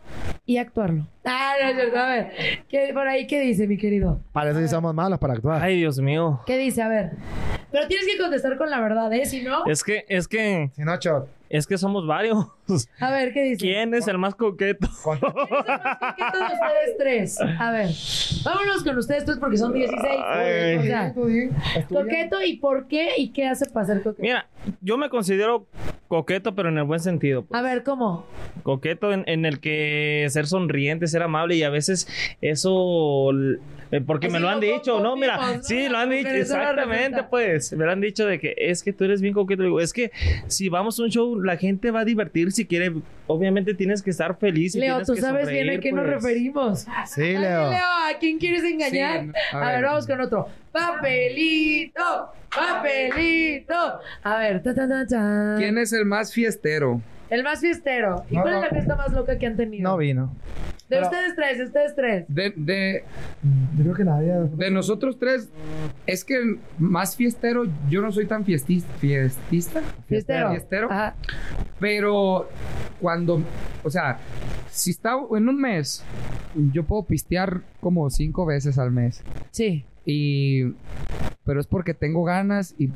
y 0.45 0.57
actuarlo. 0.57 1.07
Ah, 1.25 1.53
no 1.61 1.67
es 1.69 1.75
cierto. 1.75 1.97
A 1.99 2.07
ver, 2.09 2.31
¿qué, 2.69 2.91
por 2.93 3.07
ahí, 3.07 3.25
¿qué 3.25 3.39
dice, 3.41 3.67
mi 3.67 3.77
querido? 3.77 4.19
Para 4.31 4.51
eso 4.51 4.59
sí 4.59 4.67
somos 4.67 4.93
malos, 4.93 5.17
para 5.19 5.33
actuar. 5.33 5.61
Ay, 5.63 5.77
Dios 5.77 5.99
mío. 5.99 6.41
¿Qué 6.45 6.57
dice? 6.57 6.81
A 6.83 6.87
ver. 6.89 7.11
Pero 7.71 7.87
tienes 7.87 8.05
que 8.07 8.17
contestar 8.17 8.57
con 8.57 8.69
la 8.69 8.79
verdad, 8.81 9.11
¿eh? 9.13 9.25
Si 9.25 9.41
no, 9.41 9.65
Es 9.65 9.83
que, 9.83 10.05
es 10.07 10.27
que, 10.27 10.69
Si 10.75 10.81
no, 10.83 10.95
shot. 10.97 11.27
Es 11.49 11.65
que 11.67 11.77
somos 11.77 12.05
varios. 12.07 12.47
a 12.99 13.11
ver, 13.11 13.33
¿qué 13.33 13.43
dice? 13.43 13.57
¿Quién 13.57 13.93
es 13.93 14.07
el 14.07 14.17
más 14.17 14.35
coqueto? 14.35 14.87
¿Quién 15.03 15.17
es 15.17 15.23
el 15.23 15.69
más 15.83 15.99
coqueto 15.99 16.37
de 16.37 16.53
ustedes 16.53 16.97
tres? 16.97 17.41
A 17.41 17.71
ver, 17.71 17.89
vámonos 18.45 18.83
con 18.83 18.97
ustedes 18.97 19.25
tres 19.25 19.37
porque 19.39 19.57
son 19.57 19.73
16. 19.73 20.01
Ay. 20.25 20.77
O 20.77 20.83
sea, 20.83 21.13
coqueto 21.89 22.41
y 22.41 22.57
por 22.57 22.87
qué 22.87 23.09
y 23.17 23.31
qué 23.31 23.47
hace 23.47 23.65
para 23.69 23.85
ser 23.87 24.03
coqueto. 24.03 24.21
Mira, 24.21 24.47
yo 24.81 24.97
me 24.97 25.09
considero 25.09 25.67
coqueto, 26.07 26.55
pero 26.55 26.69
en 26.69 26.77
el 26.77 26.83
buen 26.85 26.99
sentido. 26.99 27.43
pues. 27.45 27.59
A 27.59 27.63
ver, 27.63 27.83
¿cómo? 27.83 28.25
Coqueto 28.63 29.11
en, 29.11 29.23
en 29.27 29.45
el 29.45 29.59
que 29.59 30.25
ser 30.29 30.47
sonriente, 30.47 31.07
ser 31.07 31.23
amable 31.23 31.55
y 31.55 31.63
a 31.63 31.69
veces 31.69 32.07
eso... 32.41 33.31
eh, 33.91 34.01
Porque 34.01 34.27
Así 34.27 34.33
me 34.33 34.39
lo 34.39 34.49
han 34.49 34.59
dicho, 34.59 34.99
¿no? 34.99 35.15
Mira, 35.15 35.59
sí, 35.63 35.89
lo 35.89 35.97
han 35.97 36.09
dicho, 36.09 36.29
exactamente, 36.29 37.23
pues. 37.23 37.73
Me 37.73 37.85
lo 37.85 37.91
han 37.91 38.01
dicho 38.01 38.25
de 38.25 38.39
que 38.39 38.53
es 38.57 38.83
que 38.83 38.93
tú 38.93 39.03
eres 39.05 39.21
bien 39.21 39.33
coqueto. 39.33 39.63
Digo, 39.63 39.79
es 39.81 39.93
que 39.93 40.11
si 40.47 40.69
vamos 40.69 40.99
a 40.99 41.03
un 41.03 41.09
show, 41.09 41.39
la 41.39 41.57
gente 41.57 41.91
va 41.91 42.01
a 42.01 42.05
divertir 42.05 42.51
si 42.51 42.65
quiere. 42.65 42.93
Obviamente 43.27 43.73
tienes 43.73 44.01
que 44.01 44.09
estar 44.11 44.37
feliz. 44.37 44.75
y 44.75 44.79
Leo, 44.79 44.95
tienes 44.95 45.07
tú 45.07 45.13
que 45.15 45.21
sabes 45.21 45.47
bien 45.47 45.69
a 45.69 45.73
sonreír, 45.73 45.79
qué 45.81 45.91
nos 45.91 46.05
pues. 46.05 46.13
referimos. 46.23 46.79
Sí, 47.07 47.21
Ay, 47.21 47.37
Leo. 47.37 47.69
Leo, 47.69 47.79
¿a 47.79 48.17
quién 48.19 48.37
quieres 48.39 48.63
engañar? 48.63 48.91
Sí, 49.25 49.31
a, 49.53 49.57
a 49.57 49.65
ver. 49.71 49.75
ver. 49.75 49.83
vamos 49.85 50.07
con 50.07 50.21
otro. 50.21 50.47
Papelito, 50.71 52.31
papelito. 52.55 53.75
A 54.23 54.37
ver, 54.39 54.61
ta, 54.63 54.73
ta, 54.73 54.87
ta, 54.87 55.05
ta. 55.07 55.55
¿Quién 55.57 55.77
es 55.77 55.93
el 55.93 56.05
más 56.05 56.33
fiestero? 56.33 57.01
El 57.29 57.43
más 57.43 57.59
fiestero. 57.61 58.23
¿Y 58.29 58.35
No, 58.35 58.41
cuál 58.41 58.53
no. 58.55 58.59
es 58.63 58.63
la 58.65 58.69
fiesta 58.75 58.95
más 58.95 59.11
loca 59.13 59.37
que 59.37 59.45
han 59.45 59.55
tenido? 59.55 59.89
No 59.89 59.97
vino. 59.97 60.35
De 60.89 60.95
Pero- 60.95 61.03
ustedes 61.07 61.35
tres, 61.35 61.57
de 61.59 61.63
ustedes 61.65 61.95
tres. 61.95 62.25
De, 62.27 62.53
de, 62.55 63.03
Yo 63.77 63.83
creo 63.83 63.95
que 63.95 64.03
nadie. 64.03 64.33
de 64.55 64.71
nosotros 64.71 65.19
tres, 65.19 65.49
es 66.07 66.25
que 66.25 66.57
más 66.79 67.15
fiestero, 67.15 67.65
yo 67.89 68.01
no 68.01 68.11
soy 68.11 68.25
tan 68.25 68.43
fiestista. 68.43 68.91
¿Fiestista? 68.99 69.81
Fiestero. 70.07 70.49
Fiestero. 70.49 70.91
Ajá. 70.91 71.15
Pero 71.79 72.49
cuando, 72.99 73.41
o 73.83 73.89
sea, 73.89 74.17
si 74.71 74.89
está 74.91 75.13
en 75.35 75.47
un 75.47 75.61
mes, 75.61 76.03
yo 76.73 76.83
puedo 76.83 77.03
pistear 77.03 77.61
como 77.81 78.09
cinco 78.09 78.45
veces 78.47 78.79
al 78.79 78.91
mes. 78.91 79.23
Sí. 79.51 79.85
Y, 80.11 80.73
pero 81.45 81.59
es 81.59 81.67
porque 81.67 81.93
tengo 81.93 82.23
ganas 82.23 82.73
y, 82.79 82.89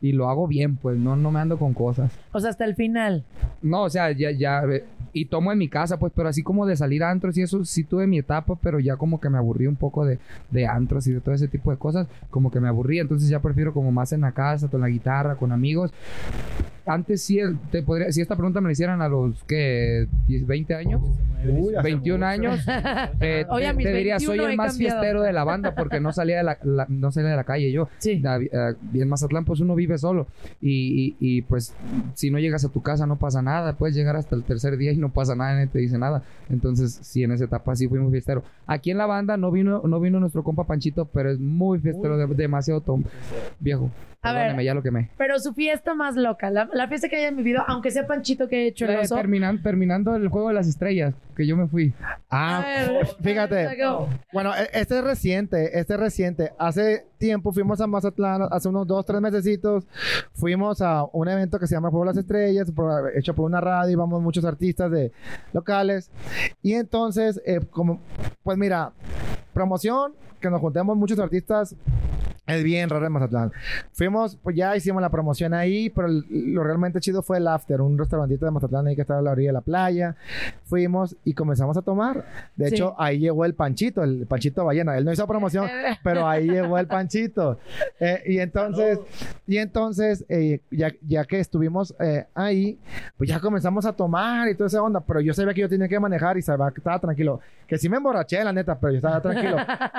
y 0.00 0.12
lo 0.12 0.28
hago 0.30 0.46
bien, 0.48 0.76
pues 0.76 0.96
no, 0.96 1.14
no 1.16 1.30
me 1.30 1.40
ando 1.40 1.58
con 1.58 1.74
cosas. 1.74 2.10
O 2.32 2.40
sea, 2.40 2.50
hasta 2.50 2.64
el 2.64 2.74
final. 2.74 3.24
No, 3.60 3.82
o 3.82 3.90
sea, 3.90 4.10
ya, 4.12 4.30
ya, 4.30 4.62
eh, 4.64 4.84
y 5.12 5.26
tomo 5.26 5.52
en 5.52 5.58
mi 5.58 5.68
casa, 5.68 5.98
pues, 5.98 6.12
pero 6.16 6.28
así 6.28 6.42
como 6.42 6.66
de 6.66 6.76
salir 6.76 7.04
a 7.04 7.10
antros 7.10 7.36
y 7.38 7.42
eso, 7.42 7.64
sí 7.64 7.84
tuve 7.84 8.06
mi 8.06 8.18
etapa, 8.18 8.56
pero 8.62 8.80
ya 8.80 8.96
como 8.96 9.20
que 9.20 9.28
me 9.30 9.38
aburrí 9.38 9.66
un 9.66 9.76
poco 9.76 10.04
de, 10.04 10.18
de 10.50 10.66
antros 10.66 11.06
y 11.06 11.12
de 11.12 11.20
todo 11.20 11.34
ese 11.34 11.48
tipo 11.48 11.70
de 11.70 11.76
cosas, 11.76 12.06
como 12.30 12.50
que 12.50 12.60
me 12.60 12.68
aburrí, 12.68 12.98
entonces 12.98 13.28
ya 13.28 13.40
prefiero 13.40 13.72
como 13.74 13.92
más 13.92 14.12
en 14.12 14.22
la 14.22 14.32
casa, 14.32 14.68
con 14.68 14.80
la 14.80 14.88
guitarra, 14.88 15.36
con 15.36 15.52
amigos. 15.52 15.92
Antes 16.86 17.22
sí, 17.22 17.38
el- 17.38 17.58
te 17.70 17.82
podría, 17.82 18.12
si 18.12 18.20
esta 18.20 18.36
pregunta 18.36 18.60
me 18.60 18.68
la 18.68 18.72
hicieran 18.72 19.00
a 19.00 19.08
los, 19.08 19.42
¿qué? 19.44 20.06
10, 20.28 20.46
20 20.46 20.74
años, 20.74 21.00
Uy, 21.46 21.74
hace 21.74 21.82
21 21.82 22.16
mucho. 22.18 22.26
años, 22.26 22.60
eh, 23.20 23.46
Oye, 23.48 23.72
te, 23.74 23.82
te 23.84 23.92
diría, 23.94 24.18
soy 24.18 24.38
21 24.38 24.50
el 24.50 24.56
más 24.58 24.72
cambiado. 24.72 25.00
fiestero 25.00 25.22
de 25.22 25.32
la 25.32 25.44
banda 25.44 25.74
porque 25.74 26.00
no 26.00 26.12
salía 26.12 26.36
de 26.38 26.42
la, 26.42 26.53
la- 26.62 26.86
no 26.88 27.10
salía 27.12 27.30
de 27.30 27.36
la 27.36 27.44
calle 27.44 27.72
yo. 27.72 27.88
Sí. 27.98 28.20
Da- 28.20 28.38
eh, 28.40 28.74
en 28.94 29.08
Mazatlán, 29.08 29.44
pues 29.44 29.60
uno 29.60 29.74
vive 29.74 29.98
solo. 29.98 30.26
Y, 30.60 31.16
y- 31.20 31.36
y, 31.38 31.42
pues, 31.42 31.74
si 32.14 32.30
no 32.30 32.38
llegas 32.38 32.64
a 32.64 32.68
tu 32.68 32.82
casa, 32.82 33.06
no 33.06 33.16
pasa 33.16 33.42
nada. 33.42 33.74
Puedes 33.74 33.96
llegar 33.96 34.16
hasta 34.16 34.34
el 34.36 34.44
tercer 34.44 34.76
día 34.76 34.92
y 34.92 34.96
no 34.96 35.10
pasa 35.12 35.34
nada, 35.34 35.54
nadie 35.54 35.66
te 35.66 35.78
dice 35.78 35.98
nada. 35.98 36.22
Entonces, 36.50 36.98
sí, 37.02 37.22
en 37.24 37.32
esa 37.32 37.44
etapa 37.44 37.74
sí 37.76 37.88
fui 37.88 37.98
muy 37.98 38.10
fiestero. 38.12 38.42
Aquí 38.66 38.90
en 38.90 38.98
la 38.98 39.06
banda 39.06 39.36
no 39.36 39.50
vino, 39.50 39.82
no 39.84 40.00
vino 40.00 40.20
nuestro 40.20 40.42
compa 40.44 40.64
Panchito, 40.64 41.06
pero 41.06 41.30
es 41.30 41.38
muy 41.40 41.78
fiestero, 41.78 42.16
de- 42.16 42.34
demasiado 42.34 42.80
tom, 42.80 43.02
viejo. 43.60 43.90
A 44.22 44.32
ver. 44.32 44.40
Perdóneme, 44.44 44.64
ya 44.64 44.72
lo 44.72 44.82
quemé. 44.82 45.10
Pero 45.18 45.38
su 45.38 45.52
fiesta 45.52 45.94
más 45.94 46.16
loca, 46.16 46.48
la, 46.50 46.70
la 46.72 46.88
fiesta 46.88 47.10
que 47.10 47.16
hayan 47.16 47.36
vivido, 47.36 47.62
aunque 47.66 47.90
sea 47.90 48.06
Panchito 48.06 48.48
que 48.48 48.62
he 48.64 48.66
hecho 48.68 48.86
el 48.86 48.92
Eh, 48.92 48.98
oso. 49.00 49.16
terminan- 49.16 49.62
terminando 49.62 50.16
el 50.16 50.28
juego 50.28 50.48
de 50.48 50.54
las 50.54 50.66
estrellas, 50.66 51.14
que 51.36 51.46
yo 51.46 51.58
me 51.58 51.66
fui. 51.68 51.92
Ah, 52.30 52.60
A 52.60 52.62
ver, 52.64 53.06
fíjate. 53.22 53.68
Bueno, 54.32 54.52
e- 54.56 54.70
este 54.80 54.98
es 54.98 55.04
reciente, 55.04 55.78
este 55.78 55.92
es 55.94 56.00
reciente. 56.00 56.33
Hace 56.58 57.06
tiempo 57.18 57.52
fuimos 57.52 57.80
a 57.80 57.86
Mazatlán, 57.86 58.42
hace 58.50 58.68
unos 58.68 58.86
dos, 58.86 59.04
tres 59.06 59.20
mesecitos, 59.20 59.84
fuimos 60.34 60.80
a 60.82 61.04
un 61.12 61.28
evento 61.28 61.58
que 61.58 61.66
se 61.66 61.74
llama 61.74 61.90
de 61.90 62.04
las 62.06 62.16
Estrellas, 62.16 62.70
por- 62.70 63.16
hecho 63.16 63.34
por 63.34 63.46
una 63.46 63.60
radio, 63.60 63.92
íbamos 63.92 64.20
muchos 64.22 64.44
artistas 64.44 64.90
de 64.90 65.12
locales. 65.52 66.10
Y 66.62 66.74
entonces, 66.74 67.40
eh, 67.46 67.60
como, 67.70 68.00
pues 68.42 68.58
mira, 68.58 68.92
promoción, 69.54 70.12
que 70.40 70.50
nos 70.50 70.60
juntemos 70.60 70.96
muchos 70.96 71.18
artistas. 71.18 71.74
Es 72.46 72.62
bien 72.62 72.90
raro 72.90 73.06
en 73.06 73.12
Mazatlán. 73.12 73.52
Fuimos, 73.92 74.36
pues 74.36 74.54
ya 74.54 74.76
hicimos 74.76 75.00
la 75.00 75.08
promoción 75.08 75.54
ahí, 75.54 75.88
pero 75.88 76.08
lo 76.08 76.62
realmente 76.62 77.00
chido 77.00 77.22
fue 77.22 77.38
el 77.38 77.48
after, 77.48 77.80
un 77.80 77.96
restaurantito 77.96 78.44
de 78.44 78.50
Mazatlán 78.50 78.86
ahí 78.86 78.94
que 78.94 79.00
estaba 79.00 79.20
a 79.20 79.22
la 79.22 79.30
orilla 79.30 79.48
de 79.48 79.52
la 79.54 79.60
playa. 79.62 80.14
Fuimos 80.64 81.16
y 81.24 81.32
comenzamos 81.32 81.78
a 81.78 81.80
tomar. 81.82 82.26
De 82.54 82.68
Sí. 82.68 82.74
hecho, 82.74 82.94
ahí 82.98 83.18
llegó 83.18 83.46
el 83.46 83.54
Panchito, 83.54 84.02
el 84.04 84.26
Panchito 84.26 84.62
Ballena. 84.62 84.98
Él 84.98 85.06
no 85.06 85.12
hizo 85.12 85.26
promoción, 85.26 85.66
pero 86.04 86.28
ahí 86.28 86.46
llegó 86.46 86.76
el 86.78 86.86
Panchito. 86.86 87.58
Eh, 87.98 88.22
y 88.26 88.38
entonces, 88.40 88.98
y 89.46 89.56
entonces 89.56 90.26
eh, 90.28 90.60
ya, 90.70 90.92
ya 91.00 91.24
que 91.24 91.40
estuvimos 91.40 91.94
eh, 91.98 92.26
ahí, 92.34 92.78
pues 93.16 93.30
ya 93.30 93.40
comenzamos 93.40 93.86
a 93.86 93.94
tomar 93.94 94.50
y 94.50 94.54
toda 94.54 94.66
esa 94.66 94.82
onda. 94.82 95.00
Pero 95.00 95.20
yo 95.22 95.32
sabía 95.32 95.54
que 95.54 95.62
yo 95.62 95.68
tenía 95.70 95.88
que 95.88 95.98
manejar 95.98 96.36
y 96.36 96.42
sabía 96.42 96.70
que 96.72 96.80
estaba 96.80 96.98
tranquilo. 96.98 97.40
Que 97.66 97.78
sí 97.78 97.88
me 97.88 97.96
emborraché, 97.96 98.44
la 98.44 98.52
neta, 98.52 98.78
pero 98.78 98.92
yo 98.92 98.96
estaba 98.98 99.22
tranquilo. 99.22 99.43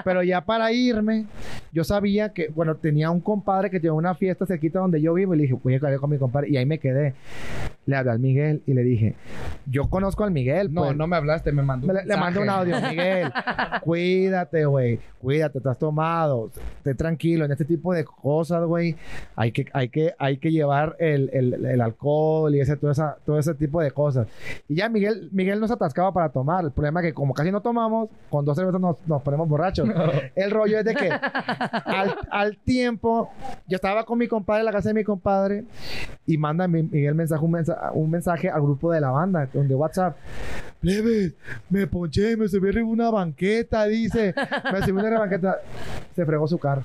Pero 0.03 0.23
ya 0.23 0.41
para 0.41 0.71
irme, 0.71 1.25
yo 1.71 1.83
sabía 1.83 2.33
que, 2.33 2.49
bueno, 2.49 2.75
tenía 2.75 3.09
un 3.09 3.21
compadre 3.21 3.69
que 3.69 3.79
tenía 3.79 3.93
una 3.93 4.15
fiesta 4.15 4.45
cerquita 4.45 4.79
donde 4.79 5.01
yo 5.01 5.13
vivo 5.13 5.33
y 5.33 5.37
le 5.37 5.43
dije, 5.43 5.57
voy 5.61 5.75
a 5.75 5.79
caer 5.79 5.99
con 5.99 6.09
mi 6.09 6.17
compadre. 6.17 6.49
Y 6.49 6.57
ahí 6.57 6.65
me 6.65 6.79
quedé. 6.79 7.13
Le 7.85 7.95
hablé 7.95 8.11
al 8.11 8.19
Miguel 8.19 8.63
y 8.65 8.73
le 8.73 8.83
dije, 8.83 9.15
yo 9.67 9.89
conozco 9.89 10.23
al 10.23 10.31
Miguel. 10.31 10.73
No, 10.73 10.83
pues. 10.85 10.97
no 10.97 11.05
me 11.07 11.15
hablaste, 11.15 11.51
me 11.51 11.61
mandó 11.61 11.87
un 11.87 11.93
Le, 11.93 12.05
le 12.05 12.17
mandé 12.17 12.39
un 12.39 12.49
audio, 12.49 12.75
Miguel. 12.89 13.31
cuídate, 13.83 14.65
güey. 14.65 14.99
Cuídate, 15.21 15.59
te 15.59 15.69
has 15.69 15.77
tomado. 15.79 16.51
Esté 16.77 16.93
tranquilo. 16.95 17.45
En 17.45 17.51
este 17.51 17.65
tipo 17.65 17.93
de 17.93 18.03
cosas, 18.05 18.63
güey, 18.65 18.95
hay 19.35 19.51
que, 19.51 19.65
hay 19.73 19.89
que, 19.89 20.13
hay 20.19 20.37
que 20.37 20.51
llevar 20.51 20.95
el, 20.99 21.29
el- 21.33 21.65
el 21.65 21.81
alcohol 21.81 22.53
y 22.55 22.59
ese, 22.59 22.75
todo, 22.77 22.91
esa, 22.91 23.17
todo 23.25 23.39
ese 23.39 23.53
tipo 23.55 23.81
de 23.81 23.91
cosas. 23.91 24.27
Y 24.67 24.75
ya 24.75 24.89
Miguel, 24.89 25.29
Miguel 25.31 25.59
nos 25.59 25.71
atascaba 25.71 26.11
para 26.13 26.29
tomar. 26.29 26.63
El 26.65 26.71
problema 26.71 26.99
es 27.01 27.07
que 27.07 27.13
como 27.13 27.33
casi 27.33 27.51
no 27.51 27.61
tomamos, 27.61 28.09
con 28.29 28.45
dos 28.45 28.55
cervezas 28.57 28.79
nos, 28.81 28.97
nos 29.07 29.21
ponemos 29.21 29.47
borrachos. 29.47 29.87
El 30.35 30.51
rollo 30.51 30.79
es 30.79 30.85
de 30.85 30.93
que 30.95 31.09
al, 31.09 32.15
al 32.31 32.57
tiempo, 32.57 33.29
yo 33.67 33.75
estaba 33.75 34.05
con 34.05 34.17
mi 34.17 34.27
compadre 34.27 34.61
en 34.61 34.65
la 34.65 34.71
casa 34.71 34.89
de 34.89 34.95
mi 34.95 35.03
compadre 35.03 35.65
y 36.25 36.37
manda 36.37 36.67
mi- 36.67 36.83
Miguel 36.83 37.15
mensaje, 37.15 37.43
un, 37.43 37.51
mensaje, 37.51 37.74
un 37.93 38.09
mensaje 38.09 38.49
al 38.49 38.61
grupo 38.61 38.91
de 38.91 39.01
la 39.01 39.09
banda, 39.09 39.47
donde 39.53 39.75
WhatsApp. 39.75 40.17
Plebes, 40.85 41.33
me 41.69 41.87
ponché, 41.87 42.37
me 42.37 42.47
subí 42.47 42.69
arriba 42.69 42.87
una 42.87 43.09
banqueta, 43.09 43.85
dice. 43.85 44.33
Me 44.71 44.81
subí 44.81 44.91
una 44.91 45.19
banqueta. 45.19 45.57
Se 46.15 46.25
fregó 46.25 46.47
su 46.47 46.57
carro. 46.57 46.83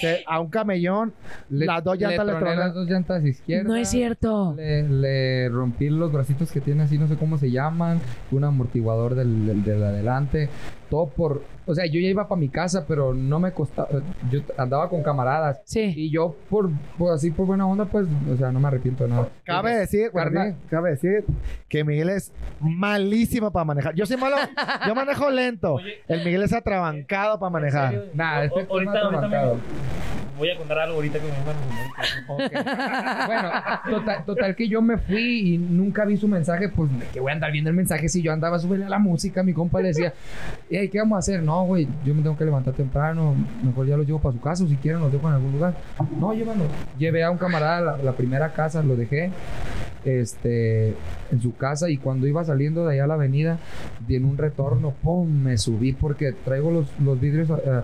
Se- 0.00 0.22
a 0.26 0.38
un 0.40 0.48
camellón, 0.48 1.12
Le- 1.50 1.66
las 1.66 1.82
dos 1.82 1.98
llantas 1.98 2.26
le 2.26 2.32
le 2.34 2.38
troné 2.38 2.56
las 2.56 2.74
dos 2.74 2.88
llantas 2.88 3.24
izquierdas. 3.24 3.66
No 3.66 3.74
es 3.76 3.88
cierto. 3.88 4.54
Le, 4.56 4.82
le 4.88 5.48
rompí 5.48 5.88
los 5.88 6.12
bracitos 6.12 6.52
que 6.52 6.60
tiene 6.60 6.84
así, 6.84 6.98
no 6.98 7.08
sé 7.08 7.16
cómo 7.16 7.38
se 7.38 7.50
llaman. 7.50 8.00
Un 8.30 8.44
amortiguador 8.44 9.14
del, 9.14 9.46
del, 9.46 9.64
del 9.64 9.82
adelante. 9.82 10.48
Todo 10.90 11.06
por... 11.08 11.42
O 11.66 11.74
sea, 11.74 11.84
yo 11.84 12.00
ya 12.00 12.08
iba 12.08 12.26
para 12.28 12.40
mi 12.40 12.48
casa, 12.48 12.86
pero 12.88 13.12
no 13.12 13.38
me 13.40 13.52
costaba... 13.52 13.88
Yo 14.30 14.40
andaba 14.56 14.88
con 14.88 15.02
camaradas. 15.02 15.60
Sí. 15.66 15.92
Y 15.94 16.10
yo, 16.10 16.34
por, 16.48 16.70
por 16.96 17.12
así, 17.12 17.30
por 17.30 17.46
buena 17.46 17.66
onda, 17.66 17.84
pues... 17.84 18.06
O 18.32 18.36
sea, 18.36 18.50
no 18.52 18.58
me 18.60 18.68
arrepiento 18.68 19.04
de 19.04 19.10
nada. 19.10 19.28
Cabe 19.44 19.76
decir, 19.76 20.10
bueno, 20.12 20.30
Carnal. 20.32 20.52
sí, 20.54 20.66
cabe 20.70 20.90
decir 20.90 21.24
que 21.68 21.84
Miguel 21.84 22.08
es 22.08 22.32
malísimo 22.60 23.37
para 23.40 23.64
manejar. 23.64 23.94
Yo 23.94 24.04
soy 24.06 24.16
malo, 24.16 24.36
yo 24.86 24.94
manejo 24.94 25.30
lento. 25.30 25.78
El 26.08 26.24
Miguel 26.24 26.42
es 26.42 26.52
atrabancado 26.52 27.38
para 27.38 27.50
manejar. 27.50 28.04
Nah, 28.14 28.42
este 28.44 28.62
O- 28.62 28.66
fue 28.66 28.74
ahorita, 28.74 28.92
más 28.92 29.02
ahorita 29.02 29.18
trabancado. 29.20 29.54
me- 29.54 29.60
voy 30.38 30.50
a 30.50 30.56
contar 30.56 30.78
algo 30.78 30.94
ahorita 30.96 31.18
que 31.18 31.24
me 31.24 31.32
Bueno, 33.26 33.50
total, 33.90 34.24
total 34.24 34.54
que 34.54 34.68
yo 34.68 34.80
me 34.80 34.96
fui 34.98 35.54
y 35.54 35.58
nunca 35.58 36.04
vi 36.04 36.16
su 36.16 36.28
mensaje, 36.28 36.68
pues 36.68 36.96
¿de 36.96 37.06
qué 37.12 37.18
voy 37.18 37.30
a 37.30 37.34
andar 37.34 37.50
viendo 37.50 37.70
el 37.70 37.76
mensaje 37.76 38.08
si 38.08 38.22
yo 38.22 38.32
andaba 38.32 38.58
súbele 38.60 38.84
a 38.84 38.88
la 38.88 39.00
música, 39.00 39.42
mi 39.42 39.52
compa 39.52 39.80
le 39.80 39.88
decía, 39.88 40.12
"Ey, 40.70 40.88
¿qué 40.90 40.98
vamos 40.98 41.16
a 41.16 41.18
hacer? 41.18 41.42
No, 41.42 41.64
güey, 41.64 41.88
yo 42.04 42.14
me 42.14 42.22
tengo 42.22 42.36
que 42.36 42.44
levantar 42.44 42.72
temprano, 42.74 43.34
mejor 43.64 43.86
ya 43.86 43.96
los 43.96 44.06
llevo 44.06 44.20
para 44.20 44.32
su 44.32 44.40
casa 44.40 44.62
o 44.62 44.68
si 44.68 44.76
quieren 44.76 45.00
los 45.00 45.10
dejo 45.12 45.26
en 45.28 45.34
algún 45.34 45.52
lugar. 45.52 45.74
No, 46.20 46.32
llévanos. 46.32 46.68
Llevé 46.98 47.24
a 47.24 47.30
un 47.32 47.38
camarada 47.38 47.78
a 47.78 47.80
la, 47.80 47.96
la 48.04 48.12
primera 48.12 48.52
casa, 48.52 48.80
lo 48.82 48.94
dejé 48.94 49.30
este 50.04 50.94
en 51.30 51.40
su 51.42 51.54
casa 51.56 51.90
y 51.90 51.96
cuando 51.98 52.26
iba 52.26 52.42
saliendo 52.44 52.86
de 52.86 52.94
allá 52.94 53.04
a 53.04 53.06
la 53.08 53.14
avenida 53.14 53.27
y 54.08 54.16
en 54.16 54.24
un 54.24 54.36
retorno 54.38 54.92
pum 55.02 55.28
me 55.28 55.58
subí 55.58 55.92
porque 55.92 56.32
traigo 56.32 56.70
los, 56.70 56.86
los 57.00 57.20
vidrios 57.20 57.48
eh, 57.50 57.80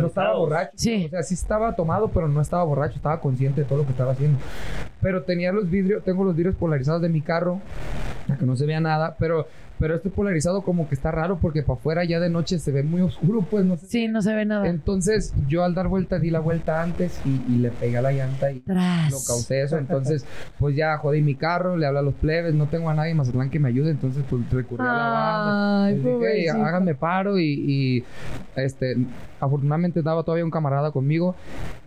no 0.00 0.06
estaba 0.06 0.34
borracho 0.36 0.72
Sí. 0.76 1.06
o 1.06 1.08
sea 1.10 1.22
sí 1.22 1.34
estaba 1.34 1.74
tomado 1.76 2.08
pero 2.08 2.28
no 2.28 2.40
estaba 2.40 2.64
borracho 2.64 2.96
estaba 2.96 3.20
consciente 3.20 3.62
de 3.62 3.66
todo 3.66 3.78
lo 3.78 3.84
que 3.84 3.92
estaba 3.92 4.12
haciendo. 4.12 4.38
Pero 5.00 5.22
tenía 5.22 5.52
los 5.52 5.68
vidrios 5.70 6.02
tengo 6.04 6.24
los 6.24 6.34
vidrios 6.36 6.54
polarizados 6.56 7.02
de 7.02 7.08
mi 7.08 7.20
carro 7.20 7.60
para 8.26 8.38
que 8.38 8.46
no 8.46 8.56
se 8.56 8.66
vea 8.66 8.80
nada 8.80 9.16
pero 9.18 9.46
pero 9.78 9.96
este 9.96 10.08
polarizado 10.10 10.62
como 10.62 10.88
que 10.88 10.94
está 10.94 11.10
raro 11.10 11.38
porque 11.40 11.62
para 11.62 11.78
afuera 11.78 12.04
ya 12.04 12.20
de 12.20 12.30
noche 12.30 12.58
se 12.58 12.70
ve 12.72 12.82
muy 12.82 13.00
oscuro 13.00 13.42
pues 13.50 13.64
no 13.64 13.76
sé 13.76 13.86
Sí, 13.86 14.08
no 14.08 14.22
se 14.22 14.32
ve 14.34 14.44
nada. 14.44 14.68
entonces 14.68 15.34
yo 15.48 15.64
al 15.64 15.74
dar 15.74 15.88
vuelta 15.88 16.18
di 16.18 16.30
la 16.30 16.40
vuelta 16.40 16.82
antes 16.82 17.20
y, 17.24 17.52
y 17.52 17.58
le 17.58 17.70
pegué 17.70 17.98
a 17.98 18.02
la 18.02 18.12
llanta 18.12 18.50
y 18.52 18.60
Tras. 18.60 19.10
lo 19.10 19.18
causé 19.26 19.62
eso. 19.62 19.76
Entonces, 19.78 20.24
pues 20.58 20.76
ya 20.76 20.96
jodí 20.98 21.22
mi 21.22 21.34
carro, 21.34 21.76
le 21.76 21.86
hablé 21.86 21.98
a 21.98 22.02
los 22.02 22.14
plebes, 22.14 22.54
no 22.54 22.66
tengo 22.66 22.88
a 22.90 22.94
nadie 22.94 23.10
en 23.10 23.16
Mazatlán 23.16 23.50
que 23.50 23.58
me 23.58 23.68
ayude, 23.68 23.90
entonces 23.90 24.22
pues 24.28 24.42
recurrí 24.50 24.82
a 24.82 24.86
la 24.86 24.92
banda. 24.92 25.84
Ay, 25.86 25.94
Les 25.94 26.04
dije, 26.04 26.14
"Ey, 26.14 26.18
pobrecito. 26.46 26.64
háganme 26.64 26.94
paro 26.94 27.38
y, 27.38 27.44
y, 27.52 28.04
este 28.56 28.96
afortunadamente 29.40 29.98
estaba 29.98 30.22
todavía 30.22 30.44
un 30.44 30.50
camarada 30.50 30.90
conmigo. 30.90 31.34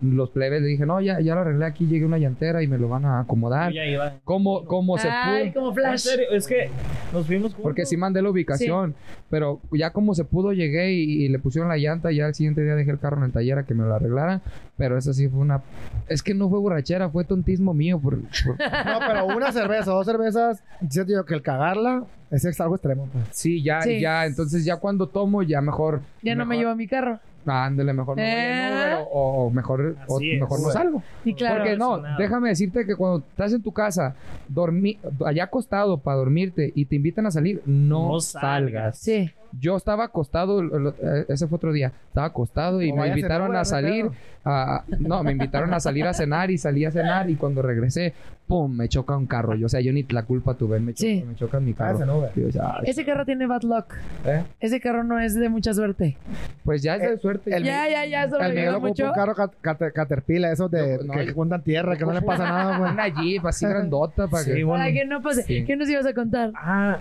Los 0.00 0.30
plebes 0.30 0.62
le 0.62 0.68
dije, 0.68 0.86
no, 0.86 1.00
ya, 1.00 1.18
ya 1.20 1.34
lo 1.34 1.40
arreglé 1.40 1.64
aquí, 1.64 1.86
llegué 1.86 2.04
una 2.04 2.18
llantera 2.18 2.62
y 2.62 2.68
me 2.68 2.78
lo 2.78 2.88
van 2.88 3.04
a 3.04 3.20
acomodar. 3.20 3.72
ya 3.72 3.84
iba. 3.84 4.12
Como 4.22 4.96
se 4.98 5.08
Ay, 5.10 5.50
pudo. 5.50 5.54
como 5.54 5.68
En 5.70 5.74
flash. 5.74 5.98
serio, 6.00 6.26
es 6.30 6.46
que 6.46 6.68
nos 7.12 7.26
fuimos 7.26 7.46
juntos. 7.54 7.62
Porque 7.62 7.77
sí 7.86 7.96
mandé 7.96 8.22
la 8.22 8.30
ubicación, 8.30 8.94
pero 9.30 9.60
ya 9.72 9.90
como 9.92 10.14
se 10.14 10.24
pudo 10.24 10.52
llegué 10.52 10.92
y, 10.92 11.24
y 11.24 11.28
le 11.28 11.38
pusieron 11.38 11.68
la 11.68 11.76
llanta, 11.76 12.10
ya 12.12 12.26
el 12.26 12.34
siguiente 12.34 12.62
día 12.62 12.74
dejé 12.74 12.90
el 12.90 12.98
carro 12.98 13.18
en 13.18 13.24
el 13.24 13.32
taller 13.32 13.58
a 13.58 13.64
que 13.66 13.74
me 13.74 13.84
lo 13.84 13.94
arreglaran, 13.94 14.42
pero 14.76 14.96
eso 14.98 15.12
sí 15.12 15.28
fue 15.28 15.40
una... 15.40 15.62
Es 16.08 16.22
que 16.22 16.34
no 16.34 16.48
fue 16.48 16.58
borrachera, 16.58 17.08
fue 17.10 17.24
tontismo 17.24 17.74
mío. 17.74 17.98
Por, 18.00 18.18
por- 18.20 18.58
No, 18.86 18.98
pero 19.06 19.26
una 19.26 19.52
cerveza, 19.52 19.90
dos 19.90 20.06
cervezas, 20.06 20.62
siento 20.88 21.12
yo 21.12 21.24
que 21.24 21.34
el 21.34 21.42
cagarla 21.42 22.04
es 22.30 22.60
algo 22.60 22.74
extremo. 22.76 23.08
pues. 23.12 23.24
Sí, 23.32 23.62
ya, 23.62 23.80
Sí. 23.82 24.00
ya, 24.00 24.26
entonces 24.26 24.64
ya 24.64 24.76
cuando 24.76 25.08
tomo, 25.08 25.42
ya 25.42 25.60
mejor... 25.60 26.00
Ya 26.22 26.34
no 26.34 26.44
me 26.46 26.56
llevo 26.56 26.74
mi 26.74 26.86
carro. 26.86 27.20
Ándale, 27.48 27.92
mejor 27.92 28.16
me 28.16 28.22
voy 28.22 28.30
en. 28.32 28.72
Uber 28.72 29.06
o, 29.12 29.46
o 29.46 29.50
mejor, 29.50 29.96
o 30.06 30.20
mejor 30.20 30.60
no 30.60 30.70
salgo. 30.70 31.02
Y 31.24 31.34
claro. 31.34 31.56
Porque 31.56 31.76
no, 31.76 32.02
déjame 32.18 32.50
decirte 32.50 32.86
que 32.86 32.96
cuando 32.96 33.24
estás 33.28 33.52
en 33.52 33.62
tu 33.62 33.72
casa, 33.72 34.14
dormí, 34.48 34.98
allá 35.24 35.44
acostado 35.44 35.98
para 35.98 36.18
dormirte 36.18 36.72
y 36.74 36.84
te 36.84 36.96
invitan 36.96 37.26
a 37.26 37.30
salir, 37.30 37.62
no, 37.66 38.08
No 38.08 38.20
salgas. 38.20 38.98
Sí. 38.98 39.30
Yo 39.58 39.76
estaba 39.76 40.04
acostado, 40.04 40.62
eh, 40.62 41.24
ese 41.28 41.46
fue 41.46 41.56
otro 41.56 41.72
día, 41.72 41.92
estaba 42.08 42.26
acostado 42.26 42.82
y 42.82 42.92
me 42.92 43.08
invitaron 43.08 43.56
a 43.56 43.64
salir, 43.64 44.10
a, 44.44 44.84
no, 44.98 45.22
me 45.22 45.32
invitaron 45.32 45.72
a 45.72 45.80
salir 45.80 46.06
a 46.06 46.12
cenar 46.12 46.50
y 46.50 46.58
salí 46.58 46.84
a 46.84 46.90
cenar 46.90 47.30
y 47.30 47.36
cuando 47.36 47.62
regresé, 47.62 48.12
pum, 48.48 48.74
me 48.74 48.88
choca 48.88 49.16
un 49.16 49.26
carro. 49.26 49.54
Yo, 49.54 49.66
o 49.66 49.68
sea, 49.68 49.80
yo 49.80 49.92
ni 49.92 50.02
la 50.04 50.24
culpa 50.24 50.54
tuve, 50.54 50.80
me 50.80 50.94
choca, 50.94 51.06
Sí. 51.08 51.24
me 51.28 51.36
choca 51.36 51.60
mi 51.60 51.72
Ah, 51.72 51.74
carro. 51.76 51.96
ese 51.98 52.06
no, 52.06 52.20
yo, 52.34 52.62
"Ay, 52.62 52.84
Ese 52.86 53.04
carro 53.04 53.24
tiene 53.24 53.46
bad 53.46 53.62
luck. 53.62 53.94
¿eh? 54.24 54.42
Ese 54.58 54.80
carro 54.80 55.04
no 55.04 55.20
es 55.20 55.34
de 55.34 55.48
mucha 55.48 55.74
suerte. 55.74 56.16
Pues 56.64 56.82
ya 56.82 56.96
es 56.96 57.02
de 57.02 57.08
El- 57.08 57.20
suerte. 57.20 57.54
el- 57.54 57.62
ya, 57.62 57.88
ya, 57.88 58.04
ya, 58.06 58.24
El 58.24 58.68
ocupa 58.70 58.88
mucho. 58.88 59.06
un 59.06 59.12
carro 59.12 59.34
cat- 59.34 59.52
cat- 59.60 59.92
caterpillar, 59.92 60.52
esos 60.52 60.70
de 60.70 60.98
No, 60.98 61.14
no, 61.14 61.20
que 61.20 61.32
juntan 61.32 61.62
tierra, 61.62 61.96
que 61.96 62.04
no 62.04 62.12
le 62.12 62.22
pasa 62.22 62.44
nada, 62.44 62.78
güey. 62.78 62.90
Una 62.92 63.08
Jeep 63.08 63.46
así 63.46 63.66
grandota 63.68 64.26
para 64.28 64.42
Sí, 64.42 64.54
que... 64.54 64.64
bueno. 64.64 64.82
Para 64.82 64.92
que 64.92 65.04
no 65.04 65.22
pase. 65.22 65.42
Sí. 65.42 65.64
¿Qué 65.64 65.76
nos 65.76 65.88
ibas 65.88 66.06
a 66.06 66.14
contar? 66.14 66.50
Ah, 66.56 66.96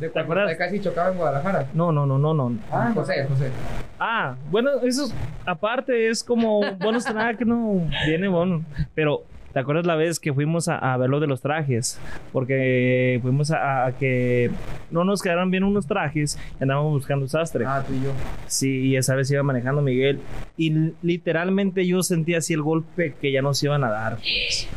De 0.00 0.08
¿Te 0.08 0.18
acuerdas? 0.18 0.46
cuando 0.56 0.58
casi 0.58 0.80
chocaba 0.80 1.10
en 1.10 1.18
Guadalajara. 1.18 1.66
no, 1.74 1.92
no, 1.92 2.06
no, 2.06 2.18
no, 2.18 2.32
no. 2.32 2.58
Ah, 2.72 2.90
José, 2.94 3.24
José. 3.28 3.50
Ah, 3.98 4.34
bueno, 4.50 4.70
eso 4.82 5.04
es- 5.04 5.14
aparte 5.44 6.08
es 6.08 6.24
como 6.24 6.60
un 6.60 6.78
bonus 6.78 7.04
track, 7.04 7.42
no, 7.42 7.82
viene 8.06 8.26
bueno. 8.28 8.64
Pero, 8.94 9.24
¿te 9.52 9.58
acuerdas 9.60 9.86
la 9.86 9.96
vez 9.96 10.20
que 10.20 10.32
fuimos 10.32 10.68
a, 10.68 10.76
a 10.78 10.96
ver 10.96 11.08
lo 11.10 11.20
de 11.20 11.26
los 11.26 11.40
trajes? 11.40 12.00
Porque 12.32 13.18
fuimos 13.22 13.50
a, 13.50 13.86
a 13.86 13.92
que 13.92 14.50
no 14.90 15.04
nos 15.04 15.22
quedaron 15.22 15.50
bien 15.50 15.64
unos 15.64 15.86
trajes 15.86 16.38
y 16.58 16.62
andábamos 16.62 16.92
buscando 16.92 17.26
sastre. 17.28 17.64
Ah, 17.66 17.82
tú 17.86 17.92
y 17.94 18.04
yo. 18.04 18.10
Sí, 18.46 18.80
y 18.88 18.96
esa 18.96 19.14
vez 19.14 19.30
iba 19.30 19.42
manejando 19.42 19.82
Miguel. 19.82 20.20
Y 20.56 20.92
literalmente 21.02 21.86
yo 21.86 22.02
sentía 22.02 22.38
así 22.38 22.54
el 22.54 22.62
golpe 22.62 23.14
que 23.20 23.32
ya 23.32 23.42
nos 23.42 23.62
iban 23.62 23.84
a 23.84 23.90
dar. 23.90 24.16
Pues. 24.16 24.68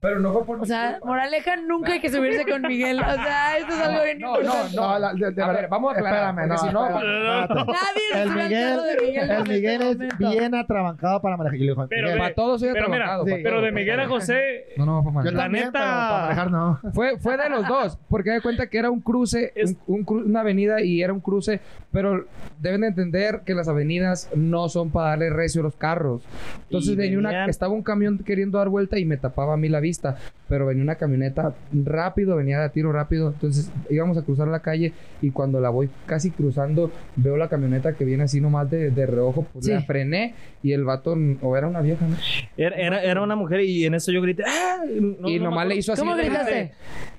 Pero 0.00 0.20
no 0.20 0.34
fue 0.34 0.44
por 0.44 0.60
O 0.60 0.66
sea, 0.66 0.98
moraleja, 1.02 1.56
nunca 1.56 1.92
hay 1.94 2.00
que 2.00 2.10
subirse 2.10 2.44
con 2.44 2.60
Miguel. 2.60 3.00
O 3.00 3.14
sea, 3.14 3.56
esto 3.56 3.72
es 3.72 3.78
algo 3.80 4.04
bien 4.04 4.18
No, 4.18 4.32
no, 4.34 4.40
importante. 4.40 4.76
No, 4.76 5.14
de, 5.14 5.30
de 5.32 5.42
A 5.42 5.52
ver, 5.52 5.68
vamos 5.68 5.94
a 5.94 5.96
aclarar, 5.98 6.28
Espérame, 6.28 6.48
no, 6.48 6.58
si 6.58 6.66
no- 6.74 6.86
espérame, 6.86 7.42
espérate. 7.42 7.72
Nadie 7.72 8.22
El 8.22 8.30
Miguel, 8.30 8.76
de 8.76 9.06
Miguel. 9.06 9.30
el 9.30 9.36
en 9.38 9.42
Miguel 9.48 9.82
este 9.82 10.06
es 10.06 10.20
momento. 10.20 10.38
bien 10.38 10.54
atrabancado 10.54 11.22
para 11.22 11.36
manejar. 11.38 11.56
Y 11.56 11.60
le 11.60 11.64
digo, 11.70 11.86
Pero 11.88 12.02
Miguel, 12.02 12.12
de- 12.12 12.18
para 12.22 12.34
todos 12.34 12.60
soy 12.60 12.70
pero 12.74 12.88
mira, 12.90 12.96
atrabajado, 13.04 13.24
para 13.24 13.42
pero 13.42 13.62
de 13.62 13.72
Miguel 13.72 14.00
José, 14.06 14.64
No, 14.76 14.86
no, 14.86 15.04
para 15.12 15.24
yo 15.26 15.30
la 15.32 15.42
también, 15.44 15.64
neta- 15.66 15.72
pero 15.78 15.84
para 15.84 16.22
manejar 16.22 16.50
no. 16.50 16.80
Fue, 16.92 17.18
fue 17.18 17.36
de 17.36 17.48
los 17.50 17.66
dos, 17.68 17.98
porque 18.08 18.30
de 18.30 18.40
cuenta 18.40 18.66
que 18.68 18.78
era 18.78 18.90
un 18.90 19.00
cruce, 19.00 19.52
Es- 19.54 19.70
un- 19.86 19.98
un 19.98 20.06
cru- 20.06 20.24
una 20.24 20.40
avenida 20.40 20.80
y 20.82 21.02
era 21.02 21.12
un 21.12 21.20
cruce, 21.20 21.60
pero 21.92 22.24
deben 22.60 22.82
de 22.82 22.88
entender 22.88 23.42
que 23.44 23.54
las 23.54 23.68
avenidas 23.68 24.28
no 24.34 24.68
son 24.68 24.90
para 24.90 25.10
darle 25.10 25.30
recio 25.30 25.60
a 25.60 25.64
los 25.64 25.76
carros. 25.76 26.22
Entonces 26.64 26.92
Y 26.92 26.96
venía 26.96 27.18
una, 27.18 27.46
estaba 27.46 27.72
un 27.72 27.82
camión 27.82 28.18
queriendo 28.18 28.58
dar 28.58 28.68
vuelta 28.68 28.98
y 28.98 29.04
me 29.04 29.16
tapaba 29.16 29.54
a 29.54 29.56
mí 29.56 29.68
la 29.68 29.80
vista, 29.80 30.16
pero 30.48 30.66
venía 30.66 30.82
una 30.82 30.96
camioneta 30.96 31.54
rápido, 31.72 32.36
venía 32.36 32.58
de 32.58 32.64
a 32.66 32.68
tiro 32.70 32.92
rápido, 32.92 33.28
entonces 33.28 33.70
íbamos 33.90 34.18
a 34.18 34.22
cruzar 34.22 34.48
la 34.48 34.60
calle 34.60 34.92
y 35.22 35.30
cuando 35.30 35.60
la 35.60 35.70
voy 35.70 35.88
casi 36.06 36.30
cruzando 36.30 36.90
veo 37.16 37.36
la 37.36 37.48
camioneta 37.48 37.94
que 37.94 38.04
viene 38.04 38.24
así 38.24 38.40
nomás 38.40 38.70
de, 38.70 38.90
de 38.90 39.06
reojo, 39.06 39.46
pues 39.52 39.64
Sí. 39.66 39.72
la 39.72 39.82
frené 39.82 40.34
y 40.62 40.72
el 40.72 40.84
vato, 40.84 41.16
o 41.42 41.56
era 41.56 41.66
una 41.66 41.80
vieja, 41.80 42.06
¿no? 42.06 42.16
era, 42.56 42.76
era, 42.76 43.02
era 43.02 43.20
una 43.22 43.36
mujer 43.36 43.60
y 43.62 43.84
en 43.84 43.94
eso 43.94 44.10
yo 44.12 44.22
grité. 44.22 44.44
¡Ah! 44.46 44.78
No, 44.86 45.28
y 45.28 45.38
no 45.38 45.44
nomás 45.46 45.66
le 45.66 45.76
hizo 45.76 45.92
así. 45.92 46.00
¿Cómo 46.00 46.14
gritaste? 46.16 46.72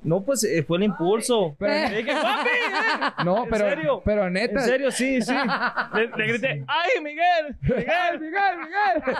No, 0.04 0.24
pues 0.24 0.44
eh, 0.44 0.64
fue 0.64 0.78
el 0.78 0.84
impulso. 0.84 1.56
Pero- 1.60 1.90
dije, 1.96 2.12
"Papi, 2.12 2.48
eh". 2.50 3.12
No, 3.26 3.44
¿En 3.44 3.50
pero, 3.50 3.70
serio? 3.70 4.02
pero 4.04 4.30
neta. 4.30 4.60
En 4.62 4.66
serio, 4.66 4.92
sí, 4.92 5.22
sí. 5.22 5.34
Le, 5.94 6.08
le 6.18 6.28
grité, 6.28 6.64
¡ay, 6.68 7.04
Miguel! 7.04 7.56
Miguel, 7.62 8.20
Miguel, 8.20 8.58
Miguel. 8.60 9.16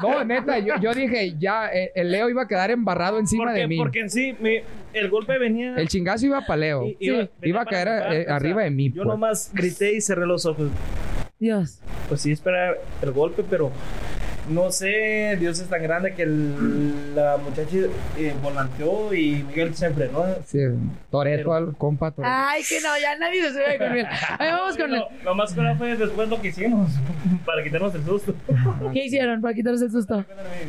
No, 0.00 0.24
neta, 0.24 0.58
yo, 0.58 0.74
yo 0.80 0.92
dije, 0.94 1.34
ya, 1.38 1.68
eh, 1.72 1.92
el 1.94 2.10
Leo 2.12 2.28
iba 2.30 2.42
a 2.42 2.48
quedar 2.48 2.70
embarrado 2.70 3.18
encima 3.18 3.39
Porque, 3.48 3.60
de 3.60 3.66
mí. 3.68 3.76
porque 3.76 4.00
en 4.00 4.10
sí, 4.10 4.34
mi- 4.40 4.58
el 4.92 5.08
golpe 5.10 5.38
venía. 5.38 5.74
El 5.76 5.88
chingazo 5.88 6.26
iba 6.26 6.40
para 6.46 6.56
Leo. 6.58 6.86
i- 6.86 6.96
Iba, 7.00 7.28
venía 7.40 7.60
a 7.60 7.64
para 7.64 7.70
caer 7.76 7.88
empujar, 7.88 8.12
eh, 8.16 8.20
o 8.22 8.24
sea, 8.26 8.36
arriba 8.36 8.62
de 8.62 8.70
mí. 8.70 8.88
Yo 8.88 8.94
pues. 9.02 9.06
nomás 9.06 9.50
grité 9.54 9.94
y 9.94 10.00
cerré 10.00 10.26
los 10.26 10.46
ojos. 10.46 10.68
Dios. 11.38 11.80
Pues 12.08 12.20
sí, 12.20 12.32
esperaba 12.32 12.74
el 13.02 13.10
golpe, 13.12 13.42
pero 13.48 13.70
no 14.50 14.70
sé, 14.70 15.36
Dios 15.38 15.58
es 15.60 15.68
tan 15.68 15.82
grande 15.82 16.14
que 16.14 16.22
el- 16.24 17.14
la 17.14 17.36
muchacha 17.38 17.76
eh, 18.18 18.34
volanteó 18.42 19.12
y 19.14 19.42
Miguel 19.44 19.74
se 19.74 19.90
frenó. 19.90 20.24
Sí, 20.44 20.58
Toreto, 21.10 21.52
al 21.54 21.76
compa 21.76 22.10
Toreto. 22.10 22.32
Ay, 22.34 22.62
que 22.68 22.80
no, 22.80 22.88
ya 23.00 23.16
nadie 23.18 23.42
se 23.42 23.50
sube 23.52 23.78
con 23.78 23.96
él. 23.96 24.06
Ahí 24.38 24.50
vamos 24.52 24.76
con 24.76 24.92
él. 24.92 24.98
Lo, 25.00 25.24
lo 25.24 25.34
más 25.34 25.52
cruel 25.54 25.76
fue 25.76 25.96
después 25.96 26.28
lo 26.28 26.40
que 26.40 26.48
hicimos 26.48 26.90
para 27.46 27.62
quitarnos 27.62 27.94
el 27.94 28.04
susto. 28.04 28.34
¿Qué 28.92 29.04
hicieron 29.06 29.40
para 29.40 29.54
quitarse 29.54 29.84
el 29.86 29.90
susto? 29.90 30.24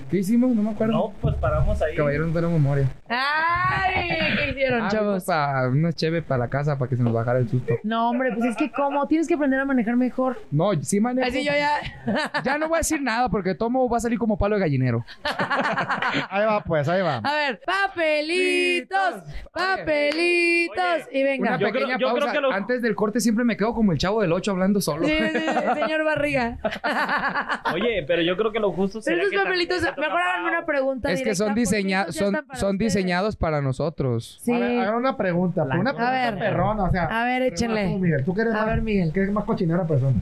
¿Qué 0.10 0.18
hicimos? 0.20 0.56
No 0.56 0.64
me 0.64 0.72
acuerdo. 0.72 0.94
No, 0.94 1.14
pues 1.22 1.36
paramos 1.36 1.82
ahí. 1.82 1.96
Caballeros 1.96 2.28
no 2.28 2.34
tenemos 2.34 2.60
memoria. 2.60 2.88
Ay, 3.10 4.36
¿qué 4.38 4.50
hicieron, 4.52 4.82
Ah, 4.84 4.88
chavos? 4.90 5.24
Para 5.26 5.68
una 5.70 5.94
cheve 5.94 6.22
para 6.22 6.40
la 6.40 6.48
casa 6.50 6.78
para 6.78 6.90
que 6.90 6.96
se 6.98 7.04
nos 7.04 7.14
bajara 7.14 7.40
el 7.40 7.50
susto. 7.50 7.74
No, 7.84 8.10
hombre, 8.10 8.32
pues 8.36 8.52
es 8.52 8.56
que 8.58 8.72
¿cómo? 8.72 9.08
Tienes 9.08 9.28
que 9.28 9.34
aprender 9.36 9.60
a 9.60 9.66
manejar 9.66 9.96
mejor. 9.96 10.38
No, 10.52 10.72
sí 10.82 11.00
manejo. 11.00 11.28
Así 11.28 11.44
yo 11.44 11.52
ya... 11.52 12.42
Ya 12.44 12.58
no 12.58 12.68
voy 12.68 12.78
a 12.78 12.80
decir 12.80 13.02
nada 13.02 13.30
porque 13.30 13.56
Tomo 13.72 13.88
va 13.88 13.98
a 13.98 14.00
salir 14.02 14.20
como 14.20 14.38
palo 14.38 14.56
de 14.56 14.62
gallinero. 14.62 15.06
Ahí 16.30 16.46
va, 16.46 16.62
pues, 16.62 16.88
ahí 16.90 17.02
va. 17.02 17.18
A 17.24 17.34
ver, 17.34 17.62
papelitos, 17.66 19.24
papelitos. 19.54 21.08
Y 21.12 21.24
venga. 21.24 21.52
Una 21.52 21.60
Yo 21.60 21.70
creo- 21.70 21.74
pequeña 21.74 21.96
creo 21.98 22.10
pausa. 22.10 22.32
que 22.34 22.42
lo- 22.42 22.52
Antes 22.52 22.82
del 22.82 22.96
corte 22.96 23.20
siempre 23.22 23.46
me 23.46 23.56
quedo 23.56 23.74
como 23.74 23.94
el 23.94 23.98
chavo 23.98 24.22
del 24.22 24.34
8 24.34 24.52
hablando 24.52 24.82
solo. 24.82 25.06
Sí, 25.08 25.14
sí, 25.18 25.40
sí, 25.40 25.80
señor 25.82 26.04
Barriga. 26.04 26.58
Oye, 27.74 28.04
pero 28.06 28.22
yo 28.24 28.36
creo 28.36 28.52
que 28.52 28.60
lo 28.60 28.72
justo 28.74 29.00
Pero 29.06 29.22
sería 29.22 29.24
esos 29.30 29.44
papelitos, 29.44 29.82
mejor 29.98 30.22
háganme 30.22 30.50
una 30.50 30.66
pregunta 30.66 31.12
Es 31.12 31.22
que 31.22 31.34
son, 31.36 31.48
porque 31.50 31.62
diseña 31.62 32.02
esos 32.04 32.16
ya 32.16 32.20
son, 32.26 32.34
para 32.46 32.60
son 32.60 32.78
diseñados 32.78 33.36
para 33.38 33.62
nosotros. 33.62 34.40
Sí. 34.42 34.52
A 34.54 34.60
ver, 34.60 34.80
hagan 34.80 34.96
una 34.96 35.16
pregunta. 35.16 35.64
Una 35.64 35.76
pregunta 35.94 36.12
ver. 36.12 36.40
perrona, 36.40 36.84
o 36.84 36.92
sea. 36.92 37.04
A 37.06 37.24
ver, 37.26 37.42
échenle. 37.44 37.86
Tú, 37.88 38.00
Miguel, 38.00 38.26
tú 38.26 38.34
que 38.36 38.42
eres 38.42 38.54
A 38.54 38.58
más, 38.58 38.66
ver, 38.68 38.82
Miguel. 38.82 39.14
que 39.14 39.22
eres 39.22 39.32
más 39.32 39.46
cochinera 39.46 39.86
persona. 39.88 40.16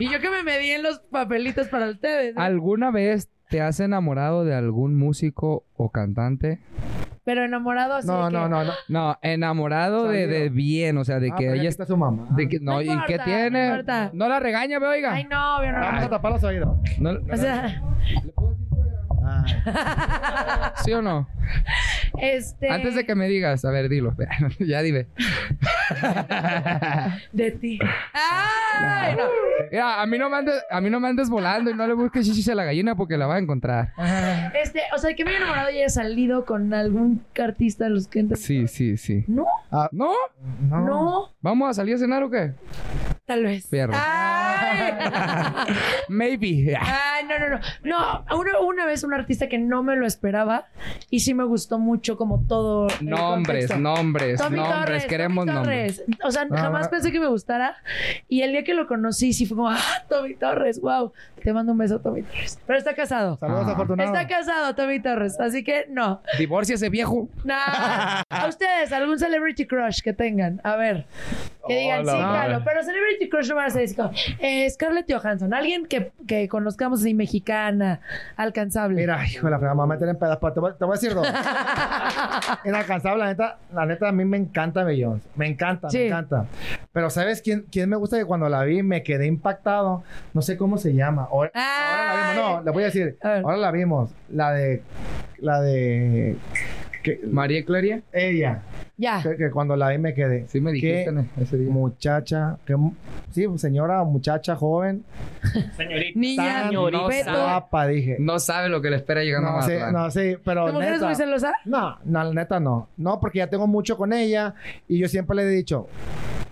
Y 0.00 0.10
yo 0.10 0.20
que 0.20 0.30
me 0.30 0.42
medí 0.42 0.70
en 0.72 0.82
los 0.82 0.98
papelitos 0.98 1.68
para 1.68 1.86
ustedes. 2.08 2.30
¿eh? 2.30 2.40
¿Alguna 2.40 2.90
vez 2.90 3.28
te 3.50 3.60
has 3.62 3.80
enamorado 3.80 4.44
de 4.44 4.54
algún 4.54 4.94
músico 4.96 5.64
o 5.76 5.90
cantante? 5.90 6.60
Pero 7.24 7.44
enamorado 7.44 7.94
así 7.94 8.06
No, 8.06 8.26
de 8.26 8.32
no, 8.32 8.44
que- 8.44 8.48
no, 8.48 8.64
no. 8.64 8.72
No, 8.88 9.18
enamorado 9.20 10.08
de, 10.08 10.26
de 10.26 10.48
bien, 10.48 10.96
o 10.96 11.04
sea, 11.04 11.20
de 11.20 11.30
Ah, 11.30 11.36
que 11.36 11.52
ella 11.52 11.68
está 11.68 11.84
su 11.84 11.96
mamá. 11.96 12.26
de 12.30 12.48
que, 12.48 12.58
no, 12.58 12.72
No 12.72 12.80
¿y 12.82 12.86
importa, 12.86 13.06
qué 13.06 13.18
no 13.18 13.24
tiene? 13.24 13.66
importa. 13.68 14.10
No 14.14 14.28
la 14.28 14.40
regaña, 14.40 14.78
ve, 14.78 14.86
oiga. 14.86 15.12
Ay, 15.12 15.24
no, 15.24 15.58
obvio 15.58 15.72
no. 15.72 15.80
Vamos 15.80 16.04
a 16.04 16.08
tapar 16.08 16.32
los 16.32 16.42
oídos. 16.44 16.78
No- 16.98 17.10
O 17.30 17.36
sea, 17.36 17.82
¿Sí 20.84 20.92
o 20.92 21.02
no? 21.02 21.28
este... 22.20 22.70
Antes 22.70 22.94
de 22.94 23.04
que 23.06 23.14
me 23.14 23.28
digas, 23.28 23.64
a 23.64 23.70
ver, 23.70 23.88
dilo. 23.88 24.14
ya 24.58 24.82
dime. 24.82 25.06
De 27.32 27.50
ti. 27.52 27.78
¡Ay! 28.12 29.16
No. 29.16 29.24
Mira, 29.70 30.00
a 30.02 30.06
mí 30.06 30.18
no 30.18 30.30
me 30.30 30.36
andes, 30.36 30.62
a 30.70 30.80
mí 30.80 30.90
no 30.90 31.00
me 31.00 31.08
andes 31.08 31.28
volando 31.28 31.70
y 31.70 31.74
no 31.74 31.86
le 31.86 31.94
busques 31.94 32.26
chichis 32.26 32.48
a 32.48 32.54
la 32.54 32.64
gallina 32.64 32.94
porque 32.94 33.16
la 33.16 33.26
vas 33.26 33.36
a 33.36 33.40
encontrar. 33.40 33.92
Este, 34.60 34.82
o 34.94 34.98
sea, 34.98 35.14
que 35.14 35.24
me 35.24 35.30
haya 35.30 35.38
enamorado 35.40 35.70
y 35.70 35.78
haya 35.78 35.88
salido 35.88 36.44
con 36.44 36.72
algún 36.74 37.24
artista 37.40 37.84
de 37.84 37.90
los 37.90 38.08
que 38.08 38.20
entran. 38.20 38.40
Sí, 38.40 38.68
sí, 38.68 38.96
sí. 38.96 39.24
No, 39.26 39.46
¿No? 39.92 40.12
No. 40.68 40.80
no, 40.80 41.34
¿Vamos 41.40 41.70
a 41.70 41.74
salir 41.74 41.94
a 41.94 41.98
cenar 41.98 42.22
o 42.22 42.30
qué? 42.30 42.52
tal 43.28 43.44
vez. 43.44 43.66
Perro. 43.66 43.92
¡Ay! 43.94 44.92
Maybe. 46.08 46.74
Ay, 46.80 47.24
no, 47.28 47.38
no, 47.38 47.48
no. 47.50 47.60
No, 47.84 48.38
una, 48.38 48.58
una 48.60 48.86
vez 48.86 49.04
un 49.04 49.12
artista 49.18 49.48
que 49.48 49.58
no 49.58 49.82
me 49.82 49.96
lo 49.96 50.06
esperaba 50.06 50.66
y 51.10 51.20
sí 51.20 51.34
me 51.34 51.44
gustó 51.44 51.78
mucho 51.78 52.16
como 52.16 52.44
todo. 52.46 52.88
el 53.00 53.08
Nombres, 53.08 53.66
contexto. 53.68 53.78
nombres, 53.78 54.38
Tommy 54.40 54.56
nombres. 54.56 54.78
Torres, 54.84 55.06
Queremos 55.06 55.46
Tommy 55.46 55.56
nombres. 55.56 55.96
Torres. 56.04 56.16
O 56.24 56.30
sea, 56.30 56.46
Ah. 56.50 56.56
jamás 56.60 56.88
pensé 56.88 57.12
que 57.12 57.20
me 57.20 57.26
gustara. 57.28 57.76
Y 58.28 58.42
el 58.42 58.52
día 58.52 58.64
que 58.64 58.74
lo 58.74 58.86
conocí, 58.86 59.32
sí 59.32 59.46
fue 59.46 59.56
como, 59.56 59.70
ah, 59.70 59.78
Tommy 60.08 60.34
Torres, 60.34 60.80
wow. 60.80 61.12
Te 61.42 61.52
mando 61.52 61.72
un 61.72 61.78
beso, 61.78 62.00
Tommy 62.00 62.22
Torres. 62.22 62.58
Pero 62.66 62.78
está 62.78 62.94
casado. 62.94 63.36
Saludos 63.38 63.64
Ah. 63.68 63.72
afortunados. 63.72 64.12
Está 64.14 64.28
casado, 64.28 64.74
Tommy 64.74 65.00
Torres. 65.00 65.38
Así 65.40 65.62
que 65.64 65.86
no. 65.88 66.20
Divorcia 66.38 66.74
ese 66.74 66.88
viejo. 66.88 67.28
Nah. 67.44 68.22
A 68.30 68.46
ustedes, 68.48 68.92
algún 68.92 69.18
celebrity 69.18 69.66
crush 69.66 70.00
que 70.02 70.12
tengan. 70.12 70.60
A 70.64 70.76
ver. 70.76 71.06
Que 71.68 71.78
digan, 71.78 72.00
Hola, 72.00 72.12
sí, 72.12 72.18
madre. 72.18 72.46
claro. 72.48 72.64
Pero 72.64 72.82
celebrity 72.82 73.28
crush 73.28 73.48
no 73.48 73.54
van 73.56 73.66
a 73.66 73.70
ser 73.70 73.84
así 73.84 73.94
como, 73.94 74.10
eh, 74.40 74.68
Scarlett 74.70 75.12
Johansson. 75.12 75.52
Alguien 75.54 75.86
que, 75.86 76.12
que 76.26 76.48
conozcamos 76.48 77.00
así, 77.00 77.14
mexicana, 77.14 78.00
alcanzable. 78.36 78.96
Mira, 78.96 79.24
hijo 79.26 79.46
de 79.46 79.50
la 79.52 79.58
fregada, 79.58 79.74
me 79.74 79.78
voy 79.82 79.90
a 79.92 79.94
meter 79.94 80.08
en 80.08 80.18
pedazos. 80.18 80.54
Te 80.54 80.60
voy, 80.60 80.72
te 80.78 80.84
voy 80.84 80.92
a 80.96 81.00
decir 81.00 81.14
dos. 81.14 81.26
Inalcanzable, 82.64 83.18
la 83.24 83.26
neta, 83.30 83.58
la 83.72 83.86
neta, 83.86 84.08
a 84.08 84.12
mí 84.12 84.24
me 84.24 84.36
encanta 84.36 84.84
Beyoncé. 84.84 85.28
Me 85.36 85.46
encanta, 85.46 85.90
Sí. 85.90 85.98
me 85.98 86.06
encanta. 86.06 86.46
Pero 86.92 87.10
¿sabes 87.10 87.42
quién, 87.42 87.66
quién 87.70 87.88
me 87.88 87.96
gusta? 87.96 88.18
Que 88.18 88.24
cuando 88.24 88.48
la 88.48 88.62
vi 88.64 88.82
me 88.82 89.02
quedé 89.02 89.26
impactado. 89.26 90.02
No 90.34 90.42
sé 90.42 90.56
cómo 90.56 90.78
se 90.78 90.94
llama. 90.94 91.28
Ahora, 91.30 91.50
ahora 91.54 92.14
la 92.14 92.32
vimos. 92.32 92.36
No, 92.58 92.62
le 92.64 92.70
voy 92.70 92.82
a 92.82 92.86
decir. 92.86 93.18
A. 93.22 93.36
Ahora 93.38 93.56
la 93.56 93.70
vimos. 93.70 94.10
La 94.32 94.52
de... 94.52 94.82
La 95.38 95.60
de... 95.60 96.36
María 97.30 97.64
Claria. 97.64 98.02
ella. 98.12 98.62
Ya. 98.96 99.22
Que, 99.22 99.36
que 99.36 99.50
cuando 99.50 99.76
la 99.76 99.90
vi 99.90 99.98
me 99.98 100.12
quedé. 100.14 100.46
Sí 100.48 100.60
me 100.60 100.72
dijiste 100.72 101.08
ese 101.40 101.56
día. 101.56 101.70
muchacha. 101.70 102.58
Que, 102.66 102.76
sí, 103.30 103.46
señora, 103.56 104.02
muchacha 104.04 104.56
joven. 104.56 105.04
Señorita. 105.76 106.18
Niña, 106.18 106.62
Tan 106.64 106.74
no 106.74 106.98
guapa, 106.98 107.86
dije. 107.86 108.16
No 108.18 108.38
sabe 108.40 108.68
lo 108.68 108.82
que 108.82 108.90
le 108.90 108.96
espera 108.96 109.22
llegando 109.22 109.48
a 109.50 109.52
No, 109.52 109.62
sí, 109.62 109.68
Mazatlán. 109.72 109.92
no, 109.92 110.10
sí, 110.10 110.36
pero 110.44 110.66
¿Tu 110.66 110.72
mujer 110.72 110.88
es 110.88 110.94
neta, 110.94 111.06
muy 111.06 111.14
celosa? 111.14 111.52
no, 111.64 111.96
no, 112.04 112.24
la 112.24 112.32
neta 112.32 112.58
no. 112.60 112.88
No, 112.96 113.20
porque 113.20 113.38
ya 113.38 113.46
tengo 113.46 113.66
mucho 113.66 113.96
con 113.96 114.12
ella 114.12 114.54
y 114.88 114.98
yo 114.98 115.08
siempre 115.08 115.36
le 115.36 115.42
he 115.42 115.48
dicho, 115.48 115.86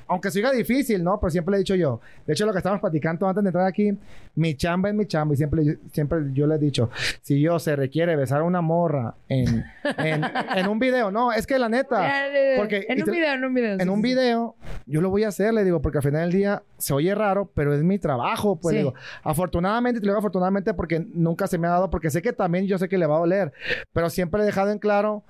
aunque 0.08 0.30
siga 0.30 0.52
difícil, 0.52 1.02
¿no? 1.02 1.18
Pero 1.18 1.30
siempre 1.30 1.50
le 1.50 1.56
he 1.56 1.58
dicho 1.60 1.74
yo. 1.74 2.00
De 2.26 2.32
hecho, 2.32 2.46
lo 2.46 2.52
que 2.52 2.58
estábamos 2.58 2.80
platicando 2.80 3.26
antes 3.28 3.42
de 3.42 3.48
entrar 3.48 3.66
aquí, 3.66 3.98
mi 4.36 4.54
chamba 4.54 4.88
es 4.88 4.94
mi 4.94 5.06
chamba 5.06 5.34
y 5.34 5.36
siempre, 5.36 5.78
siempre 5.92 6.18
yo 6.32 6.46
le 6.46 6.54
he 6.54 6.58
dicho, 6.58 6.90
si 7.22 7.40
yo 7.40 7.58
se 7.58 7.74
requiere 7.74 8.14
besar 8.14 8.42
a 8.42 8.44
una 8.44 8.60
morra 8.60 9.14
en, 9.28 9.64
en, 9.98 10.22
en 10.54 10.68
un 10.68 10.78
video, 10.78 11.10
no, 11.10 11.32
es 11.32 11.44
que 11.44 11.58
la 11.58 11.68
neta, 11.68 11.96
porque 12.56 12.86
en 12.88 12.98
un 13.00 13.04
te- 13.04 13.10
video, 13.10 13.32
en 13.34 13.44
un 13.44 13.54
video. 13.54 13.72
en 13.74 13.80
sí, 13.80 13.88
un 13.88 14.02
video, 14.02 14.56
yo 14.86 15.00
lo 15.00 15.10
voy 15.10 15.24
a 15.24 15.28
hacer, 15.28 15.52
le 15.54 15.64
digo, 15.64 15.80
porque 15.82 15.98
al 15.98 16.04
final 16.04 16.22
del 16.22 16.32
día 16.32 16.62
se 16.78 16.94
oye 16.94 17.14
raro, 17.14 17.50
pero 17.54 17.74
es 17.74 17.82
mi 17.82 17.98
trabajo, 17.98 18.58
pues 18.60 18.72
Sí. 18.72 18.78
digo, 18.78 18.94
afortunadamente, 19.22 20.00
te 20.00 20.06
lo 20.06 20.12
digo 20.12 20.18
afortunadamente 20.18 20.74
porque 20.74 21.04
nunca 21.12 21.46
se 21.46 21.58
me 21.58 21.66
ha 21.66 21.70
dado, 21.70 21.90
porque 21.90 22.10
sé 22.10 22.22
que 22.22 22.32
también 22.32 22.66
yo 22.66 22.78
sé 22.78 22.88
que 22.88 22.98
le 22.98 23.06
va 23.06 23.16
a 23.16 23.20
doler, 23.20 23.52
pero 23.92 24.10
siempre 24.10 24.42
he 24.42 24.44
dejado 24.46 24.70
en 24.70 24.78
claro 24.78 25.24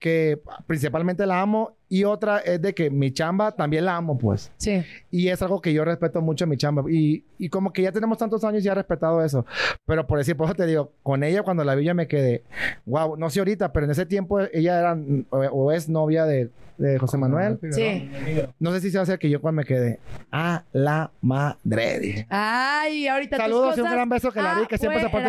que 0.00 0.40
principalmente 0.66 1.26
la 1.26 1.42
amo 1.42 1.76
y 1.88 2.04
otra 2.04 2.38
es 2.38 2.60
de 2.62 2.74
que 2.74 2.88
mi 2.90 3.12
chamba 3.12 3.52
también 3.52 3.84
la 3.84 3.96
amo, 3.96 4.16
pues. 4.16 4.50
Sí. 4.56 4.82
Y 5.10 5.28
es 5.28 5.42
algo 5.42 5.60
que 5.60 5.72
yo 5.72 5.84
respeto 5.84 6.22
mucho 6.22 6.44
en 6.44 6.50
mi 6.50 6.56
chamba. 6.56 6.82
Y, 6.90 7.24
y 7.38 7.48
como 7.50 7.72
que 7.72 7.82
ya 7.82 7.92
tenemos 7.92 8.16
tantos 8.16 8.42
años 8.42 8.62
y 8.62 8.64
ya 8.64 8.72
he 8.72 8.76
respetado 8.76 9.22
eso. 9.22 9.44
Pero 9.84 10.06
por 10.06 10.18
decir, 10.18 10.36
por 10.36 10.46
eso 10.46 10.54
te 10.54 10.66
digo, 10.66 10.92
con 11.02 11.22
ella 11.22 11.42
cuando 11.42 11.62
la 11.62 11.74
vi 11.74 11.84
yo 11.84 11.94
me 11.94 12.08
quedé, 12.08 12.42
wow, 12.86 13.16
no 13.16 13.28
sé 13.28 13.40
ahorita, 13.40 13.72
pero 13.72 13.84
en 13.84 13.92
ese 13.92 14.06
tiempo 14.06 14.40
ella 14.40 14.78
era 14.78 14.98
o, 15.30 15.38
o 15.38 15.72
es 15.72 15.88
novia 15.88 16.24
de, 16.24 16.50
de 16.80 16.98
José 16.98 17.18
Manuel. 17.18 17.58
Sí. 17.70 18.10
No 18.58 18.72
sé 18.72 18.80
si 18.80 18.90
se 18.90 18.96
va 18.98 19.00
a 19.00 19.04
hacer 19.04 19.18
que 19.18 19.28
yo 19.28 19.40
cuando 19.40 19.58
me 19.60 19.64
quedé, 19.64 20.00
a 20.32 20.64
la 20.72 21.10
madre, 21.20 21.98
dije. 22.00 22.26
Ay, 22.30 23.06
ahorita 23.06 23.36
Saludos 23.36 23.76
y 23.76 23.80
un 23.82 23.90
gran 23.90 24.08
beso 24.08 24.32
que 24.32 24.40
la 24.40 24.54
vi, 24.58 24.66
que 24.66 24.78
siempre 24.78 25.00
se 25.00 25.08
porte. 25.08 25.28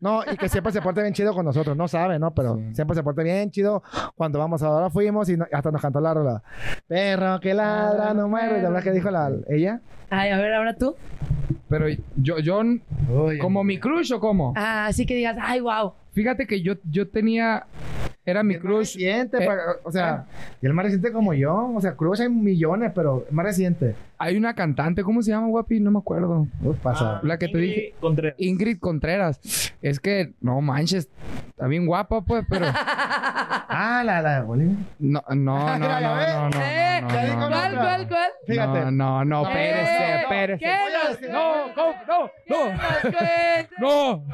No, 0.00 0.22
y 0.30 0.36
que 0.36 0.48
siempre 0.48 0.72
se 0.72 0.80
porte 0.80 1.02
bien 1.02 1.12
chido 1.12 1.34
con 1.34 1.44
nosotros. 1.44 1.76
No 1.76 1.88
sabe, 1.88 2.18
¿no? 2.18 2.32
Pero 2.32 2.58
siempre 2.72 2.94
se 2.94 3.02
porte 3.02 3.22
bien 3.24 3.50
chido. 3.50 3.82
Cuando 4.14 4.38
vamos 4.38 4.62
ahora 4.62 4.90
fuimos 4.90 5.28
y 5.28 5.36
no- 5.36 5.46
hasta 5.52 5.70
nos 5.70 5.82
cantó 5.82 6.00
la 6.00 6.14
rola. 6.14 6.42
Perro 6.86 7.40
que 7.40 7.52
ladra, 7.52 8.14
no 8.14 8.28
muero. 8.28 8.56
¿Y 8.58 8.62
la 8.62 8.68
verdad 8.68 8.84
que 8.84 8.92
dijo 8.92 9.10
la, 9.10 9.30
ella? 9.48 9.80
Ay, 10.08 10.30
a 10.30 10.38
ver, 10.38 10.54
ahora 10.54 10.74
tú. 10.74 10.94
Pero 11.68 11.86
yo, 12.16 12.38
yo, 12.38 12.60
como 13.40 13.64
mi 13.64 13.78
crush 13.78 14.12
o 14.12 14.20
cómo? 14.20 14.52
Ah, 14.56 14.86
así 14.86 15.06
que 15.06 15.14
digas, 15.14 15.36
ay, 15.40 15.60
wow. 15.60 15.94
Fíjate 16.12 16.46
que 16.46 16.60
yo, 16.60 16.74
yo 16.90 17.08
tenía, 17.08 17.64
era 18.24 18.42
mi 18.42 18.56
crush. 18.56 18.94
Reciente, 18.94 19.42
Eh, 19.42 19.46
pa- 19.46 19.76
o 19.84 19.90
sea, 19.92 20.26
y 20.60 20.66
el 20.66 20.72
más 20.74 20.84
reciente 20.84 21.12
como 21.12 21.34
yo. 21.34 21.72
O 21.74 21.80
sea, 21.80 21.92
Cruz 21.96 22.20
hay 22.20 22.28
millones, 22.28 22.92
pero 22.94 23.24
el 23.28 23.34
más 23.34 23.44
reciente. 23.46 23.94
Hay 24.18 24.36
una 24.36 24.54
cantante, 24.54 25.02
¿cómo 25.02 25.20
se 25.22 25.32
llama, 25.32 25.48
guapi? 25.48 25.80
No 25.80 25.90
me 25.90 25.98
acuerdo. 25.98 26.46
Uf, 26.62 26.76
pasa. 26.78 27.18
La 27.24 27.38
que 27.38 27.46
te 27.48 27.58
Ingrid 27.58 27.68
dije. 27.68 27.94
Contreras. 28.00 28.34
Ingrid 28.38 28.78
Contreras. 28.78 29.72
Es 29.82 29.98
que, 29.98 30.34
no 30.40 30.60
manches, 30.60 31.08
está 31.48 31.66
bien 31.66 31.86
guapa, 31.86 32.20
pues, 32.20 32.44
pero. 32.48 32.66
ah, 32.72 34.02
la, 34.04 34.22
la 34.22 34.36
de 34.36 34.42
Bolivia. 34.42 34.76
No, 35.00 35.22
no, 35.30 35.34
no, 35.34 35.78
no, 35.78 36.00
no, 36.00 36.00
no, 36.00 36.50
no, 36.50 36.60
Eh, 36.62 37.00
no, 37.02 37.08
no, 37.08 37.36
no, 37.40 37.48
¿Cuál, 37.48 37.74
cuál, 37.74 38.08
cuál? 38.08 38.30
Fíjate. 38.46 38.78
No, 38.78 38.90
no, 38.92 39.24
no, 39.24 39.42
Eh, 39.42 39.50
espérese, 39.50 40.14
espérese. 40.22 40.58
¿Qué 40.64 40.66
Voy 40.70 40.92
a 40.92 41.08
nos- 41.08 41.20
decir- 41.20 41.30
No, 41.32 41.66
no, 41.66 41.74
¿Qué 42.46 42.52
no, 42.52 42.56
cuenta? 43.08 43.68
no, 43.80 44.24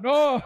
no, 0.00 0.42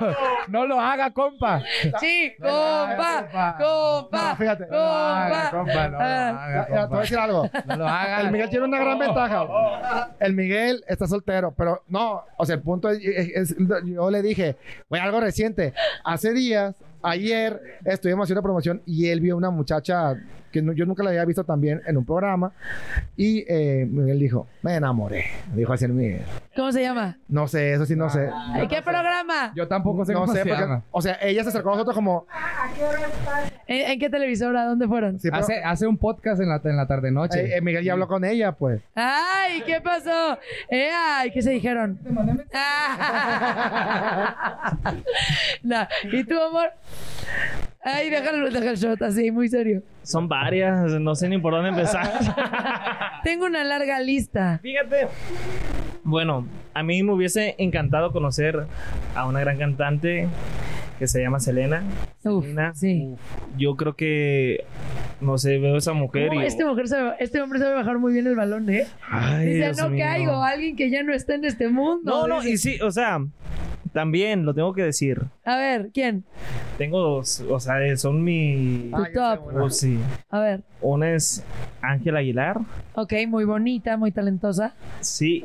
no 0.49 0.67
lo 0.67 0.81
haga, 0.81 1.11
compa. 1.13 1.63
Sí, 2.01 2.33
No 2.39 2.49
haga, 2.71 3.23
compa, 3.23 3.57
compa, 3.59 4.29
No, 4.31 4.37
fíjate. 4.37 4.67
No 4.67 4.77
lo 4.77 4.83
haga, 4.85 5.51
compa. 5.51 5.59
compa, 5.73 5.89
no 5.89 5.91
lo 5.91 5.99
Ah. 6.01 6.29
haga, 6.45 6.55
ya, 6.55 6.65
te 6.67 6.71
voy 6.73 6.79
a 6.79 6.83
compa. 6.87 7.01
decir 7.01 7.19
algo. 7.19 7.51
No 7.67 7.77
lo 7.77 7.89
haga. 7.89 8.21
El 8.21 8.31
Miguel 8.33 8.51
tiene 8.51 8.65
una 8.65 8.79
gran 8.79 8.99
ventaja. 8.99 9.47
El 10.21 10.35
Miguel 10.35 10.85
está 10.89 11.07
soltero, 11.07 11.53
pero 11.57 11.83
no, 11.89 12.25
o 12.37 12.47
sea, 12.47 12.55
el 12.57 12.63
punto 12.63 12.89
es, 12.91 12.99
es- 13.05 13.51
es- 13.51 13.57
yo 13.85 14.11
le 14.11 14.23
dije, 14.23 14.57
güey, 14.89 15.01
algo 15.03 15.21
reciente. 15.21 15.73
Hace 16.05 16.33
días, 16.33 16.75
ayer, 17.03 17.61
estuvimos 17.85 18.25
haciendo 18.25 18.43
promoción 18.43 18.83
y 18.87 19.09
él 19.09 19.21
vio 19.21 19.37
una 19.37 19.51
muchacha 19.51 20.15
que 20.53 20.63
no- 20.63 20.73
yo 20.73 20.85
nunca 20.85 21.05
la 21.05 21.11
había 21.11 21.25
visto 21.25 21.45
también 21.45 21.81
en 21.87 21.97
un 21.97 22.05
programa. 22.05 22.51
Y 23.17 23.45
eh, 23.49 23.87
Miguel 23.89 24.19
dijo, 24.19 24.49
me 24.63 24.75
enamoré. 24.75 25.27
Dijo 25.55 25.73
así 25.73 25.85
el 25.85 25.93
Miguel. 25.93 26.23
¿Cómo 26.57 26.73
se 26.73 26.83
llama? 26.83 27.17
No 27.29 27.47
sé, 27.47 27.73
eso 27.75 27.87
sí 27.87 27.95
no 27.95 28.11
sé. 28.11 28.29
¿En 28.57 28.67
qué 28.69 28.83
programa? 28.83 29.53
Yo 29.55 29.69
tampoco 29.69 30.05
sé 30.05 30.13
No 30.13 30.23
cómo 30.23 30.33
sé, 30.33 30.43
se 30.43 30.49
porque, 30.49 30.63
llama. 30.63 30.83
o 30.91 31.01
sea, 31.01 31.17
ella 31.23 31.45
se 31.45 31.51
acercó 31.51 31.69
a 31.69 31.73
nosotros 31.75 31.95
como, 31.95 32.27
¿En, 33.69 33.93
en 33.93 33.99
qué 34.01 34.11
televisora? 34.11 34.65
¿Dónde 34.65 34.89
fueron? 34.89 35.21
sí, 35.21 35.31
pero- 35.31 35.41
Hace, 35.43 35.63
hace 35.63 35.87
un 35.87 35.97
podcast 35.97 36.41
en 36.43 36.49
la, 36.49 36.61
en 36.65 36.77
la 36.77 36.87
tarde-noche. 36.89 37.41
eh, 37.41 37.57
eh, 37.59 37.61
Miguel 37.61 37.85
ya 37.85 37.93
habló 37.93 38.09
con 38.09 38.25
ella, 38.25 38.51
pues. 38.53 38.83
¡Ay! 38.97 39.63
¿Qué 39.65 39.81
pasó? 39.81 40.37
Eh, 40.69 40.91
ay, 40.93 41.31
¿Qué 41.31 41.43
se 41.43 41.51
dijeron? 41.51 42.01
Ah. 42.53 44.77
No. 45.63 45.87
¿Y 46.11 46.25
tú, 46.25 46.41
amor? 46.41 46.71
Ay, 47.83 48.11
déjalo, 48.11 48.51
deja 48.51 48.71
el 48.71 48.77
shot 48.77 49.01
así, 49.03 49.31
muy 49.31 49.49
serio. 49.49 49.83
Son 50.03 50.29
varias, 50.29 50.93
no 51.01 51.15
sé 51.15 51.29
ni 51.29 51.39
por 51.39 51.55
dónde 51.55 51.71
empezar. 51.71 52.11
Tengo 53.25 53.47
una 53.47 53.65
larga 53.65 54.01
lista. 54.01 54.59
Fíjate. 54.63 55.09
Bueno, 56.05 56.47
a 56.75 56.83
mí 56.83 57.03
me 57.03 57.13
hubiese 57.13 57.55
encantado 57.59 58.13
conocer 58.13 58.67
a 59.15 59.27
una 59.27 59.41
gran 59.41 59.59
cantante 59.59 60.29
que 60.99 61.07
se 61.07 61.23
llama 61.23 61.41
Selena. 61.41 61.83
Uf, 62.25 62.45
Selena. 62.45 62.75
sí. 62.75 63.15
Yo 63.57 63.77
creo 63.77 63.97
que, 63.97 64.65
no 65.23 65.39
sé, 65.39 65.57
veo 65.59 65.75
a 65.75 65.79
esa 65.79 65.95
mujer 65.95 66.29
¿Cómo 66.29 66.43
y... 66.43 66.47
este, 66.47 66.65
mujer 66.67 66.87
sabe- 66.89 67.15
este 67.19 67.41
hombre 67.41 67.59
sabe 67.61 67.75
bajar 67.75 67.99
muy 67.99 68.13
bien 68.13 68.27
el 68.27 68.37
balón, 68.37 68.69
¿eh? 68.69 68.87
Ay, 69.11 69.47
Dice, 69.47 69.59
Dios 69.59 69.79
no 69.79 69.89
mío. 69.89 70.05
caigo, 70.05 70.43
alguien 70.43 70.77
que 70.77 70.91
ya 70.91 71.03
no 71.03 71.15
está 71.15 71.35
en 71.35 71.47
este 71.47 71.69
mundo. 71.69 72.03
No, 72.05 72.27
no, 72.27 72.41
Dice. 72.43 72.51
y 72.73 72.75
sí, 72.77 72.83
o 72.83 72.91
sea, 72.91 73.21
también 73.95 74.45
lo 74.45 74.53
tengo 74.55 74.73
que 74.75 74.83
decir. 74.83 75.23
A 75.51 75.57
ver, 75.57 75.91
¿quién? 75.93 76.23
Tengo 76.79 77.01
dos, 77.01 77.41
o 77.51 77.59
sea, 77.59 77.75
son 77.97 78.23
mi... 78.23 78.89
Tu 78.95 79.13
top. 79.13 79.41
Oh, 79.53 79.69
sí. 79.69 79.99
A 80.31 80.39
ver. 80.39 80.61
Una 80.81 81.13
es 81.13 81.45
Ángela 81.83 82.21
Aguilar, 82.21 82.59
Ok, 82.95 83.15
muy 83.27 83.45
bonita, 83.45 83.97
muy 83.97 84.13
talentosa. 84.13 84.75
sí, 85.01 85.45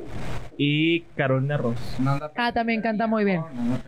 y 0.57 1.01
Carolina 1.17 1.57
Ross. 1.57 1.97
Ah, 2.37 2.51
también 2.53 2.81
canta 2.81 3.07
muy 3.07 3.25
bien. 3.25 3.41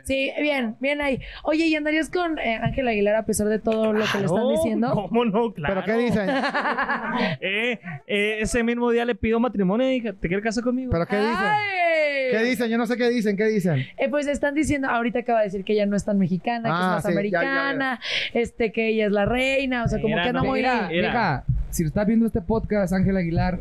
Sí, 0.03 0.31
bien, 0.41 0.75
bien 0.79 1.01
ahí. 1.01 1.19
Oye, 1.43 1.65
¿y 1.67 1.75
andarías 1.75 2.09
con 2.09 2.39
eh, 2.39 2.59
Ángel 2.61 2.87
Aguilar 2.87 3.15
a 3.15 3.25
pesar 3.25 3.47
de 3.47 3.59
todo 3.59 3.93
lo 3.93 4.03
que 4.11 4.17
le 4.19 4.25
están 4.25 4.41
No, 4.41 4.51
diciendo? 4.51 4.91
¿Cómo 4.93 5.23
no? 5.23 5.53
Claro. 5.53 5.81
¿Pero 5.85 5.85
qué 5.85 6.03
dicen? 6.05 6.29
Eh, 7.41 7.79
eh, 8.07 8.37
ese 8.41 8.63
mismo 8.63 8.91
día 8.91 9.05
le 9.05 9.15
pido 9.15 9.39
matrimonio 9.39 9.87
y 9.89 9.93
dije, 9.95 10.13
¿te 10.13 10.27
quieres 10.27 10.43
casar 10.43 10.63
conmigo? 10.63 10.91
¿Pero 10.91 11.05
qué 11.05 11.15
dicen? 11.17 11.35
¡Ay! 11.37 12.31
¿Qué 12.31 12.43
dicen? 12.43 12.69
Yo 12.69 12.77
no 12.77 12.85
sé 12.85 12.97
qué 12.97 13.09
dicen, 13.09 13.37
¿qué 13.37 13.45
dicen? 13.45 13.85
Eh, 13.97 14.09
pues 14.09 14.27
están 14.27 14.53
diciendo, 14.53 14.89
ahorita 14.89 15.19
acaba 15.19 15.39
de 15.39 15.45
decir 15.45 15.63
que 15.63 15.73
ella 15.73 15.85
no 15.85 15.95
es 15.95 16.03
tan 16.07 16.17
mexicana, 16.17 16.63
que 16.69 16.75
Ah, 16.75 16.97
es 16.99 17.05
más 17.05 17.05
sí, 17.05 17.09
ya, 17.09 17.13
ya, 17.13 17.43
ya. 17.43 17.49
americana, 17.69 17.99
este 18.33 18.71
que 18.71 18.87
ella 18.89 19.05
es 19.05 19.11
la 19.11 19.25
reina, 19.25 19.83
o 19.83 19.87
sea, 19.87 20.01
como 20.01 20.15
que 20.15 20.33
no, 20.33 20.43
muy... 20.43 20.59
Mira, 20.59 20.87
Mira. 20.89 21.43
si 21.69 21.83
estás 21.83 22.07
viendo 22.07 22.25
este 22.25 22.41
podcast, 22.41 22.91
Ángel 22.93 23.15
Aguilar, 23.17 23.59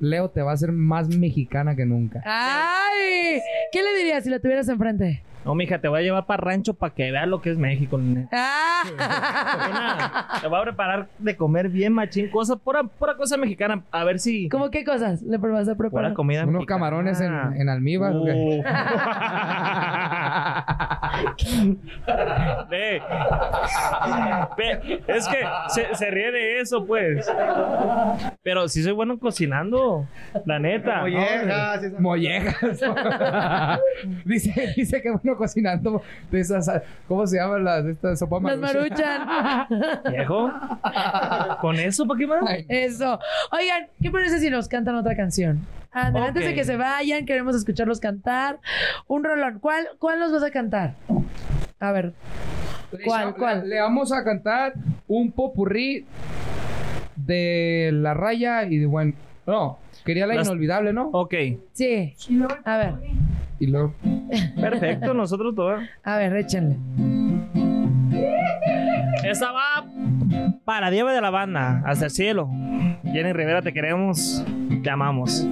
Leo 0.00 0.30
te 0.30 0.40
va 0.42 0.52
a 0.52 0.54
hacer 0.54 0.72
más 0.72 1.08
mexicana 1.08 1.74
que 1.76 1.84
nunca. 1.84 2.22
¡Ay! 2.24 3.40
¿Qué 3.72 3.82
le 3.82 3.98
dirías 3.98 4.24
si 4.24 4.30
la 4.30 4.38
tuvieras 4.38 4.68
enfrente? 4.68 5.22
No, 5.44 5.54
mija, 5.54 5.80
te 5.80 5.88
voy 5.88 6.00
a 6.00 6.02
llevar 6.02 6.26
para 6.26 6.42
rancho 6.42 6.74
para 6.74 6.94
que 6.94 7.10
veas 7.10 7.26
lo 7.26 7.40
que 7.40 7.50
es 7.50 7.58
México. 7.58 7.96
nene. 7.96 8.28
¡Ah! 8.32 8.82
Una- 9.70 10.40
te 10.40 10.46
voy 10.46 10.60
a 10.60 10.62
preparar 10.62 11.08
de 11.18 11.36
comer 11.36 11.68
bien 11.68 11.92
machín, 11.94 12.28
cosas, 12.30 12.58
pura, 12.58 12.82
pura 12.84 13.16
cosa 13.16 13.36
mexicana. 13.36 13.82
A 13.90 14.04
ver 14.04 14.18
si... 14.18 14.48
¿Cómo 14.50 14.70
qué 14.70 14.84
cosas 14.84 15.22
le 15.22 15.38
vas 15.38 15.68
a 15.68 15.74
Pura 15.74 15.88
preparar? 15.88 16.12
comida 16.14 16.42
Unos 16.42 16.54
mexicana. 16.54 16.78
camarones 16.78 17.20
en, 17.20 17.32
en 17.60 17.68
almíbar. 17.68 18.12
Uh. 18.14 18.62
Ve. 22.70 23.02
Ve, 24.56 25.02
Es 25.06 25.28
que 25.28 25.36
se, 25.68 25.94
se 25.94 26.10
ríe 26.10 26.30
de 26.30 26.60
eso, 26.60 26.84
pues. 26.86 27.30
Pero 28.42 28.68
sí 28.68 28.82
soy 28.82 28.92
bueno 28.92 29.18
cocinando, 29.18 30.06
la 30.44 30.58
neta. 30.58 31.00
Mollejas, 31.00 31.82
Mollejas. 31.98 32.80
dice, 34.24 34.72
dice 34.76 35.02
que 35.02 35.10
bueno 35.10 35.27
cocinando 35.36 36.02
de 36.30 36.40
esas, 36.40 36.70
¿cómo 37.06 37.26
se 37.26 37.36
llaman 37.36 37.64
las 37.64 37.84
de 37.84 37.92
estas 37.92 38.18
sopa 38.18 38.40
Las 38.40 38.58
maruchan? 38.58 39.26
maruchan. 39.26 40.02
Viejo. 40.12 40.50
¿Con 41.60 41.76
eso 41.76 42.06
para 42.06 42.18
qué 42.18 42.26
más? 42.26 42.42
Ay, 42.46 42.66
Eso. 42.68 43.18
Oigan, 43.52 43.88
¿qué 44.02 44.10
parece 44.10 44.38
si 44.38 44.50
nos 44.50 44.68
cantan 44.68 44.94
otra 44.96 45.16
canción? 45.16 45.60
Antes 45.90 46.44
de 46.44 46.54
que 46.54 46.64
se 46.64 46.76
vayan, 46.76 47.24
queremos 47.26 47.56
escucharlos 47.56 47.98
cantar. 47.98 48.58
Un 49.06 49.24
rolón. 49.24 49.58
¿Cuál, 49.58 49.88
cuál 49.98 50.20
nos 50.20 50.32
vas 50.32 50.42
a 50.44 50.50
cantar? 50.50 50.94
A 51.80 51.92
ver. 51.92 52.12
¿Cuál, 53.04 53.28
le- 53.28 53.32
cuál? 53.34 53.68
Le 53.68 53.80
vamos 53.80 54.12
a 54.12 54.22
cantar 54.22 54.74
un 55.08 55.32
popurrí 55.32 56.04
de 57.16 57.90
La 57.92 58.14
Raya 58.14 58.64
y 58.64 58.78
de 58.78 58.86
buen... 58.86 59.14
No, 59.46 59.78
quería 60.04 60.26
la 60.26 60.34
Las- 60.36 60.46
inolvidable, 60.46 60.92
¿no? 60.92 61.08
Ok, 61.12 61.34
Sí. 61.72 62.14
A 62.64 62.76
ver, 62.76 62.94
Y 63.58 63.66
luego... 63.66 63.94
perfecto, 64.60 65.14
nosotros 65.14 65.54
todos. 65.54 65.80
a 66.04 66.16
ver, 66.16 66.36
échenle. 66.36 66.76
Esta 69.24 69.52
va 69.52 69.86
para 70.64 70.90
Diego 70.90 71.08
de 71.08 71.20
la 71.20 71.30
banda, 71.30 71.82
hasta 71.84 72.06
el 72.06 72.10
cielo. 72.10 72.48
Jenny 73.04 73.32
Rivera, 73.32 73.62
te 73.62 73.72
queremos, 73.72 74.44
te 74.82 74.90
amamos. 74.90 75.46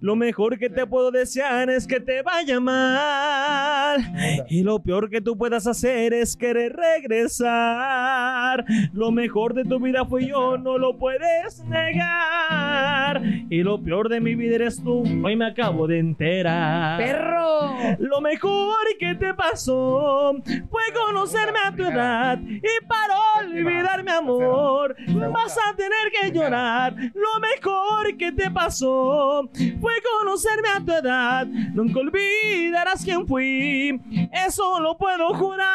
Lo 0.00 0.14
mejor 0.14 0.58
que 0.58 0.70
te 0.70 0.86
puedo 0.86 1.10
desear 1.10 1.70
es 1.70 1.84
que 1.84 1.98
te 1.98 2.22
vaya 2.22 2.60
mal. 2.60 4.00
Y 4.48 4.62
lo 4.62 4.78
peor 4.78 5.10
que 5.10 5.20
tú 5.20 5.36
puedas 5.36 5.66
hacer 5.66 6.14
es 6.14 6.36
querer 6.36 6.76
regresar. 6.76 8.64
Lo 8.92 9.10
mejor 9.10 9.54
de 9.54 9.64
tu 9.64 9.80
vida 9.80 10.04
fui 10.04 10.28
yo, 10.28 10.56
no 10.56 10.78
lo 10.78 10.96
puedes 10.96 11.64
negar. 11.64 13.22
Y 13.50 13.62
lo 13.64 13.82
peor 13.82 14.08
de 14.08 14.20
mi 14.20 14.36
vida 14.36 14.54
eres 14.56 14.82
tú, 14.82 15.02
hoy 15.24 15.34
me 15.34 15.46
acabo 15.46 15.88
de 15.88 15.98
enterar. 15.98 16.98
¡Perro! 16.98 17.76
Lo 17.98 18.20
mejor 18.20 18.76
que 19.00 19.16
te 19.16 19.34
pasó 19.34 20.36
fue 20.70 20.82
conocerme 20.94 21.58
a 21.64 21.74
tu 21.74 21.82
edad 21.82 22.38
y 22.40 22.86
para 22.86 23.14
olvidar 23.40 24.04
mi 24.04 24.12
amor 24.12 24.94
vas 25.32 25.58
a 25.68 25.74
tener 25.74 26.12
que 26.20 26.30
llorar. 26.30 26.94
Lo 26.96 27.40
mejor 27.40 28.16
que 28.16 28.30
te 28.30 28.50
pasó 28.50 29.48
fue 29.80 29.87
conocerme 30.18 30.68
a 30.68 30.80
tu 30.84 30.92
edad. 30.92 31.46
Nunca 31.46 32.00
olvidarás 32.00 33.04
quién 33.04 33.26
fui, 33.26 34.00
eso 34.32 34.80
lo 34.80 34.96
puedo 34.96 35.34
jurar. 35.34 35.68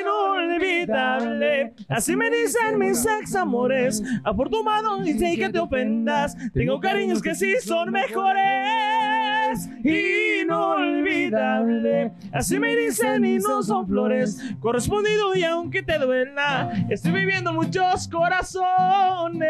Inolvidable, 0.00 1.72
así 1.88 2.16
me 2.16 2.30
dicen 2.30 2.78
mis 2.78 3.04
ex 3.06 3.34
amores. 3.36 4.02
Afortunado 4.24 5.04
y 5.04 5.18
sé 5.18 5.36
que 5.36 5.48
te 5.48 5.58
ofendas. 5.58 6.36
Tengo 6.52 6.78
cariños 6.80 7.22
que 7.22 7.34
sí 7.34 7.54
son 7.62 7.90
mejores. 7.90 9.68
Inolvidable, 9.84 12.12
así 12.32 12.58
me 12.58 12.76
dicen 12.76 13.24
y 13.24 13.38
no 13.38 13.62
son 13.62 13.86
flores. 13.86 14.38
Correspondido 14.60 15.34
y 15.34 15.44
aunque 15.44 15.82
te 15.82 15.98
duela, 15.98 16.70
estoy 16.90 17.12
viviendo 17.12 17.52
muchos 17.52 18.08
corazones. 18.08 19.48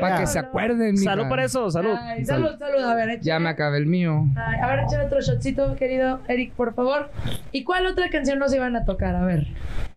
Para 0.00 0.20
que 0.20 0.26
se 0.26 0.38
acuerden, 0.38 0.92
mija. 0.92 1.04
Salud 1.04 1.28
por 1.28 1.40
eso, 1.40 1.70
salud. 1.70 1.94
Ay, 1.98 2.24
salud, 2.24 2.50
salud. 2.58 2.82
A 2.82 2.94
ver, 2.94 3.08
échale. 3.10 3.24
Ya 3.24 3.38
me 3.38 3.48
acabé 3.48 3.78
el 3.78 3.86
mío. 3.86 4.26
Ay, 4.36 4.60
a 4.60 4.66
ver, 4.66 4.80
échale 4.80 5.06
otro 5.06 5.20
shotcito, 5.20 5.74
querido 5.76 6.20
Eric, 6.28 6.52
por 6.52 6.74
favor. 6.74 7.10
¿Y 7.52 7.64
cuál 7.64 7.86
otra 7.86 8.10
canción 8.10 8.38
nos 8.38 8.54
iban 8.54 8.76
a 8.76 8.84
tocar? 8.84 9.16
A 9.16 9.24
ver. 9.24 9.46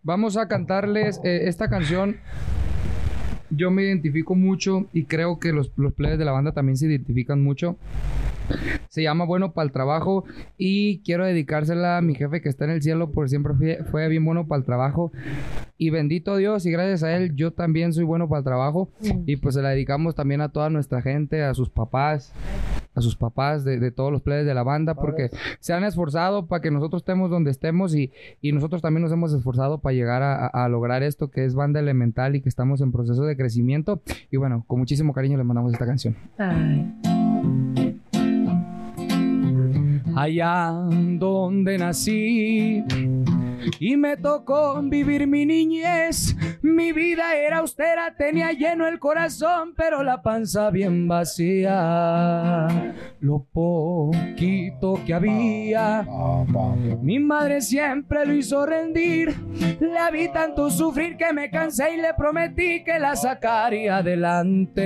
Vamos 0.01 0.37
a 0.37 0.47
cantarles 0.47 1.19
eh, 1.23 1.41
esta 1.47 1.69
canción. 1.69 2.17
Yo 3.49 3.71
me 3.71 3.83
identifico 3.83 4.35
mucho 4.35 4.87
y 4.93 5.05
creo 5.05 5.39
que 5.39 5.51
los, 5.51 5.71
los 5.75 5.93
players 5.93 6.19
de 6.19 6.25
la 6.25 6.31
banda 6.31 6.53
también 6.53 6.77
se 6.77 6.85
identifican 6.85 7.43
mucho. 7.43 7.77
Se 8.89 9.03
llama 9.03 9.25
Bueno 9.25 9.53
para 9.53 9.65
el 9.65 9.71
Trabajo 9.71 10.25
y 10.57 11.01
quiero 11.03 11.25
dedicársela 11.25 11.97
a 11.97 12.01
mi 12.01 12.15
jefe 12.15 12.41
que 12.41 12.49
está 12.49 12.65
en 12.65 12.71
el 12.71 12.81
cielo 12.81 13.11
por 13.11 13.29
siempre 13.29 13.53
fue, 13.53 13.83
fue 13.89 14.07
bien 14.07 14.25
bueno 14.25 14.47
para 14.47 14.59
el 14.59 14.65
trabajo. 14.65 15.11
Y 15.77 15.91
bendito 15.91 16.35
Dios 16.35 16.65
y 16.65 16.71
gracias 16.71 17.03
a 17.03 17.15
él 17.15 17.35
yo 17.35 17.53
también 17.53 17.93
soy 17.93 18.03
bueno 18.03 18.27
para 18.27 18.39
el 18.39 18.45
trabajo. 18.45 18.89
Y 19.25 19.37
pues 19.37 19.55
se 19.55 19.61
la 19.61 19.69
dedicamos 19.69 20.15
también 20.15 20.41
a 20.41 20.49
toda 20.49 20.69
nuestra 20.69 21.01
gente, 21.01 21.43
a 21.43 21.53
sus 21.53 21.69
papás, 21.69 22.33
a 22.95 23.01
sus 23.01 23.15
papás 23.15 23.63
de, 23.63 23.79
de 23.79 23.91
todos 23.91 24.11
los 24.11 24.21
players 24.21 24.45
de 24.45 24.53
la 24.53 24.63
banda 24.63 24.95
porque 24.95 25.29
se 25.59 25.73
han 25.73 25.83
esforzado 25.83 26.47
para 26.47 26.61
que 26.61 26.71
nosotros 26.71 27.01
estemos 27.01 27.29
donde 27.29 27.51
estemos 27.51 27.95
y, 27.95 28.11
y 28.41 28.51
nosotros 28.51 28.81
también 28.81 29.03
nos 29.03 29.11
hemos 29.11 29.33
esforzado 29.33 29.79
para 29.79 29.93
llegar 29.93 30.21
a 30.23 30.69
lograr 30.69 31.03
esto 31.03 31.29
que 31.31 31.45
es 31.45 31.55
banda 31.55 31.79
elemental 31.79 32.35
y 32.35 32.41
que 32.41 32.49
estamos 32.49 32.81
en 32.81 32.91
proceso 32.91 33.23
de 33.23 33.37
crecimiento. 33.37 34.01
Y 34.31 34.37
bueno, 34.37 34.63
con 34.67 34.79
muchísimo 34.79 35.13
cariño 35.13 35.37
les 35.37 35.45
mandamos 35.45 35.73
esta 35.73 35.85
canción. 35.85 36.15
Ay. 36.37 37.18
Allá 40.22 40.74
donde 41.17 41.78
nací, 41.78 42.84
Y 43.80 43.97
me 43.97 44.18
tocó 44.18 44.82
vivir 44.82 45.28
mi 45.28 45.45
niñez. 45.45 46.36
Mi 46.62 46.91
vida 46.91 47.36
era 47.36 47.60
austera, 47.60 48.16
tenía 48.16 48.51
lleno 48.51 48.88
el 48.88 48.99
corazón, 48.99 49.74
pero 49.76 50.03
la 50.03 50.22
panza 50.22 50.70
bien 50.70 51.07
vacía. 51.07 52.68
Lo 53.20 53.45
poquito 53.51 54.99
que 55.05 55.14
había, 55.14 56.05
mi 57.01 57.20
madre 57.20 57.62
siempre 57.62 58.26
lo 58.26 58.34
hizo 58.34 58.66
rendir. 58.66 59.36
La 59.80 60.10
vi 60.12 60.30
tanto 60.30 60.70
sufrir 60.70 61.18
que 61.18 61.32
me 61.34 61.49
cansé 61.49 61.95
y 61.95 61.97
le 61.97 62.14
prometí 62.14 62.84
que 62.84 62.99
la 62.99 63.16
sacaría 63.16 63.97
adelante. 63.97 64.80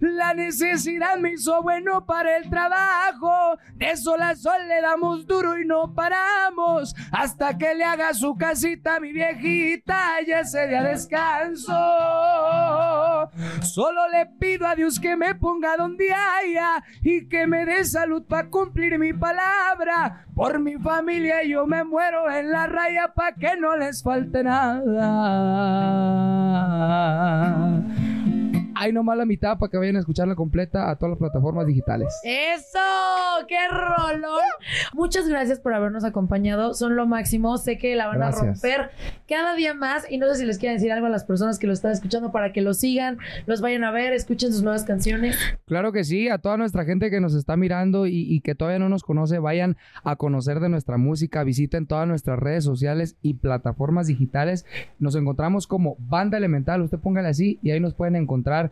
La 0.00 0.34
necesidad 0.34 1.16
me 1.18 1.32
hizo 1.32 1.62
bueno 1.62 2.04
para 2.06 2.36
el 2.36 2.48
trabajo. 2.48 3.58
De 3.74 3.96
sol 3.96 4.22
a 4.22 4.34
sol 4.36 4.68
le 4.68 4.80
damos 4.80 5.26
duro 5.26 5.58
y 5.58 5.66
no 5.66 5.94
paramos. 5.94 6.94
Hasta 7.10 7.58
que 7.58 7.74
le 7.74 7.84
haga 7.84 8.14
su 8.14 8.36
casita 8.36 8.96
a 8.96 9.00
mi 9.00 9.12
viejita 9.12 10.22
y 10.26 10.30
ese 10.32 10.68
día 10.68 10.82
descanso. 10.82 11.72
Solo 13.62 14.08
le 14.10 14.26
pido 14.38 14.66
a 14.66 14.74
Dios 14.74 14.98
que 15.00 15.16
me 15.16 15.34
ponga 15.34 15.76
donde 15.76 16.12
haya 16.12 16.82
y 17.02 17.28
que 17.28 17.46
me 17.46 17.64
dé 17.64 17.84
salud 17.84 18.24
para 18.26 18.48
cumplir 18.48 18.98
mi 18.98 19.12
palabra. 19.12 20.26
Por 20.34 20.58
mi 20.58 20.74
familia 20.76 21.42
yo 21.44 21.66
me 21.66 21.84
muero 21.84 22.30
en 22.30 22.50
la 22.50 22.66
raya 22.66 23.12
para 23.14 23.34
que 23.34 23.56
no 23.56 23.76
les 23.76 24.02
falte 24.02 24.42
nada. 24.42 24.82
Hay 28.82 28.92
nomás 28.92 29.16
la 29.16 29.24
mitad 29.26 29.58
para 29.58 29.70
que 29.70 29.78
vayan 29.78 29.94
a 29.94 30.00
escucharla 30.00 30.34
completa 30.34 30.90
a 30.90 30.96
todas 30.96 31.10
las 31.10 31.18
plataformas 31.20 31.66
digitales. 31.68 32.12
¡Eso! 32.24 32.80
¡Qué 33.46 33.56
rolón! 33.70 34.42
Muchas 34.92 35.28
gracias 35.28 35.60
por 35.60 35.72
habernos 35.72 36.02
acompañado. 36.02 36.74
Son 36.74 36.96
lo 36.96 37.06
máximo. 37.06 37.58
Sé 37.58 37.78
que 37.78 37.94
la 37.94 38.08
van 38.08 38.16
Gracias. 38.16 38.42
a 38.42 38.46
romper 38.46 38.90
cada 39.28 39.54
día 39.54 39.72
más. 39.72 40.10
Y 40.10 40.18
no 40.18 40.26
sé 40.28 40.34
si 40.40 40.46
les 40.46 40.58
quieren 40.58 40.78
decir 40.78 40.90
algo 40.90 41.06
a 41.06 41.10
las 41.10 41.22
personas 41.22 41.60
que 41.60 41.68
lo 41.68 41.72
están 41.72 41.92
escuchando 41.92 42.32
para 42.32 42.52
que 42.52 42.60
lo 42.60 42.74
sigan, 42.74 43.18
los 43.46 43.60
vayan 43.60 43.84
a 43.84 43.92
ver, 43.92 44.14
escuchen 44.14 44.52
sus 44.52 44.64
nuevas 44.64 44.82
canciones. 44.82 45.38
Claro 45.64 45.92
que 45.92 46.02
sí, 46.02 46.28
a 46.28 46.38
toda 46.38 46.56
nuestra 46.56 46.84
gente 46.84 47.08
que 47.08 47.20
nos 47.20 47.34
está 47.36 47.56
mirando 47.56 48.08
y, 48.08 48.26
y 48.28 48.40
que 48.40 48.56
todavía 48.56 48.80
no 48.80 48.88
nos 48.88 49.04
conoce, 49.04 49.38
vayan 49.38 49.76
a 50.02 50.16
conocer 50.16 50.58
de 50.58 50.68
nuestra 50.68 50.96
música, 50.96 51.44
visiten 51.44 51.86
todas 51.86 52.08
nuestras 52.08 52.38
redes 52.40 52.64
sociales 52.64 53.16
y 53.22 53.34
plataformas 53.34 54.08
digitales. 54.08 54.66
Nos 54.98 55.14
encontramos 55.14 55.68
como 55.68 55.94
Banda 56.00 56.36
Elemental, 56.36 56.82
usted 56.82 56.98
póngale 56.98 57.28
así 57.28 57.60
y 57.62 57.70
ahí 57.70 57.78
nos 57.78 57.94
pueden 57.94 58.16
encontrar, 58.16 58.71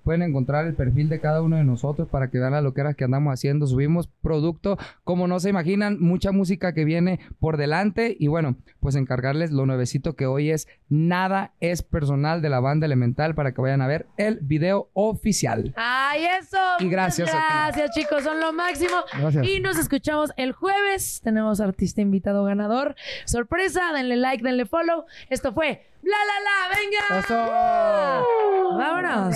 pueden 0.03 0.21
encontrar 0.21 0.65
el 0.67 0.75
perfil 0.75 1.09
de 1.09 1.19
cada 1.19 1.41
uno 1.41 1.57
de 1.57 1.63
nosotros 1.63 2.07
para 2.09 2.29
que 2.29 2.39
vean 2.39 2.53
las 2.53 2.63
loqueras 2.63 2.95
que 2.95 3.03
andamos 3.03 3.33
haciendo. 3.33 3.67
Subimos 3.67 4.07
producto, 4.21 4.77
como 5.03 5.27
no 5.27 5.39
se 5.39 5.49
imaginan, 5.49 5.99
mucha 5.99 6.31
música 6.31 6.73
que 6.73 6.85
viene 6.85 7.19
por 7.39 7.57
delante 7.57 8.15
y 8.19 8.27
bueno, 8.27 8.55
pues 8.79 8.95
encargarles 8.95 9.51
lo 9.51 9.65
nuevecito 9.65 10.15
que 10.15 10.25
hoy 10.25 10.51
es 10.51 10.67
Nada 10.89 11.53
es 11.61 11.83
personal 11.83 12.41
de 12.41 12.49
la 12.49 12.59
Banda 12.59 12.85
Elemental 12.85 13.33
para 13.33 13.53
que 13.53 13.61
vayan 13.61 13.81
a 13.81 13.87
ver 13.87 14.07
el 14.17 14.39
video 14.41 14.89
oficial. 14.91 15.73
¡Ay, 15.77 16.25
eso! 16.37 16.57
Y 16.79 16.89
gracias 16.89 17.29
a 17.29 17.31
ti. 17.31 17.37
Gracias, 17.47 17.91
chicos. 17.95 18.23
Son 18.23 18.41
lo 18.41 18.51
máximo. 18.51 18.97
Gracias. 19.17 19.47
Y 19.47 19.61
nos 19.61 19.77
escuchamos 19.77 20.33
el 20.35 20.51
jueves. 20.51 21.21
Tenemos 21.23 21.61
artista 21.61 22.01
invitado 22.01 22.43
ganador. 22.43 22.95
Sorpresa. 23.23 23.93
Denle 23.93 24.17
like, 24.17 24.43
denle 24.43 24.65
follow. 24.65 25.05
Esto 25.29 25.53
fue 25.53 25.85
Bla, 26.01 26.17
la, 26.25 26.37
la. 26.41 26.57
¡Venga! 26.75 27.03
¡Vámonos! 28.77 29.35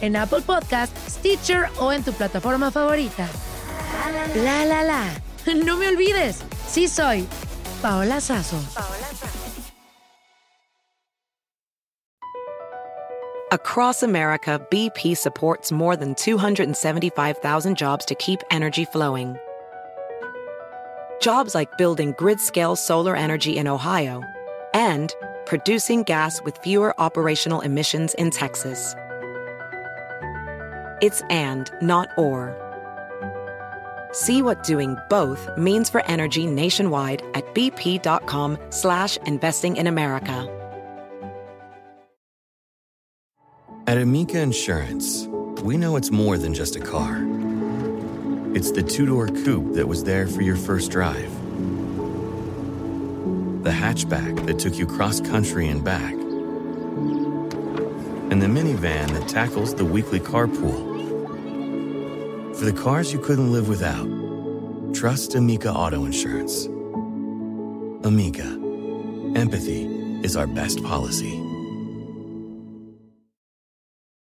en 0.00 0.16
Apple 0.16 0.42
Podcast, 0.42 0.96
Stitcher 1.08 1.68
o 1.78 1.90
en 1.90 2.02
tu 2.02 2.12
plataforma 2.12 2.70
favorita. 2.70 3.28
La 4.34 4.64
la 4.64 4.82
la. 4.82 5.04
No 5.64 5.76
me 5.76 5.88
olvides, 5.88 6.42
sí 6.68 6.88
soy 6.88 7.26
Paola 7.82 8.20
Sazo. 8.20 8.58
Across 13.52 14.02
America, 14.02 14.60
BP 14.70 15.16
supports 15.16 15.70
more 15.70 15.96
than 15.96 16.16
275,000 16.16 17.76
jobs 17.76 18.04
to 18.04 18.14
keep 18.16 18.40
energy 18.50 18.84
flowing. 18.84 19.36
Jobs 21.20 21.54
like 21.54 21.78
building 21.78 22.12
grid 22.18 22.40
scale 22.40 22.74
solar 22.74 23.14
energy 23.14 23.56
in 23.56 23.68
Ohio 23.68 24.22
and 24.74 25.14
producing 25.46 26.02
gas 26.02 26.42
with 26.42 26.58
fewer 26.58 26.92
operational 27.00 27.60
emissions 27.60 28.14
in 28.14 28.30
Texas. 28.30 28.96
It's 31.00 31.22
and, 31.30 31.70
not 31.82 32.08
or. 32.16 32.54
See 34.12 34.40
what 34.40 34.62
doing 34.62 34.96
both 35.10 35.48
means 35.58 35.90
for 35.90 36.02
energy 36.06 36.46
nationwide 36.46 37.22
at 37.34 37.44
bp.com 37.54 38.58
slash 38.70 39.18
investing 39.18 39.76
in 39.76 39.86
America. 39.86 40.52
At 43.86 43.98
Amica 43.98 44.40
Insurance, 44.40 45.26
we 45.62 45.76
know 45.76 45.96
it's 45.96 46.10
more 46.10 46.38
than 46.38 46.54
just 46.54 46.76
a 46.76 46.80
car. 46.80 47.24
It's 48.54 48.72
the 48.72 48.82
two 48.82 49.06
door 49.06 49.28
coupe 49.28 49.74
that 49.74 49.86
was 49.86 50.02
there 50.02 50.26
for 50.26 50.40
your 50.40 50.56
first 50.56 50.90
drive, 50.90 51.30
the 53.62 53.70
hatchback 53.70 54.46
that 54.46 54.58
took 54.58 54.76
you 54.76 54.86
cross 54.86 55.20
country 55.20 55.68
and 55.68 55.84
back, 55.84 56.14
and 58.36 58.54
the 58.54 58.60
minivan 58.60 59.08
that 59.14 59.26
tackles 59.26 59.74
the 59.74 59.84
weekly 59.84 60.20
carpool. 60.20 60.94
For 62.54 62.66
the 62.66 62.72
cars 62.74 63.10
you 63.10 63.18
couldn't 63.18 63.50
live 63.50 63.66
without, 63.66 64.06
trust 64.94 65.34
Amica 65.34 65.72
Auto 65.72 66.04
Insurance. 66.04 66.66
Amica, 68.04 68.44
empathy 69.34 69.86
is 70.22 70.36
our 70.36 70.46
best 70.46 70.84
policy. 70.84 71.45